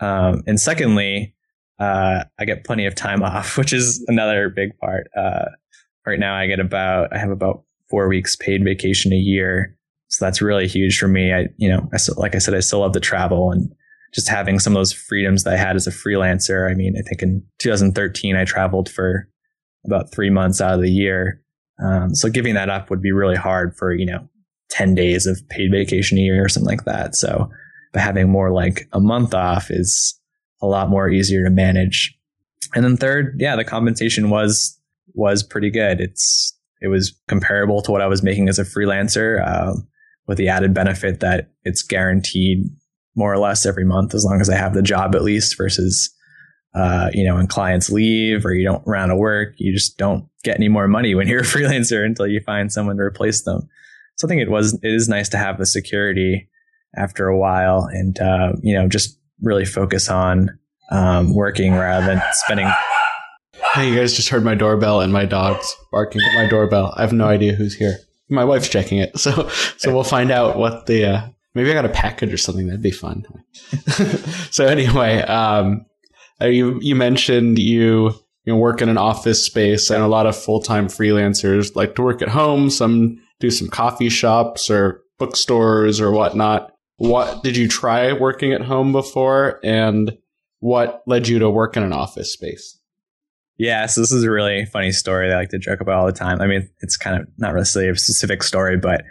Um, 0.00 0.42
and 0.46 0.60
secondly, 0.60 1.34
uh, 1.78 2.24
I 2.38 2.44
get 2.44 2.64
plenty 2.64 2.86
of 2.86 2.94
time 2.94 3.22
off, 3.24 3.58
which 3.58 3.72
is 3.72 4.04
another 4.08 4.48
big 4.48 4.78
part. 4.78 5.08
Uh, 5.16 5.46
right 6.06 6.18
now 6.18 6.34
I 6.34 6.46
get 6.46 6.60
about 6.60 7.12
I 7.12 7.18
have 7.18 7.30
about 7.30 7.64
four 7.90 8.08
weeks 8.08 8.36
paid 8.36 8.64
vacation 8.64 9.12
a 9.12 9.16
year. 9.16 9.76
So 10.08 10.24
that's 10.24 10.42
really 10.42 10.68
huge 10.68 10.98
for 10.98 11.08
me. 11.08 11.32
I 11.32 11.46
you 11.56 11.68
know 11.68 11.88
I 11.92 11.96
still, 11.96 12.14
like 12.16 12.34
I 12.34 12.38
said 12.38 12.54
I 12.54 12.60
still 12.60 12.80
love 12.80 12.92
to 12.92 13.00
travel 13.00 13.50
and 13.50 13.72
just 14.14 14.28
having 14.28 14.58
some 14.58 14.74
of 14.74 14.80
those 14.80 14.92
freedoms 14.92 15.44
that 15.44 15.54
I 15.54 15.56
had 15.56 15.76
as 15.76 15.86
a 15.86 15.90
freelancer. 15.90 16.70
I 16.70 16.74
mean 16.74 16.94
I 16.98 17.02
think 17.02 17.22
in 17.22 17.42
2013 17.58 18.36
I 18.36 18.44
traveled 18.44 18.88
for 18.88 19.28
about 19.86 20.12
three 20.12 20.30
months 20.30 20.60
out 20.60 20.74
of 20.74 20.80
the 20.80 20.90
year. 20.90 21.42
Um, 21.84 22.14
so 22.14 22.30
giving 22.30 22.54
that 22.54 22.70
up 22.70 22.90
would 22.90 23.02
be 23.02 23.12
really 23.12 23.36
hard 23.36 23.76
for 23.76 23.92
you 23.92 24.06
know 24.06 24.28
10 24.70 24.94
days 24.94 25.26
of 25.26 25.40
paid 25.48 25.70
vacation 25.70 26.18
a 26.18 26.20
year 26.20 26.44
or 26.44 26.48
something 26.48 26.68
like 26.68 26.84
that. 26.84 27.14
So 27.14 27.50
but 27.94 28.02
having 28.02 28.28
more 28.28 28.50
like 28.50 28.88
a 28.92 29.00
month 29.00 29.32
off 29.32 29.70
is 29.70 30.20
a 30.60 30.66
lot 30.66 30.90
more 30.90 31.08
easier 31.08 31.44
to 31.44 31.50
manage. 31.50 32.14
And 32.74 32.84
then 32.84 32.96
third, 32.96 33.36
yeah, 33.38 33.56
the 33.56 33.64
compensation 33.64 34.28
was 34.28 34.78
was 35.14 35.42
pretty 35.42 35.70
good. 35.70 36.00
It's 36.00 36.58
it 36.82 36.88
was 36.88 37.18
comparable 37.28 37.80
to 37.82 37.92
what 37.92 38.02
I 38.02 38.06
was 38.08 38.22
making 38.22 38.48
as 38.48 38.58
a 38.58 38.64
freelancer, 38.64 39.46
uh, 39.46 39.74
with 40.26 40.38
the 40.38 40.48
added 40.48 40.74
benefit 40.74 41.20
that 41.20 41.50
it's 41.64 41.82
guaranteed 41.82 42.64
more 43.14 43.32
or 43.32 43.38
less 43.38 43.66
every 43.66 43.84
month 43.84 44.14
as 44.14 44.24
long 44.24 44.40
as 44.40 44.50
I 44.50 44.56
have 44.56 44.74
the 44.74 44.82
job 44.82 45.14
at 45.14 45.22
least. 45.22 45.56
Versus, 45.56 46.10
uh, 46.74 47.10
you 47.12 47.24
know, 47.24 47.36
when 47.36 47.46
clients 47.46 47.90
leave 47.90 48.44
or 48.44 48.54
you 48.54 48.64
don't 48.64 48.86
run 48.86 49.04
out 49.04 49.14
of 49.14 49.18
work, 49.18 49.54
you 49.56 49.72
just 49.72 49.98
don't 49.98 50.28
get 50.42 50.56
any 50.56 50.68
more 50.68 50.88
money 50.88 51.14
when 51.14 51.28
you're 51.28 51.40
a 51.40 51.44
freelancer 51.44 52.04
until 52.04 52.26
you 52.26 52.40
find 52.40 52.72
someone 52.72 52.96
to 52.96 53.02
replace 53.02 53.42
them. 53.42 53.68
So 54.16 54.26
I 54.26 54.28
think 54.28 54.42
it 54.42 54.50
was 54.50 54.74
it 54.74 54.92
is 54.92 55.08
nice 55.08 55.28
to 55.30 55.38
have 55.38 55.58
the 55.58 55.66
security 55.66 56.48
after 56.96 57.26
a 57.26 57.36
while 57.36 57.88
and 57.92 58.18
uh, 58.20 58.52
you 58.62 58.74
know 58.74 58.88
just 58.88 59.18
really 59.42 59.64
focus 59.64 60.08
on 60.08 60.56
um, 60.90 61.34
working 61.34 61.74
rather 61.74 62.06
than 62.06 62.22
spending. 62.32 62.70
Hey, 63.72 63.90
you 63.90 63.96
guys 63.96 64.14
just 64.14 64.28
heard 64.28 64.44
my 64.44 64.54
doorbell 64.54 65.00
and 65.00 65.12
my 65.12 65.24
dog's 65.24 65.74
barking 65.90 66.20
at 66.20 66.34
my 66.34 66.48
doorbell. 66.48 66.94
I 66.96 67.00
have 67.00 67.12
no 67.12 67.26
idea 67.26 67.54
who's 67.54 67.74
here. 67.74 67.98
My 68.34 68.44
wife's 68.44 68.68
checking 68.68 68.98
it, 68.98 69.18
so 69.18 69.48
so 69.78 69.92
we'll 69.92 70.04
find 70.04 70.30
out 70.30 70.58
what 70.58 70.86
the 70.86 71.04
uh, 71.04 71.28
maybe 71.54 71.70
I 71.70 71.74
got 71.74 71.84
a 71.84 71.90
package 71.90 72.32
or 72.32 72.38
something. 72.38 72.66
That'd 72.66 72.82
be 72.82 72.90
fun. 72.90 73.24
so 74.50 74.66
anyway, 74.66 75.22
um, 75.22 75.86
uh, 76.40 76.46
you 76.46 76.78
you 76.80 76.94
mentioned 76.94 77.58
you 77.58 78.14
you 78.44 78.52
know 78.52 78.56
work 78.56 78.82
in 78.82 78.88
an 78.88 78.98
office 78.98 79.44
space, 79.44 79.90
and 79.90 80.02
a 80.02 80.08
lot 80.08 80.26
of 80.26 80.36
full 80.36 80.60
time 80.60 80.88
freelancers 80.88 81.74
like 81.74 81.94
to 81.96 82.02
work 82.02 82.22
at 82.22 82.28
home. 82.28 82.70
Some 82.70 83.20
do 83.40 83.50
some 83.50 83.68
coffee 83.68 84.08
shops 84.08 84.70
or 84.70 85.02
bookstores 85.18 86.00
or 86.00 86.10
whatnot. 86.10 86.72
What 86.96 87.42
did 87.42 87.56
you 87.56 87.68
try 87.68 88.12
working 88.12 88.52
at 88.52 88.62
home 88.62 88.92
before, 88.92 89.60
and 89.64 90.16
what 90.60 91.02
led 91.06 91.28
you 91.28 91.38
to 91.40 91.50
work 91.50 91.76
in 91.76 91.82
an 91.82 91.92
office 91.92 92.32
space? 92.32 92.78
Yeah, 93.56 93.86
so 93.86 94.00
this 94.00 94.12
is 94.12 94.24
a 94.24 94.30
really 94.30 94.64
funny 94.66 94.90
story 94.90 95.28
that 95.28 95.36
I 95.36 95.40
like 95.40 95.50
to 95.50 95.58
joke 95.58 95.80
about 95.80 95.94
all 95.94 96.06
the 96.06 96.12
time. 96.12 96.40
I 96.40 96.46
mean, 96.46 96.68
it's 96.80 96.96
kind 96.96 97.20
of 97.20 97.28
not 97.38 97.54
really 97.54 97.88
a 97.88 97.96
specific 97.96 98.42
story, 98.42 98.76
but 98.76 99.04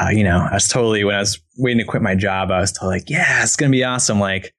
uh, 0.00 0.08
you 0.08 0.24
know, 0.24 0.46
I 0.50 0.54
was 0.54 0.68
totally 0.68 1.04
when 1.04 1.14
I 1.14 1.20
was 1.20 1.38
waiting 1.58 1.78
to 1.78 1.84
quit 1.84 2.02
my 2.02 2.14
job, 2.14 2.50
I 2.50 2.60
was 2.60 2.72
totally 2.72 2.98
like, 2.98 3.10
yeah, 3.10 3.42
it's 3.42 3.56
gonna 3.56 3.70
be 3.70 3.84
awesome. 3.84 4.20
Like, 4.20 4.54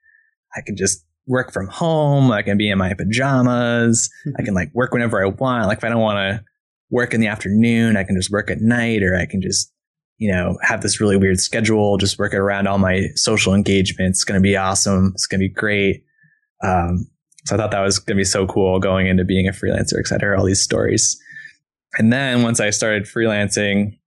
I 0.56 0.62
can 0.62 0.76
just 0.76 1.04
work 1.28 1.52
from 1.52 1.68
home. 1.68 2.32
I 2.32 2.44
can 2.44 2.58
be 2.58 2.70
in 2.70 2.78
my 2.78 2.94
pajamas. 2.94 4.10
I 4.38 4.44
can 4.44 4.54
like 4.54 4.70
work 4.74 4.94
whenever 4.94 5.24
I 5.24 5.28
want. 5.28 5.68
Like, 5.68 5.80
if 5.80 5.84
I 5.84 5.90
don't 5.90 6.02
want 6.02 6.18
to 6.18 6.44
work 6.92 7.14
in 7.14 7.22
the 7.22 7.28
afternoon, 7.28 7.98
I 7.98 8.04
can 8.04 8.16
just 8.16 8.32
work 8.32 8.52
at 8.52 8.62
night, 8.62 9.02
or 9.02 9.16
I 9.16 9.26
can 9.26 9.42
just 9.42 9.72
you 10.18 10.32
know, 10.32 10.58
have 10.62 10.82
this 10.82 11.02
really 11.02 11.18
weird 11.18 11.40
schedule, 11.40 11.98
just 11.98 12.18
work 12.18 12.34
around 12.34 12.68
all 12.68 12.78
my 12.78 13.08
social 13.16 13.54
engagements. 13.54 14.20
It's 14.20 14.26
to 14.40 14.40
be 14.40 14.56
awesome. 14.56 15.12
It's 15.14 15.28
to 15.42 15.50
be 15.50 15.50
great. 15.50 16.04
Um, 16.64 17.08
so 17.46 17.56
I 17.56 17.58
thought 17.58 17.72
that 17.72 17.82
was 17.82 18.00
going 18.00 18.18
to 18.18 18.20
be 18.20 18.26
so 18.26 18.48
cool 18.48 18.80
going 18.80 19.08
into 19.08 19.24
being 19.24 19.48
a 19.48 19.52
freelancer 19.52 19.98
because 19.98 20.12
I'd 20.12 20.22
heard 20.22 20.38
all 20.38 20.46
these 20.46 20.62
stories. 20.62 21.20
And 21.98 22.12
then 22.12 22.42
once 22.42 22.60
I 22.60 22.72
started 22.72 23.04
freelancing, 23.04 24.00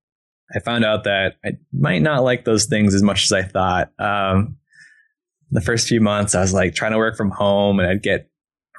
I 0.55 0.61
found 0.61 0.85
out 0.85 1.05
that 1.05 1.37
I 1.45 1.53
might 1.73 2.03
not 2.03 2.25
like 2.25 2.45
those 2.45 2.67
things 2.67 2.95
as 2.95 3.03
much 3.03 3.25
as 3.25 3.33
I 3.33 3.43
thought. 3.43 3.93
Um, 3.99 4.57
the 5.51 5.61
first 5.61 5.89
few 5.89 6.01
months, 6.01 6.35
I 6.35 6.41
was 6.41 6.53
like 6.53 6.75
trying 6.75 6.93
to 6.93 6.99
work 6.99 7.17
from 7.17 7.31
home 7.31 7.79
and 7.79 7.89
I'd 7.89 8.03
get 8.03 8.29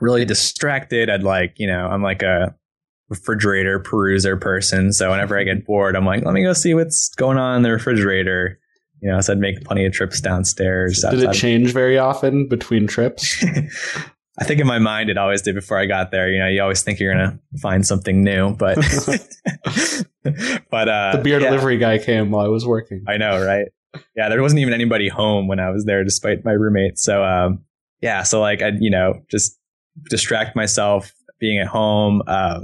really 0.01 0.25
distracted. 0.25 1.09
I'd 1.09 1.23
like, 1.23 1.53
you 1.57 1.67
know, 1.67 1.87
I'm 1.87 2.03
like 2.03 2.21
a 2.21 2.53
refrigerator 3.09 3.79
peruser 3.79 4.39
person. 4.39 4.91
So 4.93 5.09
whenever 5.09 5.37
I 5.37 5.43
get 5.43 5.65
bored, 5.65 5.95
I'm 5.95 6.05
like, 6.05 6.25
let 6.25 6.33
me 6.33 6.43
go 6.43 6.53
see 6.53 6.73
what's 6.73 7.09
going 7.15 7.37
on 7.37 7.57
in 7.57 7.61
the 7.63 7.71
refrigerator. 7.71 8.59
You 9.01 9.11
know, 9.11 9.21
so 9.21 9.33
I'd 9.33 9.39
make 9.39 9.63
plenty 9.63 9.85
of 9.85 9.93
trips 9.93 10.19
downstairs. 10.19 11.03
Did 11.09 11.23
it 11.23 11.33
change 11.33 11.71
very 11.71 11.97
often 11.97 12.47
between 12.47 12.85
trips? 12.85 13.43
I 14.39 14.45
think 14.45 14.61
in 14.61 14.67
my 14.67 14.79
mind 14.79 15.09
it 15.09 15.17
always 15.17 15.41
did 15.41 15.55
before 15.55 15.77
I 15.77 15.85
got 15.85 16.11
there. 16.11 16.29
You 16.29 16.39
know, 16.39 16.47
you 16.47 16.61
always 16.61 16.81
think 16.81 16.99
you're 16.99 17.13
gonna 17.13 17.39
find 17.61 17.85
something 17.85 18.23
new, 18.23 18.55
but 18.55 18.75
but 20.71 20.89
uh, 20.89 21.17
the 21.17 21.21
beer 21.23 21.39
yeah. 21.39 21.49
delivery 21.49 21.77
guy 21.77 21.97
came 21.97 22.31
while 22.31 22.45
I 22.45 22.49
was 22.49 22.65
working. 22.65 23.03
I 23.07 23.17
know, 23.17 23.43
right? 23.45 23.67
Yeah, 24.15 24.29
there 24.29 24.41
wasn't 24.41 24.61
even 24.61 24.73
anybody 24.73 25.09
home 25.09 25.47
when 25.47 25.59
I 25.59 25.69
was 25.71 25.85
there, 25.85 26.03
despite 26.03 26.45
my 26.45 26.51
roommate. 26.51 26.97
So 26.97 27.23
um, 27.23 27.65
yeah, 28.01 28.23
so 28.23 28.39
like 28.39 28.61
I, 28.61 28.71
you 28.79 28.89
know, 28.89 29.21
just 29.29 29.59
distract 30.09 30.55
myself 30.55 31.11
being 31.39 31.59
at 31.59 31.67
home. 31.67 32.21
Uh, 32.25 32.61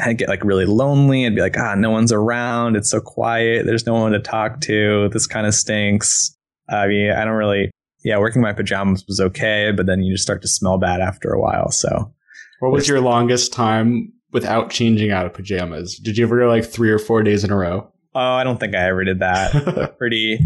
I'd 0.00 0.18
get 0.18 0.28
like 0.28 0.44
really 0.44 0.64
lonely 0.64 1.24
and 1.24 1.36
be 1.36 1.42
like, 1.42 1.58
ah, 1.58 1.74
no 1.74 1.90
one's 1.90 2.12
around. 2.12 2.76
It's 2.76 2.90
so 2.90 3.00
quiet. 3.00 3.66
There's 3.66 3.86
no 3.86 3.94
one 3.94 4.12
to 4.12 4.20
talk 4.20 4.60
to. 4.62 5.08
This 5.10 5.26
kind 5.26 5.46
of 5.46 5.54
stinks. 5.54 6.36
I 6.68 6.86
mean, 6.86 7.10
I 7.10 7.24
don't 7.24 7.34
really, 7.34 7.70
yeah, 8.04 8.18
working 8.18 8.42
my 8.42 8.52
pajamas 8.52 9.04
was 9.06 9.20
okay, 9.20 9.72
but 9.74 9.86
then 9.86 10.02
you 10.02 10.14
just 10.14 10.24
start 10.24 10.42
to 10.42 10.48
smell 10.48 10.78
bad 10.78 11.00
after 11.00 11.32
a 11.32 11.40
while. 11.40 11.70
So, 11.70 12.12
what 12.60 12.72
was 12.72 12.88
your 12.88 13.00
longest 13.00 13.52
time 13.52 14.12
without 14.32 14.70
changing 14.70 15.10
out 15.10 15.26
of 15.26 15.34
pajamas? 15.34 15.98
Did 15.98 16.16
you 16.16 16.24
ever 16.24 16.38
go 16.38 16.48
like 16.48 16.64
three 16.64 16.90
or 16.90 16.98
four 16.98 17.22
days 17.22 17.44
in 17.44 17.50
a 17.50 17.56
row? 17.56 17.90
Oh, 18.14 18.20
I 18.20 18.44
don't 18.44 18.58
think 18.60 18.74
I 18.74 18.88
ever 18.88 19.04
did 19.04 19.20
that. 19.20 19.94
pretty, 19.98 20.38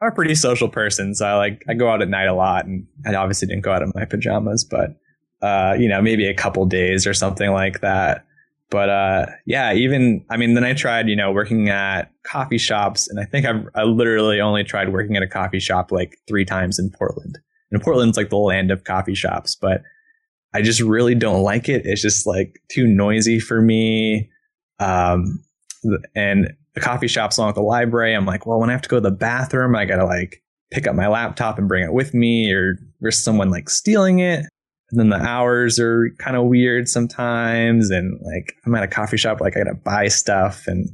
I'm 0.00 0.08
a 0.08 0.14
pretty 0.14 0.34
social 0.34 0.68
person, 0.68 1.14
so 1.14 1.26
I 1.26 1.34
like 1.34 1.64
I 1.68 1.74
go 1.74 1.88
out 1.88 2.02
at 2.02 2.08
night 2.08 2.28
a 2.28 2.34
lot, 2.34 2.66
and 2.66 2.86
I 3.06 3.14
obviously 3.14 3.48
didn't 3.48 3.64
go 3.64 3.72
out 3.72 3.82
in 3.82 3.92
my 3.94 4.04
pajamas, 4.04 4.64
but 4.64 4.96
uh, 5.42 5.74
you 5.78 5.88
know, 5.88 6.00
maybe 6.00 6.26
a 6.26 6.34
couple 6.34 6.64
days 6.66 7.06
or 7.06 7.14
something 7.14 7.50
like 7.50 7.80
that. 7.80 8.24
But 8.72 8.88
uh, 8.88 9.26
yeah, 9.44 9.74
even 9.74 10.24
I 10.30 10.38
mean, 10.38 10.54
then 10.54 10.64
I 10.64 10.72
tried, 10.72 11.06
you 11.06 11.14
know, 11.14 11.30
working 11.30 11.68
at 11.68 12.10
coffee 12.24 12.56
shops, 12.56 13.06
and 13.06 13.20
I 13.20 13.24
think 13.24 13.44
I've 13.44 13.68
I 13.74 13.82
literally 13.82 14.40
only 14.40 14.64
tried 14.64 14.94
working 14.94 15.14
at 15.14 15.22
a 15.22 15.28
coffee 15.28 15.60
shop 15.60 15.92
like 15.92 16.16
three 16.26 16.46
times 16.46 16.78
in 16.78 16.90
Portland. 16.90 17.38
And 17.70 17.82
Portland's 17.82 18.16
like 18.16 18.30
the 18.30 18.38
land 18.38 18.70
of 18.70 18.84
coffee 18.84 19.14
shops, 19.14 19.54
but 19.54 19.82
I 20.54 20.62
just 20.62 20.80
really 20.80 21.14
don't 21.14 21.42
like 21.42 21.68
it. 21.68 21.82
It's 21.84 22.00
just 22.00 22.26
like 22.26 22.62
too 22.70 22.86
noisy 22.86 23.40
for 23.40 23.60
me. 23.60 24.30
Um, 24.80 25.44
and 26.14 26.54
the 26.74 26.80
coffee 26.80 27.08
shop's 27.08 27.36
along 27.36 27.50
with 27.50 27.56
the 27.56 27.62
library. 27.62 28.14
I'm 28.14 28.26
like, 28.26 28.46
well, 28.46 28.58
when 28.58 28.70
I 28.70 28.72
have 28.72 28.82
to 28.82 28.88
go 28.88 28.96
to 28.96 29.02
the 29.02 29.10
bathroom, 29.10 29.76
I 29.76 29.84
gotta 29.84 30.06
like 30.06 30.42
pick 30.70 30.86
up 30.86 30.94
my 30.94 31.08
laptop 31.08 31.58
and 31.58 31.68
bring 31.68 31.84
it 31.84 31.92
with 31.92 32.14
me, 32.14 32.50
or 32.50 32.78
risk 33.02 33.22
someone 33.22 33.50
like 33.50 33.68
stealing 33.68 34.20
it 34.20 34.46
and 34.92 35.00
then 35.00 35.08
the 35.08 35.26
hours 35.26 35.80
are 35.80 36.10
kind 36.18 36.36
of 36.36 36.44
weird 36.44 36.86
sometimes 36.86 37.90
and 37.90 38.20
like 38.22 38.54
i'm 38.64 38.74
at 38.74 38.84
a 38.84 38.88
coffee 38.88 39.16
shop 39.16 39.40
like 39.40 39.56
i 39.56 39.60
gotta 39.60 39.74
buy 39.74 40.06
stuff 40.06 40.66
and 40.66 40.88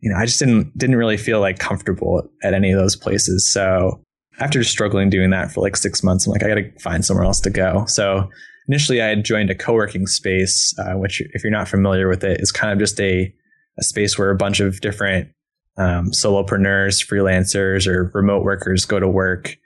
you 0.00 0.10
know 0.10 0.16
i 0.16 0.24
just 0.24 0.38
didn't 0.38 0.76
didn't 0.76 0.96
really 0.96 1.16
feel 1.16 1.40
like 1.40 1.58
comfortable 1.58 2.28
at 2.42 2.54
any 2.54 2.72
of 2.72 2.78
those 2.78 2.96
places. 2.96 3.50
So 3.50 4.00
after 4.40 4.64
struggling 4.64 5.10
doing 5.10 5.30
that 5.30 5.52
for 5.52 5.60
like 5.60 5.76
six 5.76 6.02
months 6.02 6.26
i'm 6.26 6.32
like 6.32 6.42
i 6.42 6.48
gotta 6.48 6.70
find 6.80 7.04
somewhere 7.04 7.24
else 7.24 7.40
to 7.40 7.50
go. 7.50 7.84
So 7.86 8.28
initially 8.66 9.00
i 9.00 9.06
had 9.06 9.24
joined 9.24 9.50
a 9.50 9.54
co-working 9.54 10.06
space 10.06 10.74
uh, 10.78 10.94
which 10.94 11.20
if 11.32 11.44
you're 11.44 11.52
not 11.52 11.68
familiar 11.68 12.08
with 12.08 12.24
it 12.24 12.40
is 12.40 12.50
kind 12.50 12.72
of 12.72 12.78
just 12.78 12.98
a, 12.98 13.32
a 13.78 13.84
space 13.84 14.18
where 14.18 14.30
a 14.30 14.36
bunch 14.36 14.60
of 14.60 14.80
different 14.80 15.28
um, 15.76 16.10
solopreneurs 16.10 17.04
freelancers 17.04 17.86
or 17.86 18.10
remote 18.14 18.44
workers 18.44 18.84
go 18.84 19.00
to 19.00 19.08
work. 19.08 19.56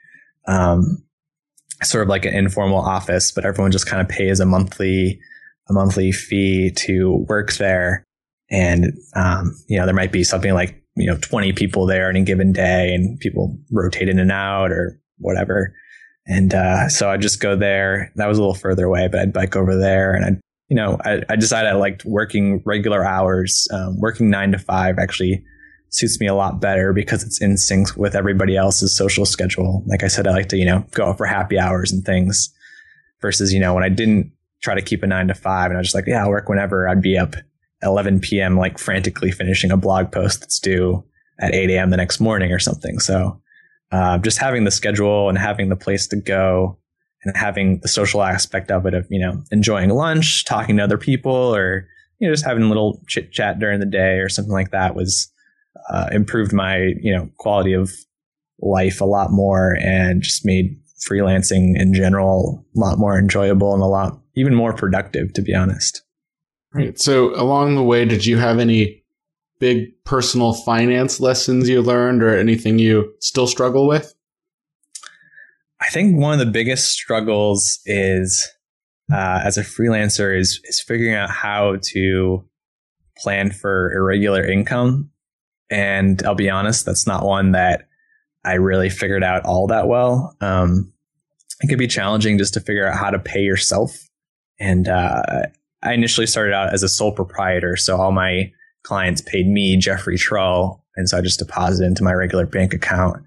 Um, 0.47 1.03
sort 1.83 2.03
of 2.03 2.09
like 2.09 2.25
an 2.25 2.33
informal 2.33 2.79
office, 2.79 3.31
but 3.31 3.45
everyone 3.45 3.71
just 3.71 3.87
kind 3.87 4.01
of 4.01 4.09
pays 4.09 4.39
a 4.39 4.45
monthly 4.45 5.19
a 5.69 5.73
monthly 5.73 6.11
fee 6.11 6.71
to 6.71 7.25
work 7.27 7.53
there. 7.53 8.03
And 8.49 8.93
um, 9.15 9.55
you 9.67 9.77
know, 9.77 9.85
there 9.85 9.95
might 9.95 10.11
be 10.11 10.23
something 10.23 10.53
like 10.53 10.81
you 10.95 11.05
know 11.05 11.17
20 11.17 11.53
people 11.53 11.85
there 11.85 12.09
any 12.09 12.23
given 12.23 12.51
day, 12.51 12.93
and 12.93 13.19
people 13.19 13.57
rotate 13.71 14.09
in 14.09 14.19
and 14.19 14.31
out 14.31 14.71
or 14.71 14.99
whatever. 15.17 15.73
And 16.25 16.53
uh, 16.53 16.89
so 16.89 17.09
I'd 17.09 17.21
just 17.21 17.39
go 17.39 17.55
there. 17.55 18.11
That 18.15 18.27
was 18.27 18.37
a 18.37 18.41
little 18.41 18.55
further 18.55 18.85
away, 18.85 19.07
but 19.07 19.19
I'd 19.19 19.33
bike 19.33 19.55
over 19.55 19.75
there, 19.75 20.13
and 20.13 20.25
I'd 20.25 20.41
you 20.67 20.75
know 20.75 20.97
I, 21.05 21.21
I 21.29 21.35
decided 21.35 21.69
I 21.69 21.75
liked 21.75 22.05
working 22.05 22.61
regular 22.65 23.05
hours, 23.05 23.67
um, 23.73 23.99
working 23.99 24.29
nine 24.29 24.51
to 24.51 24.59
five 24.59 24.97
actually 24.99 25.43
suits 25.89 26.19
me 26.19 26.27
a 26.27 26.35
lot 26.35 26.61
better 26.61 26.93
because 26.93 27.23
it's 27.23 27.41
in 27.41 27.57
sync 27.57 27.95
with 27.95 28.15
everybody 28.15 28.55
else's 28.55 28.95
social 28.95 29.25
schedule. 29.25 29.83
Like 29.87 30.03
I 30.03 30.07
said, 30.07 30.27
I 30.27 30.31
like 30.31 30.49
to, 30.49 30.57
you 30.57 30.65
know, 30.65 30.85
go 30.91 31.07
out 31.07 31.17
for 31.17 31.25
happy 31.25 31.57
hours 31.57 31.91
and 31.91 32.05
things 32.05 32.53
versus, 33.21 33.53
you 33.53 33.59
know, 33.59 33.73
when 33.73 33.83
I 33.83 33.89
didn't 33.89 34.31
try 34.61 34.75
to 34.75 34.81
keep 34.81 35.03
a 35.03 35.07
nine 35.07 35.27
to 35.27 35.33
five 35.33 35.71
and 35.71 35.77
I 35.77 35.79
was 35.79 35.87
just 35.87 35.95
like, 35.95 36.05
yeah, 36.07 36.23
I'll 36.23 36.29
work 36.29 36.49
whenever 36.49 36.87
I'd 36.87 37.01
be 37.01 37.17
up 37.17 37.35
11 37.81 38.19
PM, 38.19 38.57
like 38.57 38.77
frantically 38.77 39.31
finishing 39.31 39.71
a 39.71 39.77
blog 39.77 40.11
post 40.11 40.41
that's 40.41 40.59
due 40.59 41.03
at 41.39 41.55
8 41.55 41.69
a.m. 41.71 41.89
the 41.89 41.97
next 41.97 42.19
morning 42.19 42.51
or 42.51 42.59
something. 42.59 42.99
So, 42.99 43.41
uh, 43.91 44.17
just 44.19 44.37
having 44.37 44.65
the 44.65 44.71
schedule 44.71 45.29
and 45.29 45.37
having 45.37 45.69
the 45.69 45.75
place 45.75 46.07
to 46.07 46.15
go 46.15 46.77
and 47.23 47.35
having 47.35 47.79
the 47.79 47.87
social 47.87 48.21
aspect 48.21 48.69
of 48.71 48.85
it 48.85 48.93
of, 48.93 49.07
you 49.09 49.19
know, 49.19 49.41
enjoying 49.51 49.89
lunch, 49.89 50.45
talking 50.45 50.77
to 50.77 50.83
other 50.83 50.97
people 50.97 51.33
or, 51.33 51.87
you 52.19 52.27
know, 52.27 52.33
just 52.33 52.45
having 52.45 52.63
a 52.63 52.67
little 52.67 53.01
chit 53.07 53.31
chat 53.31 53.59
during 53.59 53.79
the 53.79 53.85
day 53.85 54.19
or 54.19 54.29
something 54.29 54.53
like 54.53 54.71
that 54.71 54.95
was, 54.95 55.31
uh, 55.89 56.07
improved 56.11 56.53
my 56.53 56.93
you 57.01 57.15
know 57.15 57.29
quality 57.37 57.73
of 57.73 57.91
life 58.61 59.01
a 59.01 59.05
lot 59.05 59.31
more 59.31 59.77
and 59.81 60.21
just 60.21 60.45
made 60.45 60.77
freelancing 60.99 61.79
in 61.79 61.93
general 61.93 62.65
a 62.75 62.79
lot 62.79 62.97
more 62.97 63.17
enjoyable 63.17 63.73
and 63.73 63.81
a 63.81 63.87
lot 63.87 64.19
even 64.35 64.53
more 64.53 64.73
productive 64.73 65.33
to 65.33 65.41
be 65.41 65.53
honest. 65.53 66.03
Right. 66.73 66.99
So 66.99 67.33
along 67.39 67.75
the 67.75 67.83
way 67.83 68.05
did 68.05 68.25
you 68.25 68.37
have 68.37 68.59
any 68.59 69.03
big 69.59 69.91
personal 70.03 70.53
finance 70.53 71.19
lessons 71.19 71.67
you 71.67 71.81
learned 71.81 72.23
or 72.23 72.37
anything 72.37 72.79
you 72.79 73.13
still 73.19 73.47
struggle 73.47 73.87
with? 73.87 74.13
I 75.81 75.89
think 75.89 76.19
one 76.19 76.33
of 76.33 76.39
the 76.39 76.51
biggest 76.51 76.91
struggles 76.91 77.79
is 77.85 78.47
uh, 79.11 79.41
as 79.43 79.57
a 79.57 79.63
freelancer 79.63 80.37
is 80.37 80.59
is 80.65 80.81
figuring 80.81 81.15
out 81.15 81.29
how 81.29 81.77
to 81.81 82.45
plan 83.17 83.51
for 83.51 83.93
irregular 83.93 84.45
income. 84.45 85.09
And 85.69 86.21
I'll 86.25 86.35
be 86.35 86.49
honest, 86.49 86.85
that's 86.85 87.05
not 87.05 87.25
one 87.25 87.51
that 87.51 87.87
I 88.43 88.53
really 88.53 88.89
figured 88.89 89.23
out 89.23 89.45
all 89.45 89.67
that 89.67 89.87
well. 89.87 90.35
Um, 90.41 90.91
it 91.61 91.67
could 91.67 91.79
be 91.79 91.87
challenging 91.87 92.37
just 92.37 92.53
to 92.55 92.59
figure 92.59 92.87
out 92.87 92.97
how 92.97 93.09
to 93.09 93.19
pay 93.19 93.41
yourself. 93.41 94.07
And 94.59 94.87
uh, 94.87 95.43
I 95.83 95.93
initially 95.93 96.27
started 96.27 96.53
out 96.53 96.73
as 96.73 96.83
a 96.83 96.89
sole 96.89 97.11
proprietor, 97.11 97.75
so 97.75 97.97
all 97.97 98.11
my 98.11 98.51
clients 98.83 99.21
paid 99.21 99.47
me, 99.47 99.77
Jeffrey 99.77 100.17
Trull, 100.17 100.83
and 100.95 101.07
so 101.07 101.17
I 101.17 101.21
just 101.21 101.39
deposited 101.39 101.85
into 101.85 102.03
my 102.03 102.13
regular 102.13 102.45
bank 102.45 102.73
account. 102.73 103.23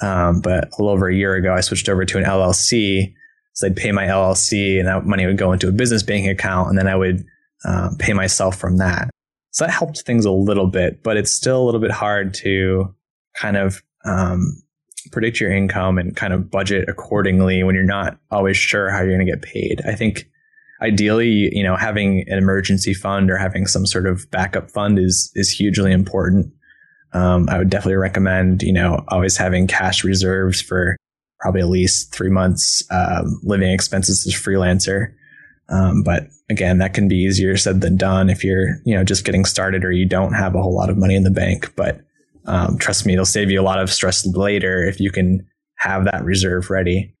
Um, 0.00 0.40
but 0.40 0.64
a 0.64 0.70
little 0.78 0.90
over 0.90 1.08
a 1.08 1.14
year 1.14 1.34
ago, 1.34 1.54
I 1.54 1.60
switched 1.60 1.88
over 1.88 2.04
to 2.04 2.18
an 2.18 2.24
LLC. 2.24 3.14
So 3.54 3.68
I'd 3.68 3.76
pay 3.76 3.92
my 3.92 4.06
LLC, 4.06 4.78
and 4.78 4.88
that 4.88 5.06
money 5.06 5.26
would 5.26 5.38
go 5.38 5.52
into 5.52 5.68
a 5.68 5.72
business 5.72 6.02
banking 6.02 6.30
account, 6.30 6.68
and 6.68 6.76
then 6.76 6.88
I 6.88 6.96
would 6.96 7.24
um, 7.64 7.96
pay 7.98 8.12
myself 8.12 8.56
from 8.56 8.78
that. 8.78 9.08
So 9.54 9.64
that 9.64 9.70
helped 9.72 10.00
things 10.00 10.24
a 10.24 10.32
little 10.32 10.66
bit, 10.66 11.04
but 11.04 11.16
it's 11.16 11.30
still 11.30 11.62
a 11.62 11.64
little 11.64 11.80
bit 11.80 11.92
hard 11.92 12.34
to 12.34 12.92
kind 13.36 13.56
of 13.56 13.84
um, 14.04 14.60
predict 15.12 15.38
your 15.38 15.52
income 15.52 15.96
and 15.96 16.16
kind 16.16 16.32
of 16.32 16.50
budget 16.50 16.88
accordingly 16.88 17.62
when 17.62 17.76
you're 17.76 17.84
not 17.84 18.18
always 18.32 18.56
sure 18.56 18.90
how 18.90 18.98
you're 18.98 19.14
going 19.16 19.24
to 19.24 19.32
get 19.32 19.42
paid. 19.42 19.80
I 19.86 19.94
think 19.94 20.28
ideally, 20.82 21.50
you 21.52 21.62
know, 21.62 21.76
having 21.76 22.24
an 22.28 22.36
emergency 22.36 22.94
fund 22.94 23.30
or 23.30 23.36
having 23.36 23.68
some 23.68 23.86
sort 23.86 24.08
of 24.08 24.28
backup 24.32 24.72
fund 24.72 24.98
is 24.98 25.30
is 25.36 25.50
hugely 25.50 25.92
important. 25.92 26.52
Um, 27.12 27.48
I 27.48 27.58
would 27.58 27.70
definitely 27.70 27.94
recommend, 27.94 28.64
you 28.64 28.72
know, 28.72 29.04
always 29.06 29.36
having 29.36 29.68
cash 29.68 30.02
reserves 30.02 30.60
for 30.60 30.96
probably 31.38 31.60
at 31.60 31.68
least 31.68 32.12
three 32.12 32.28
months 32.28 32.82
um, 32.90 33.38
living 33.44 33.70
expenses 33.70 34.26
as 34.26 34.34
a 34.34 34.36
freelancer. 34.36 35.12
Um, 35.68 36.02
but 36.02 36.28
again, 36.50 36.78
that 36.78 36.94
can 36.94 37.08
be 37.08 37.16
easier 37.16 37.56
said 37.56 37.80
than 37.80 37.96
done 37.96 38.28
if 38.28 38.44
you're, 38.44 38.80
you 38.84 38.94
know, 38.94 39.04
just 39.04 39.24
getting 39.24 39.44
started 39.44 39.84
or 39.84 39.92
you 39.92 40.06
don't 40.06 40.34
have 40.34 40.54
a 40.54 40.62
whole 40.62 40.74
lot 40.74 40.90
of 40.90 40.98
money 40.98 41.14
in 41.14 41.22
the 41.22 41.30
bank. 41.30 41.72
But 41.76 42.00
um, 42.46 42.78
trust 42.78 43.06
me, 43.06 43.14
it'll 43.14 43.24
save 43.24 43.50
you 43.50 43.60
a 43.60 43.62
lot 43.62 43.80
of 43.80 43.90
stress 43.90 44.26
later 44.26 44.82
if 44.84 45.00
you 45.00 45.10
can 45.10 45.46
have 45.76 46.04
that 46.04 46.24
reserve 46.24 46.70
ready. 46.70 47.14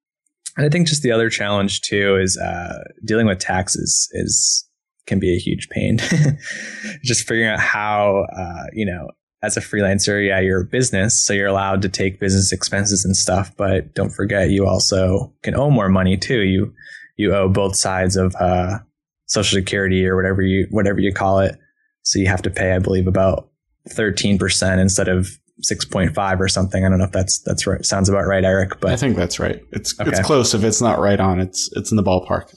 And 0.56 0.66
I 0.66 0.68
think 0.68 0.86
just 0.86 1.02
the 1.02 1.10
other 1.10 1.30
challenge 1.30 1.80
too 1.80 2.16
is 2.16 2.38
uh, 2.38 2.84
dealing 3.04 3.26
with 3.26 3.38
taxes 3.38 4.08
is 4.12 4.68
can 5.06 5.18
be 5.18 5.34
a 5.34 5.38
huge 5.38 5.68
pain. 5.68 5.98
just 7.02 7.26
figuring 7.26 7.48
out 7.48 7.60
how, 7.60 8.24
uh, 8.36 8.64
you 8.72 8.86
know, 8.86 9.08
as 9.42 9.56
a 9.58 9.60
freelancer, 9.60 10.26
yeah, 10.26 10.40
you're 10.40 10.62
a 10.62 10.66
business, 10.66 11.22
so 11.22 11.34
you're 11.34 11.46
allowed 11.46 11.82
to 11.82 11.88
take 11.88 12.18
business 12.18 12.50
expenses 12.50 13.04
and 13.04 13.14
stuff. 13.14 13.54
But 13.56 13.94
don't 13.94 14.10
forget, 14.10 14.50
you 14.50 14.66
also 14.66 15.34
can 15.42 15.54
owe 15.54 15.70
more 15.70 15.90
money 15.90 16.16
too. 16.16 16.40
You 16.40 16.72
you 17.16 17.34
owe 17.34 17.48
both 17.48 17.76
sides 17.76 18.16
of 18.16 18.34
uh, 18.36 18.78
Social 19.26 19.58
Security 19.58 20.06
or 20.06 20.16
whatever 20.16 20.42
you 20.42 20.66
whatever 20.70 21.00
you 21.00 21.12
call 21.12 21.40
it. 21.40 21.58
So 22.02 22.18
you 22.18 22.26
have 22.26 22.42
to 22.42 22.50
pay, 22.50 22.72
I 22.72 22.78
believe, 22.78 23.06
about 23.06 23.50
thirteen 23.88 24.38
percent 24.38 24.80
instead 24.80 25.08
of 25.08 25.38
six 25.60 25.84
point 25.84 26.14
five 26.14 26.40
or 26.40 26.48
something. 26.48 26.84
I 26.84 26.88
don't 26.88 26.98
know 26.98 27.04
if 27.04 27.12
that's 27.12 27.38
that's 27.40 27.66
right. 27.66 27.84
Sounds 27.84 28.08
about 28.08 28.26
right, 28.26 28.44
Eric. 28.44 28.80
But 28.80 28.92
I 28.92 28.96
think 28.96 29.16
that's 29.16 29.38
right. 29.38 29.60
It's 29.72 29.98
okay. 30.00 30.10
it's 30.10 30.20
close. 30.20 30.54
If 30.54 30.64
it's 30.64 30.80
not 30.80 30.98
right 30.98 31.20
on, 31.20 31.40
it's 31.40 31.70
it's 31.74 31.90
in 31.90 31.96
the 31.96 32.02
ballpark. 32.02 32.54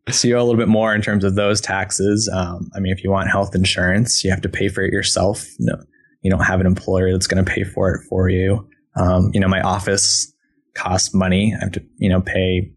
so 0.10 0.28
you 0.28 0.36
owe 0.36 0.42
a 0.42 0.44
little 0.44 0.58
bit 0.58 0.68
more 0.68 0.94
in 0.94 1.02
terms 1.02 1.24
of 1.24 1.34
those 1.34 1.60
taxes. 1.60 2.30
Um, 2.32 2.70
I 2.74 2.80
mean, 2.80 2.92
if 2.92 3.04
you 3.04 3.10
want 3.10 3.30
health 3.30 3.54
insurance, 3.54 4.24
you 4.24 4.30
have 4.30 4.42
to 4.42 4.48
pay 4.48 4.68
for 4.68 4.82
it 4.82 4.92
yourself. 4.92 5.46
No, 5.58 5.76
you 6.22 6.30
don't 6.30 6.44
have 6.44 6.60
an 6.60 6.66
employer 6.66 7.12
that's 7.12 7.26
going 7.26 7.44
to 7.44 7.50
pay 7.50 7.64
for 7.64 7.94
it 7.94 8.00
for 8.08 8.28
you. 8.28 8.66
Um, 8.96 9.30
you 9.32 9.40
know, 9.40 9.48
my 9.48 9.60
office 9.60 10.32
costs 10.74 11.14
money. 11.14 11.54
I 11.54 11.60
have 11.60 11.72
to 11.72 11.84
you 11.98 12.08
know 12.08 12.20
pay 12.20 12.72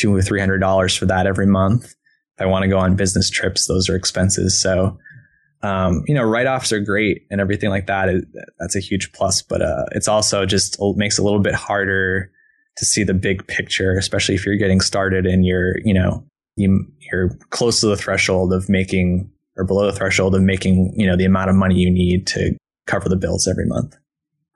two 0.00 0.14
or 0.14 0.22
three 0.22 0.40
hundred 0.40 0.58
dollars 0.58 0.94
for 0.94 1.06
that 1.06 1.26
every 1.26 1.46
month. 1.46 1.84
If 1.84 2.42
I 2.42 2.46
want 2.46 2.62
to 2.62 2.68
go 2.68 2.78
on 2.78 2.96
business 2.96 3.28
trips, 3.28 3.66
those 3.66 3.88
are 3.88 3.96
expenses. 3.96 4.60
So 4.60 4.98
um, 5.62 6.04
you 6.06 6.14
know, 6.14 6.22
write 6.22 6.46
offs 6.46 6.72
are 6.72 6.80
great 6.80 7.26
and 7.30 7.40
everything 7.40 7.70
like 7.70 7.86
that. 7.86 8.08
That's 8.58 8.76
a 8.76 8.80
huge 8.80 9.12
plus, 9.12 9.42
but 9.42 9.60
uh, 9.60 9.84
it's 9.92 10.08
also 10.08 10.46
just 10.46 10.78
makes 10.96 11.18
it 11.18 11.22
a 11.22 11.24
little 11.24 11.40
bit 11.40 11.54
harder 11.54 12.30
to 12.76 12.84
see 12.84 13.04
the 13.04 13.14
big 13.14 13.46
picture, 13.46 13.92
especially 13.98 14.34
if 14.34 14.46
you're 14.46 14.56
getting 14.56 14.80
started 14.80 15.26
and 15.26 15.44
you're, 15.44 15.78
you 15.84 15.92
know, 15.92 16.24
you, 16.56 16.86
you're 17.12 17.36
close 17.50 17.80
to 17.80 17.86
the 17.86 17.96
threshold 17.96 18.52
of 18.52 18.68
making 18.68 19.30
or 19.56 19.64
below 19.64 19.84
the 19.84 19.92
threshold 19.92 20.34
of 20.34 20.42
making, 20.42 20.94
you 20.96 21.06
know, 21.06 21.16
the 21.16 21.26
amount 21.26 21.50
of 21.50 21.56
money 21.56 21.74
you 21.74 21.90
need 21.90 22.26
to 22.28 22.56
cover 22.86 23.08
the 23.08 23.16
bills 23.16 23.46
every 23.46 23.66
month. 23.66 23.96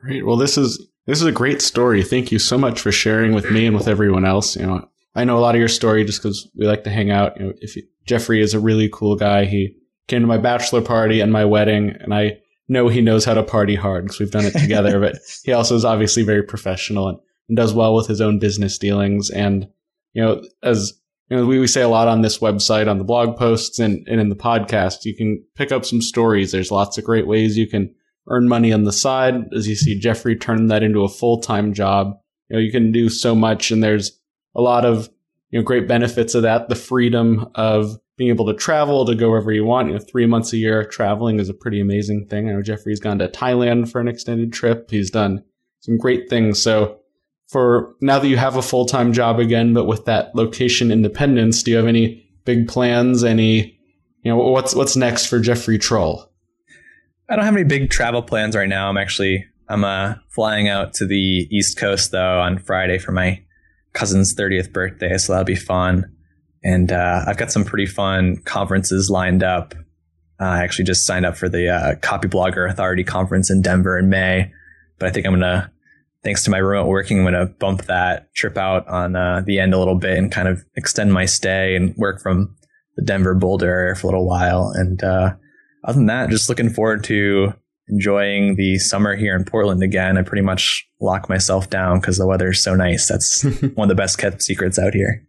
Great. 0.01 0.25
Well, 0.25 0.37
this 0.37 0.57
is 0.57 0.87
this 1.07 1.21
is 1.21 1.27
a 1.27 1.33
great 1.33 1.61
story. 1.61 2.03
Thank 2.03 2.33
you 2.33 2.39
so 2.39 2.57
much 2.57 2.81
for 2.81 2.91
sharing 2.91 3.35
with 3.35 3.51
me 3.51 3.67
and 3.67 3.77
with 3.77 3.89
everyone 3.89 4.25
else. 4.25 4.57
You 4.57 4.67
know, 4.67 4.89
I 5.15 5.25
know 5.25 5.39
a 5.39 5.41
lot 5.41 5.55
of 5.55 5.59
your 5.61 5.69
story 5.69 6.05
just 6.05 6.23
because 6.23 6.49
we 6.57 6.67
like 6.67 6.85
to 6.85 6.91
hang 6.91 7.11
out. 7.11 7.39
You 7.39 7.47
know, 7.47 7.53
if 7.61 7.77
Jeffrey 8.07 8.41
is 8.41 8.55
a 8.55 8.61
really 8.61 8.89
cool 8.93 9.17
guy, 9.17 9.45
he 9.45 9.77
came 10.09 10.21
to 10.21 10.27
my 10.27 10.39
bachelor 10.39 10.83
party 10.83 11.21
and 11.21 11.33
my 11.33 11.45
wedding, 11.45 11.95
and 12.01 12.13
I 12.13 12.39
know 12.69 12.89
he 12.89 13.01
knows 13.01 13.25
how 13.25 13.35
to 13.35 13.43
party 13.43 13.75
hard 13.75 14.05
because 14.05 14.21
we've 14.21 14.31
done 14.31 14.47
it 14.47 14.59
together. 14.59 14.99
but 15.01 15.17
he 15.45 15.53
also 15.53 15.77
is 15.77 15.85
obviously 15.85 16.23
very 16.23 16.43
professional 16.43 17.09
and, 17.09 17.19
and, 17.49 17.57
does 17.57 17.75
well 17.75 17.95
with 17.95 18.07
his 18.07 18.21
own 18.21 18.39
business 18.39 18.79
dealings. 18.79 19.31
And 19.31 19.69
you 20.15 20.23
know, 20.23 20.43
as 20.63 20.95
you 21.29 21.37
know, 21.37 21.47
we, 21.47 21.59
we 21.59 21.67
say 21.67 21.83
a 21.83 21.89
lot 21.89 22.09
on 22.09 22.23
this 22.23 22.39
website, 22.39 22.89
on 22.89 22.99
the 22.99 23.05
blog 23.05 23.37
posts, 23.37 23.79
and, 23.79 24.07
and 24.09 24.21
in 24.21 24.29
the 24.29 24.37
podcast. 24.37 25.05
You 25.05 25.17
can 25.17 25.45
pick 25.55 25.73
up 25.73 25.85
some 25.85 26.03
stories. 26.03 26.53
There's 26.53 26.71
lots 26.71 26.99
of 26.99 27.05
great 27.05 27.27
ways 27.27 27.57
you 27.57 27.69
can 27.69 27.95
earn 28.29 28.49
money 28.49 28.73
on 28.73 28.85
the 28.85 28.93
side. 28.93 29.35
As 29.55 29.69
you 29.69 29.75
see, 29.75 29.99
Jeffrey 29.99 30.37
turn 30.37 30.69
that 30.69 30.83
into 30.83 31.05
a 31.05 31.09
full 31.09 31.41
time 31.41 31.73
job. 31.73 32.15
You 32.49 32.57
know, 32.57 32.63
you 32.63 32.73
can 32.73 32.93
do 32.93 33.09
so 33.09 33.35
much, 33.35 33.71
and 33.71 33.83
there's 33.83 34.19
a 34.55 34.61
lot 34.61 34.85
of 34.85 35.09
you 35.51 35.59
know 35.59 35.65
great 35.65 35.89
benefits 35.89 36.35
of 36.35 36.43
that. 36.43 36.69
The 36.69 36.75
freedom 36.75 37.51
of 37.55 37.99
being 38.17 38.31
able 38.31 38.47
to 38.47 38.55
travel 38.55 39.05
to 39.05 39.15
go 39.15 39.31
wherever 39.31 39.53
you 39.53 39.65
want. 39.65 39.89
You 39.89 39.95
know, 39.95 40.01
three 40.01 40.27
months 40.27 40.53
a 40.53 40.57
year 40.57 40.85
traveling 40.85 41.41
is 41.41 41.49
a 41.49 41.55
pretty 41.55 41.81
amazing 41.81 42.27
thing. 42.29 42.49
I 42.49 42.53
know 42.53 42.63
Jeffrey's 42.63 43.01
gone 43.01 43.19
to 43.19 43.29
Thailand 43.29 43.91
for 43.91 44.01
an 44.01 44.09
extended 44.09 44.53
trip. 44.53 44.91
He's 44.91 45.11
done 45.11 45.43
some 45.81 45.99
great 45.99 46.31
things. 46.31 46.63
So 46.63 47.01
for 47.49 47.95
now 48.01 48.19
that 48.19 48.29
you 48.29 48.37
have 48.37 48.57
a 48.57 48.63
full 48.63 48.87
time 48.87 49.13
job 49.13 49.39
again, 49.39 49.75
but 49.75 49.87
with 49.87 50.05
that 50.05 50.35
location 50.35 50.91
independence, 50.91 51.63
do 51.63 51.73
you 51.73 51.77
have 51.77 51.87
any 51.87 52.25
big 52.45 52.69
plans? 52.69 53.25
Any, 53.25 53.79
you 54.23 54.31
know, 54.31 54.37
what's 54.37 54.75
what's 54.75 54.97
next 54.97 55.27
for 55.27 55.41
Jeffrey 55.41 55.79
Trull? 55.79 56.31
I 57.29 57.37
don't 57.37 57.45
have 57.45 57.55
any 57.55 57.65
big 57.65 57.91
travel 57.91 58.23
plans 58.23 58.55
right 58.55 58.69
now. 58.69 58.89
I'm 58.89 58.97
actually 58.97 59.47
I'm 59.69 59.85
uh, 59.85 60.15
flying 60.29 60.69
out 60.69 60.95
to 60.95 61.07
the 61.07 61.49
East 61.51 61.79
Coast 61.79 62.13
though 62.13 62.41
on 62.41 62.59
Friday 62.59 62.99
for 62.99 63.13
my 63.13 63.44
cousin's 63.95 64.35
30th 64.35 64.73
birthday, 64.73 65.17
so 65.17 65.33
that'll 65.33 65.45
be 65.45 65.57
fun. 65.57 66.05
And 66.63 66.93
uh, 66.93 67.25
I've 67.27 67.37
got 67.37 67.53
some 67.53 67.65
pretty 67.65 67.87
fun 67.87 68.37
conferences 68.45 69.11
lined 69.11 69.43
up. 69.43 69.75
Uh, 70.41 70.45
I 70.45 70.65
actually 70.65 70.87
just 70.87 71.07
signed 71.07 71.25
up 71.25 71.37
for 71.37 71.49
the 71.49 71.69
uh, 71.69 71.95
Copyblogger 71.97 72.71
Authority 72.71 73.05
conference 73.05 73.51
in 73.51 73.63
Denver 73.63 73.99
in 73.99 74.09
May, 74.09 74.51
but 74.99 75.09
I 75.09 75.13
think 75.13 75.27
I'm 75.27 75.33
gonna, 75.33 75.71
thanks 76.23 76.45
to 76.45 76.51
my 76.51 76.59
remote 76.59 76.89
working, 76.89 77.19
I'm 77.19 77.25
gonna 77.25 77.47
bump 77.47 77.85
that 77.85 78.35
trip 78.35 78.59
out 78.59 78.87
on 78.89 79.15
uh, 79.15 79.43
the 79.47 79.61
end 79.61 79.75
a 79.75 79.79
little 79.79 79.99
bit 79.99 80.19
and 80.19 80.33
kind 80.33 80.49
of 80.49 80.65
extend 80.77 81.13
my 81.13 81.25
stay 81.25 81.77
and 81.77 81.97
work 81.97 82.21
from 82.21 82.57
the 82.97 83.05
Denver 83.05 83.35
Boulder 83.35 83.69
area 83.69 83.95
for 83.95 84.09
a 84.09 84.11
little 84.11 84.27
while. 84.27 84.73
And 84.75 85.03
uh, 85.03 85.35
other 85.85 85.99
than 85.99 86.07
that, 86.07 86.31
just 86.31 86.49
looking 86.49 86.71
forward 86.71 87.05
to 87.05 87.53
enjoying 87.89 88.57
the 88.57 88.79
summer 88.79 89.15
here 89.15 89.37
in 89.37 89.45
Portland 89.45 89.83
again. 89.83 90.17
I 90.17 90.23
pretty 90.23 90.43
much 90.43 90.87
lock 91.01 91.29
myself 91.29 91.71
down 91.71 92.01
because 92.01 92.19
the 92.19 92.27
weather 92.27 92.51
is 92.51 92.63
so 92.63 92.75
nice. 92.75 93.09
That's 93.09 93.43
one 93.75 93.87
of 93.87 93.89
the 93.89 93.95
best 93.95 94.19
kept 94.19 94.43
secrets 94.43 94.79
out 94.79 94.95
here. 94.95 95.27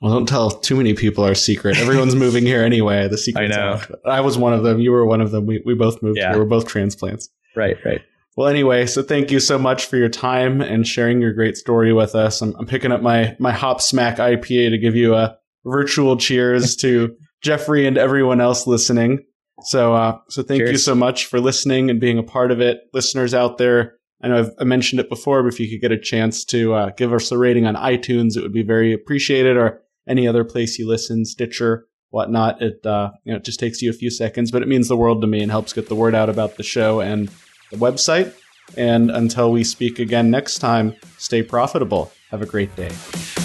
Well, 0.00 0.12
don't 0.12 0.28
tell 0.28 0.50
too 0.50 0.76
many 0.76 0.94
people 0.94 1.24
our 1.24 1.34
secret. 1.34 1.78
Everyone's 1.78 2.14
moving 2.14 2.44
here 2.44 2.62
anyway. 2.62 3.08
The 3.08 3.16
secret. 3.16 3.44
I 3.52 3.56
know. 3.56 3.72
Out. 3.74 3.90
I 4.04 4.20
was 4.20 4.36
one 4.36 4.52
of 4.52 4.62
them. 4.62 4.80
You 4.80 4.92
were 4.92 5.06
one 5.06 5.20
of 5.20 5.30
them. 5.30 5.46
We 5.46 5.62
we 5.64 5.74
both 5.74 6.02
moved 6.02 6.18
yeah. 6.18 6.30
here. 6.30 6.40
We're 6.40 6.44
both 6.44 6.66
transplants. 6.66 7.28
Right. 7.56 7.76
Right. 7.84 8.00
Well, 8.36 8.48
anyway, 8.48 8.86
so 8.86 9.02
thank 9.02 9.30
you 9.30 9.38
so 9.38 9.58
much 9.58 9.86
for 9.86 9.96
your 9.96 10.08
time 10.08 10.60
and 10.60 10.86
sharing 10.86 11.20
your 11.20 11.32
great 11.32 11.56
story 11.56 11.92
with 11.92 12.16
us. 12.16 12.42
I'm, 12.42 12.54
I'm 12.58 12.66
picking 12.66 12.90
up 12.90 13.00
my 13.00 13.36
my 13.38 13.52
Hop 13.52 13.80
Smack 13.80 14.16
IPA 14.16 14.70
to 14.70 14.78
give 14.78 14.96
you 14.96 15.14
a 15.14 15.38
virtual 15.64 16.16
cheers 16.16 16.76
to 16.82 17.16
Jeffrey 17.42 17.86
and 17.86 17.96
everyone 17.96 18.40
else 18.40 18.66
listening. 18.66 19.24
So, 19.64 19.94
uh, 19.94 20.18
so 20.28 20.42
thank 20.42 20.60
cheers. 20.60 20.72
you 20.72 20.78
so 20.78 20.94
much 20.94 21.26
for 21.26 21.40
listening 21.40 21.90
and 21.90 22.00
being 22.00 22.18
a 22.18 22.22
part 22.22 22.50
of 22.50 22.60
it, 22.60 22.82
listeners 22.92 23.34
out 23.34 23.58
there. 23.58 23.96
I 24.22 24.28
know 24.28 24.38
I've 24.38 24.50
I 24.58 24.64
mentioned 24.64 25.00
it 25.00 25.08
before, 25.08 25.42
but 25.42 25.52
if 25.52 25.60
you 25.60 25.68
could 25.68 25.80
get 25.80 25.92
a 25.92 26.00
chance 26.00 26.44
to 26.46 26.74
uh, 26.74 26.90
give 26.96 27.12
us 27.12 27.30
a 27.30 27.38
rating 27.38 27.66
on 27.66 27.74
iTunes, 27.74 28.36
it 28.36 28.42
would 28.42 28.52
be 28.52 28.62
very 28.62 28.92
appreciated. 28.92 29.56
Or 29.56 29.82
any 30.08 30.28
other 30.28 30.44
place 30.44 30.78
you 30.78 30.88
listen, 30.88 31.24
Stitcher, 31.24 31.86
whatnot. 32.10 32.62
It 32.62 32.84
uh, 32.86 33.10
you 33.24 33.32
know 33.32 33.38
it 33.38 33.44
just 33.44 33.60
takes 33.60 33.82
you 33.82 33.90
a 33.90 33.94
few 33.94 34.10
seconds, 34.10 34.50
but 34.50 34.62
it 34.62 34.68
means 34.68 34.88
the 34.88 34.96
world 34.96 35.20
to 35.20 35.26
me 35.26 35.42
and 35.42 35.50
helps 35.50 35.72
get 35.72 35.88
the 35.88 35.94
word 35.94 36.14
out 36.14 36.30
about 36.30 36.56
the 36.56 36.62
show 36.62 37.00
and 37.00 37.28
the 37.70 37.76
website. 37.76 38.34
And 38.76 39.10
until 39.10 39.52
we 39.52 39.62
speak 39.62 39.98
again 39.98 40.30
next 40.30 40.58
time, 40.58 40.96
stay 41.18 41.42
profitable. 41.42 42.10
Have 42.30 42.40
a 42.40 42.46
great 42.46 42.74
day. 42.76 43.43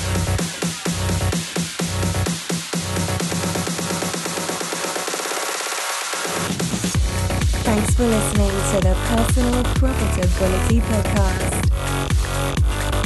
Thanks 7.80 7.96
for 7.96 8.04
listening 8.04 8.50
to 8.50 8.80
the 8.82 8.94
Personal 9.08 9.64
Profitability 9.80 10.82
Podcast. 10.82 11.64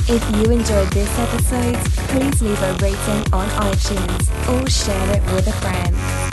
If 0.09 0.23
you 0.35 0.51
enjoyed 0.51 0.89
this 0.89 1.19
episode, 1.19 1.75
please 2.09 2.41
leave 2.41 2.59
a 2.59 2.73
rating 2.81 3.33
on 3.33 3.47
iTunes 3.49 4.31
or 4.49 4.67
share 4.67 5.15
it 5.15 5.23
with 5.31 5.45
a 5.45 5.53
friend. 5.61 6.32